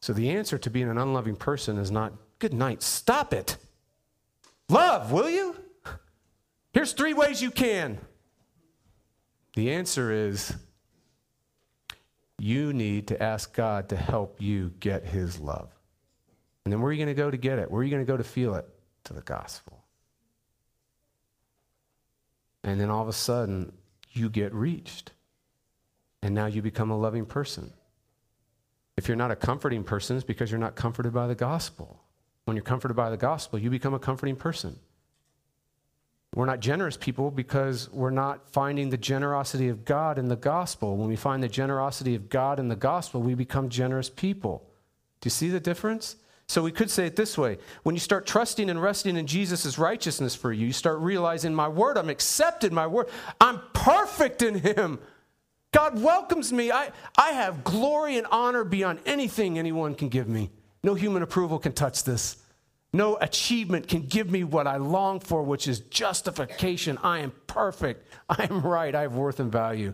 So 0.00 0.12
the 0.12 0.30
answer 0.30 0.56
to 0.58 0.70
being 0.70 0.88
an 0.88 0.98
unloving 0.98 1.36
person 1.36 1.78
is 1.78 1.90
not, 1.90 2.12
good 2.38 2.54
night, 2.54 2.82
stop 2.82 3.32
it. 3.34 3.56
Love, 4.68 5.10
will 5.12 5.28
you? 5.28 5.56
Here's 6.72 6.92
three 6.92 7.14
ways 7.14 7.42
you 7.42 7.50
can. 7.50 7.98
The 9.54 9.72
answer 9.72 10.12
is, 10.12 10.54
you 12.38 12.72
need 12.72 13.08
to 13.08 13.22
ask 13.22 13.54
God 13.54 13.88
to 13.88 13.96
help 13.96 14.40
you 14.40 14.72
get 14.78 15.06
his 15.06 15.40
love. 15.40 15.70
And 16.64 16.72
then 16.72 16.80
where 16.80 16.90
are 16.90 16.92
you 16.92 17.02
going 17.02 17.14
to 17.14 17.20
go 17.20 17.30
to 17.30 17.36
get 17.36 17.58
it? 17.58 17.70
Where 17.70 17.80
are 17.80 17.84
you 17.84 17.90
going 17.90 18.04
to 18.04 18.10
go 18.12 18.16
to 18.16 18.24
feel 18.24 18.54
it? 18.54 18.68
To 19.04 19.14
the 19.14 19.22
gospel. 19.22 19.84
And 22.66 22.80
then 22.80 22.90
all 22.90 23.00
of 23.00 23.08
a 23.08 23.12
sudden, 23.12 23.72
you 24.10 24.28
get 24.28 24.52
reached. 24.52 25.12
And 26.20 26.34
now 26.34 26.46
you 26.46 26.60
become 26.60 26.90
a 26.90 26.98
loving 26.98 27.24
person. 27.24 27.72
If 28.96 29.06
you're 29.06 29.16
not 29.16 29.30
a 29.30 29.36
comforting 29.36 29.84
person, 29.84 30.16
it's 30.16 30.26
because 30.26 30.50
you're 30.50 30.58
not 30.58 30.74
comforted 30.74 31.14
by 31.14 31.28
the 31.28 31.34
gospel. 31.36 32.02
When 32.44 32.56
you're 32.56 32.64
comforted 32.64 32.96
by 32.96 33.08
the 33.08 33.16
gospel, 33.16 33.58
you 33.58 33.70
become 33.70 33.94
a 33.94 33.98
comforting 34.00 34.34
person. 34.34 34.78
We're 36.34 36.46
not 36.46 36.60
generous 36.60 36.96
people 36.96 37.30
because 37.30 37.88
we're 37.92 38.10
not 38.10 38.50
finding 38.50 38.90
the 38.90 38.96
generosity 38.96 39.68
of 39.68 39.84
God 39.84 40.18
in 40.18 40.28
the 40.28 40.36
gospel. 40.36 40.96
When 40.96 41.08
we 41.08 41.16
find 41.16 41.42
the 41.42 41.48
generosity 41.48 42.16
of 42.16 42.28
God 42.28 42.58
in 42.58 42.68
the 42.68 42.76
gospel, 42.76 43.22
we 43.22 43.34
become 43.34 43.68
generous 43.68 44.10
people. 44.10 44.68
Do 45.20 45.28
you 45.28 45.30
see 45.30 45.48
the 45.50 45.60
difference? 45.60 46.16
So 46.48 46.62
we 46.62 46.70
could 46.70 46.90
say 46.90 47.06
it 47.06 47.16
this 47.16 47.36
way 47.36 47.58
when 47.82 47.94
you 47.94 48.00
start 48.00 48.26
trusting 48.26 48.70
and 48.70 48.80
resting 48.80 49.16
in 49.16 49.26
Jesus' 49.26 49.78
righteousness 49.78 50.34
for 50.34 50.52
you, 50.52 50.66
you 50.66 50.72
start 50.72 51.00
realizing, 51.00 51.54
my 51.54 51.68
word, 51.68 51.98
I'm 51.98 52.08
accepted, 52.08 52.72
my 52.72 52.86
word, 52.86 53.08
I'm 53.40 53.60
perfect 53.72 54.42
in 54.42 54.54
Him. 54.54 55.00
God 55.72 56.00
welcomes 56.00 56.52
me. 56.52 56.70
I, 56.70 56.90
I 57.18 57.32
have 57.32 57.64
glory 57.64 58.16
and 58.16 58.26
honor 58.30 58.64
beyond 58.64 59.00
anything 59.04 59.58
anyone 59.58 59.94
can 59.94 60.08
give 60.08 60.28
me. 60.28 60.50
No 60.82 60.94
human 60.94 61.22
approval 61.22 61.58
can 61.58 61.72
touch 61.72 62.04
this. 62.04 62.36
No 62.92 63.16
achievement 63.20 63.88
can 63.88 64.02
give 64.02 64.30
me 64.30 64.44
what 64.44 64.66
I 64.66 64.76
long 64.76 65.20
for, 65.20 65.42
which 65.42 65.68
is 65.68 65.80
justification. 65.80 66.96
I 67.02 67.18
am 67.18 67.32
perfect. 67.46 68.06
I 68.28 68.44
am 68.44 68.62
right. 68.62 68.94
I 68.94 69.02
have 69.02 69.14
worth 69.14 69.40
and 69.40 69.50
value. 69.50 69.92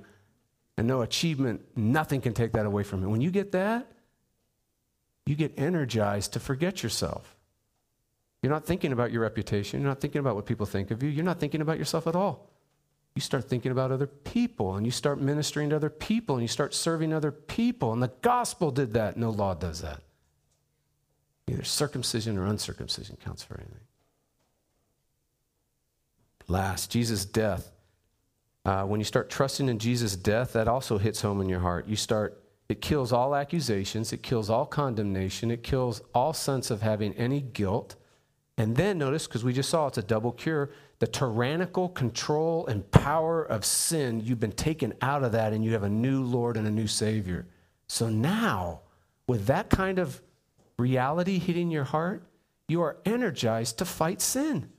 And 0.76 0.86
no 0.86 1.00
achievement, 1.00 1.62
nothing 1.74 2.20
can 2.20 2.34
take 2.34 2.52
that 2.52 2.66
away 2.66 2.82
from 2.82 3.00
me. 3.00 3.06
When 3.06 3.20
you 3.20 3.30
get 3.30 3.52
that, 3.52 3.90
you 5.26 5.34
get 5.34 5.58
energized 5.58 6.32
to 6.32 6.40
forget 6.40 6.82
yourself. 6.82 7.36
You're 8.42 8.52
not 8.52 8.64
thinking 8.64 8.92
about 8.92 9.12
your 9.12 9.22
reputation. 9.22 9.80
You're 9.80 9.88
not 9.88 10.00
thinking 10.00 10.18
about 10.18 10.34
what 10.34 10.46
people 10.46 10.66
think 10.66 10.90
of 10.90 11.02
you. 11.02 11.08
You're 11.08 11.24
not 11.24 11.38
thinking 11.38 11.60
about 11.60 11.78
yourself 11.78 12.06
at 12.06 12.16
all. 12.16 12.50
You 13.14 13.20
start 13.22 13.48
thinking 13.48 13.70
about 13.70 13.92
other 13.92 14.06
people 14.06 14.74
and 14.74 14.86
you 14.86 14.90
start 14.90 15.20
ministering 15.20 15.70
to 15.70 15.76
other 15.76 15.90
people 15.90 16.36
and 16.36 16.42
you 16.42 16.48
start 16.48 16.74
serving 16.74 17.12
other 17.12 17.30
people. 17.30 17.92
And 17.92 18.02
the 18.02 18.10
gospel 18.22 18.70
did 18.70 18.94
that. 18.94 19.16
No 19.16 19.30
law 19.30 19.54
does 19.54 19.82
that. 19.82 20.00
Either 21.46 21.62
circumcision 21.62 22.38
or 22.38 22.46
uncircumcision 22.46 23.16
counts 23.22 23.42
for 23.42 23.54
anything. 23.58 23.80
Last, 26.48 26.90
Jesus' 26.90 27.24
death. 27.24 27.70
Uh, 28.64 28.84
when 28.84 29.00
you 29.00 29.04
start 29.04 29.28
trusting 29.28 29.68
in 29.68 29.78
Jesus' 29.78 30.16
death, 30.16 30.54
that 30.54 30.66
also 30.66 30.98
hits 30.98 31.20
home 31.20 31.40
in 31.40 31.48
your 31.48 31.60
heart. 31.60 31.86
You 31.86 31.96
start 31.96 32.41
it 32.72 32.80
kills 32.80 33.12
all 33.12 33.36
accusations, 33.36 34.14
it 34.14 34.22
kills 34.22 34.48
all 34.48 34.64
condemnation, 34.64 35.50
it 35.50 35.62
kills 35.62 36.00
all 36.14 36.32
sense 36.32 36.70
of 36.70 36.80
having 36.80 37.12
any 37.14 37.42
guilt. 37.42 37.96
And 38.56 38.74
then 38.76 38.96
notice, 38.96 39.26
because 39.26 39.44
we 39.44 39.52
just 39.52 39.68
saw 39.68 39.88
it's 39.88 39.98
a 39.98 40.02
double 40.02 40.32
cure, 40.32 40.70
the 40.98 41.06
tyrannical 41.06 41.90
control 41.90 42.66
and 42.66 42.90
power 42.90 43.42
of 43.42 43.66
sin, 43.66 44.22
you've 44.24 44.40
been 44.40 44.52
taken 44.52 44.94
out 45.02 45.22
of 45.22 45.32
that 45.32 45.52
and 45.52 45.62
you 45.62 45.72
have 45.74 45.82
a 45.82 45.88
new 45.90 46.22
Lord 46.22 46.56
and 46.56 46.66
a 46.66 46.70
new 46.70 46.86
Savior. 46.86 47.46
So 47.88 48.08
now, 48.08 48.80
with 49.26 49.44
that 49.46 49.68
kind 49.68 49.98
of 49.98 50.22
reality 50.78 51.38
hitting 51.38 51.70
your 51.70 51.84
heart, 51.84 52.24
you 52.68 52.80
are 52.80 52.96
energized 53.04 53.76
to 53.78 53.84
fight 53.84 54.22
sin. 54.22 54.70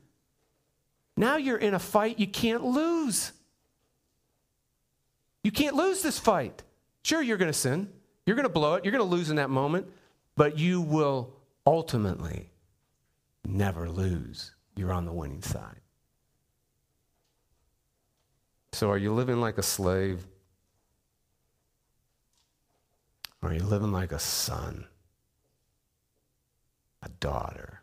Now 1.16 1.38
you're 1.38 1.58
in 1.58 1.76
a 1.76 1.80
fight 1.80 2.18
you 2.18 2.28
can't 2.28 2.64
lose. 2.64 3.34
You 5.44 5.52
can't 5.52 5.76
lose 5.76 6.02
this 6.02 6.18
fight. 6.18 6.64
Sure, 7.04 7.22
you're 7.22 7.38
going 7.38 7.52
to 7.52 7.58
sin. 7.58 7.90
You're 8.26 8.36
going 8.36 8.48
to 8.48 8.54
blow 8.54 8.76
it. 8.76 8.86
You're 8.86 8.94
going 8.94 9.04
to 9.04 9.16
lose 9.16 9.30
in 9.30 9.36
that 9.36 9.50
moment. 9.50 9.88
But 10.36 10.58
you 10.58 10.82
will 10.82 11.34
ultimately 11.68 12.50
never 13.46 13.90
lose. 13.90 14.56
You're 14.76 14.94
on 14.94 15.06
the 15.06 15.12
winning 15.12 15.42
side. 15.42 15.82
So, 18.72 18.90
are 18.90 18.98
you 18.98 19.14
living 19.14 19.40
like 19.40 19.58
a 19.58 19.64
slave? 19.64 20.26
Or 23.42 23.50
are 23.50 23.54
you 23.54 23.64
living 23.64 23.92
like 23.92 24.14
a 24.14 24.20
son, 24.20 24.88
a 27.04 27.10
daughter? 27.10 27.82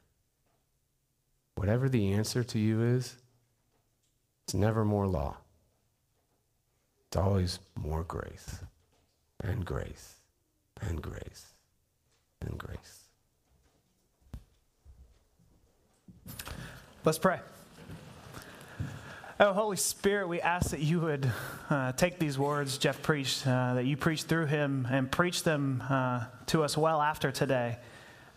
Whatever 1.54 1.90
the 1.90 2.14
answer 2.14 2.42
to 2.42 2.58
you 2.58 2.82
is, 2.82 3.18
it's 4.44 4.54
never 4.54 4.86
more 4.86 5.06
law, 5.06 5.36
it's 7.06 7.18
always 7.18 7.58
more 7.76 8.02
grace 8.02 8.60
and 9.43 9.64
grace 9.64 10.16
and 10.80 11.03
grace 11.03 11.47
and 12.41 12.59
grace. 12.59 13.05
Let's 17.05 17.18
pray. 17.18 17.41
Oh, 19.43 19.55
Holy 19.55 19.78
Spirit, 19.78 20.28
we 20.28 20.38
ask 20.43 20.70
that 20.70 20.80
you 20.80 21.01
would 21.01 21.32
uh, 21.70 21.93
take 21.93 22.18
these 22.18 22.38
words 22.38 22.76
Jeff 22.76 23.01
preached, 23.01 23.47
uh, 23.47 23.72
that 23.72 23.86
you 23.86 23.97
preached 23.97 24.26
through 24.26 24.47
him, 24.47 24.86
and 24.91 25.11
preach 25.11 25.45
them 25.45 25.82
uh, 25.88 26.26
to 26.47 26.62
us 26.62 26.76
well 26.76 27.01
after 27.01 27.32
today. 27.32 27.78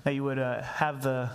That 0.05 0.15
you 0.15 0.23
would 0.23 0.39
uh, 0.39 0.61
have 0.61 1.03
the, 1.03 1.29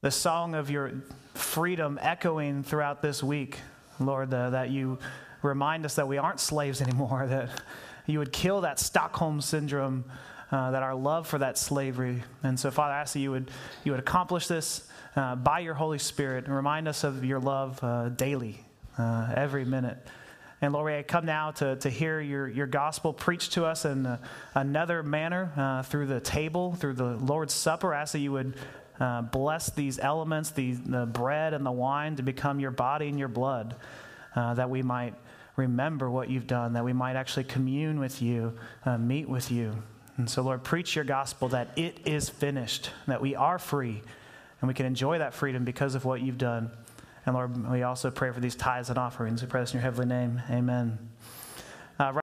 the 0.00 0.10
song 0.10 0.56
of 0.56 0.70
your 0.70 0.90
freedom 1.34 2.00
echoing 2.02 2.64
throughout 2.64 3.00
this 3.00 3.22
week, 3.22 3.58
Lord, 4.00 4.30
that 4.30 4.70
you 4.70 4.98
remind 5.42 5.84
us 5.84 5.94
that 5.94 6.08
we 6.08 6.18
aren't 6.18 6.40
slaves 6.40 6.80
anymore, 6.82 7.28
that 7.28 7.62
you 8.08 8.18
would 8.18 8.32
kill 8.32 8.62
that 8.62 8.80
Stockholm 8.80 9.40
syndrome, 9.40 10.04
uh, 10.50 10.70
that 10.70 10.82
our 10.82 10.94
love 10.94 11.26
for 11.28 11.38
that 11.38 11.58
slavery. 11.58 12.22
And 12.42 12.58
so, 12.58 12.70
Father, 12.70 12.94
I 12.94 13.00
ask 13.02 13.12
that 13.12 13.20
you 13.20 13.30
would, 13.30 13.50
you 13.84 13.92
would 13.92 14.00
accomplish 14.00 14.48
this 14.48 14.88
uh, 15.14 15.36
by 15.36 15.60
your 15.60 15.74
Holy 15.74 15.98
Spirit 15.98 16.46
and 16.46 16.56
remind 16.56 16.88
us 16.88 17.04
of 17.04 17.22
your 17.22 17.38
love 17.38 17.78
uh, 17.84 18.08
daily, 18.08 18.64
uh, 18.96 19.32
every 19.36 19.66
minute. 19.66 19.98
And 20.62 20.72
Lord, 20.72 20.92
I 20.92 21.02
come 21.02 21.26
now 21.26 21.50
to, 21.52 21.76
to 21.76 21.90
hear 21.90 22.20
your, 22.20 22.48
your 22.48 22.66
gospel 22.66 23.12
preached 23.12 23.52
to 23.52 23.66
us 23.66 23.84
in 23.84 24.06
uh, 24.06 24.18
another 24.54 25.02
manner 25.02 25.52
uh, 25.54 25.82
through 25.82 26.06
the 26.06 26.20
table, 26.20 26.74
through 26.74 26.94
the 26.94 27.16
Lord's 27.16 27.52
Supper. 27.52 27.94
I 27.94 28.00
ask 28.00 28.12
that 28.14 28.20
you 28.20 28.32
would 28.32 28.56
uh, 28.98 29.22
bless 29.22 29.70
these 29.70 29.98
elements, 29.98 30.50
the, 30.50 30.72
the 30.72 31.04
bread 31.04 31.52
and 31.52 31.64
the 31.64 31.70
wine, 31.70 32.16
to 32.16 32.22
become 32.22 32.58
your 32.58 32.70
body 32.70 33.08
and 33.08 33.18
your 33.18 33.28
blood, 33.28 33.76
uh, 34.34 34.54
that 34.54 34.70
we 34.70 34.82
might 34.82 35.14
remember 35.58 36.08
what 36.08 36.30
you've 36.30 36.46
done, 36.46 36.72
that 36.72 36.84
we 36.84 36.94
might 36.94 37.16
actually 37.16 37.44
commune 37.44 38.00
with 38.00 38.22
you, 38.22 38.54
uh, 38.86 38.96
meet 38.96 39.28
with 39.28 39.50
you. 39.50 39.82
And 40.16 40.28
so, 40.30 40.42
Lord, 40.42 40.64
preach 40.64 40.96
your 40.96 41.04
gospel 41.04 41.48
that 41.48 41.76
it 41.76 41.98
is 42.06 42.28
finished, 42.28 42.90
that 43.06 43.20
we 43.20 43.34
are 43.34 43.58
free, 43.58 44.02
and 44.60 44.68
we 44.68 44.74
can 44.74 44.86
enjoy 44.86 45.18
that 45.18 45.34
freedom 45.34 45.64
because 45.64 45.94
of 45.94 46.04
what 46.04 46.22
you've 46.22 46.38
done. 46.38 46.70
And 47.26 47.34
Lord, 47.34 47.70
we 47.70 47.82
also 47.82 48.10
pray 48.10 48.32
for 48.32 48.40
these 48.40 48.56
tithes 48.56 48.88
and 48.88 48.98
offerings. 48.98 49.42
We 49.42 49.48
pray 49.48 49.60
this 49.60 49.74
in 49.74 49.78
your 49.78 49.82
heavenly 49.82 50.06
name. 50.06 50.40
Amen. 50.50 50.98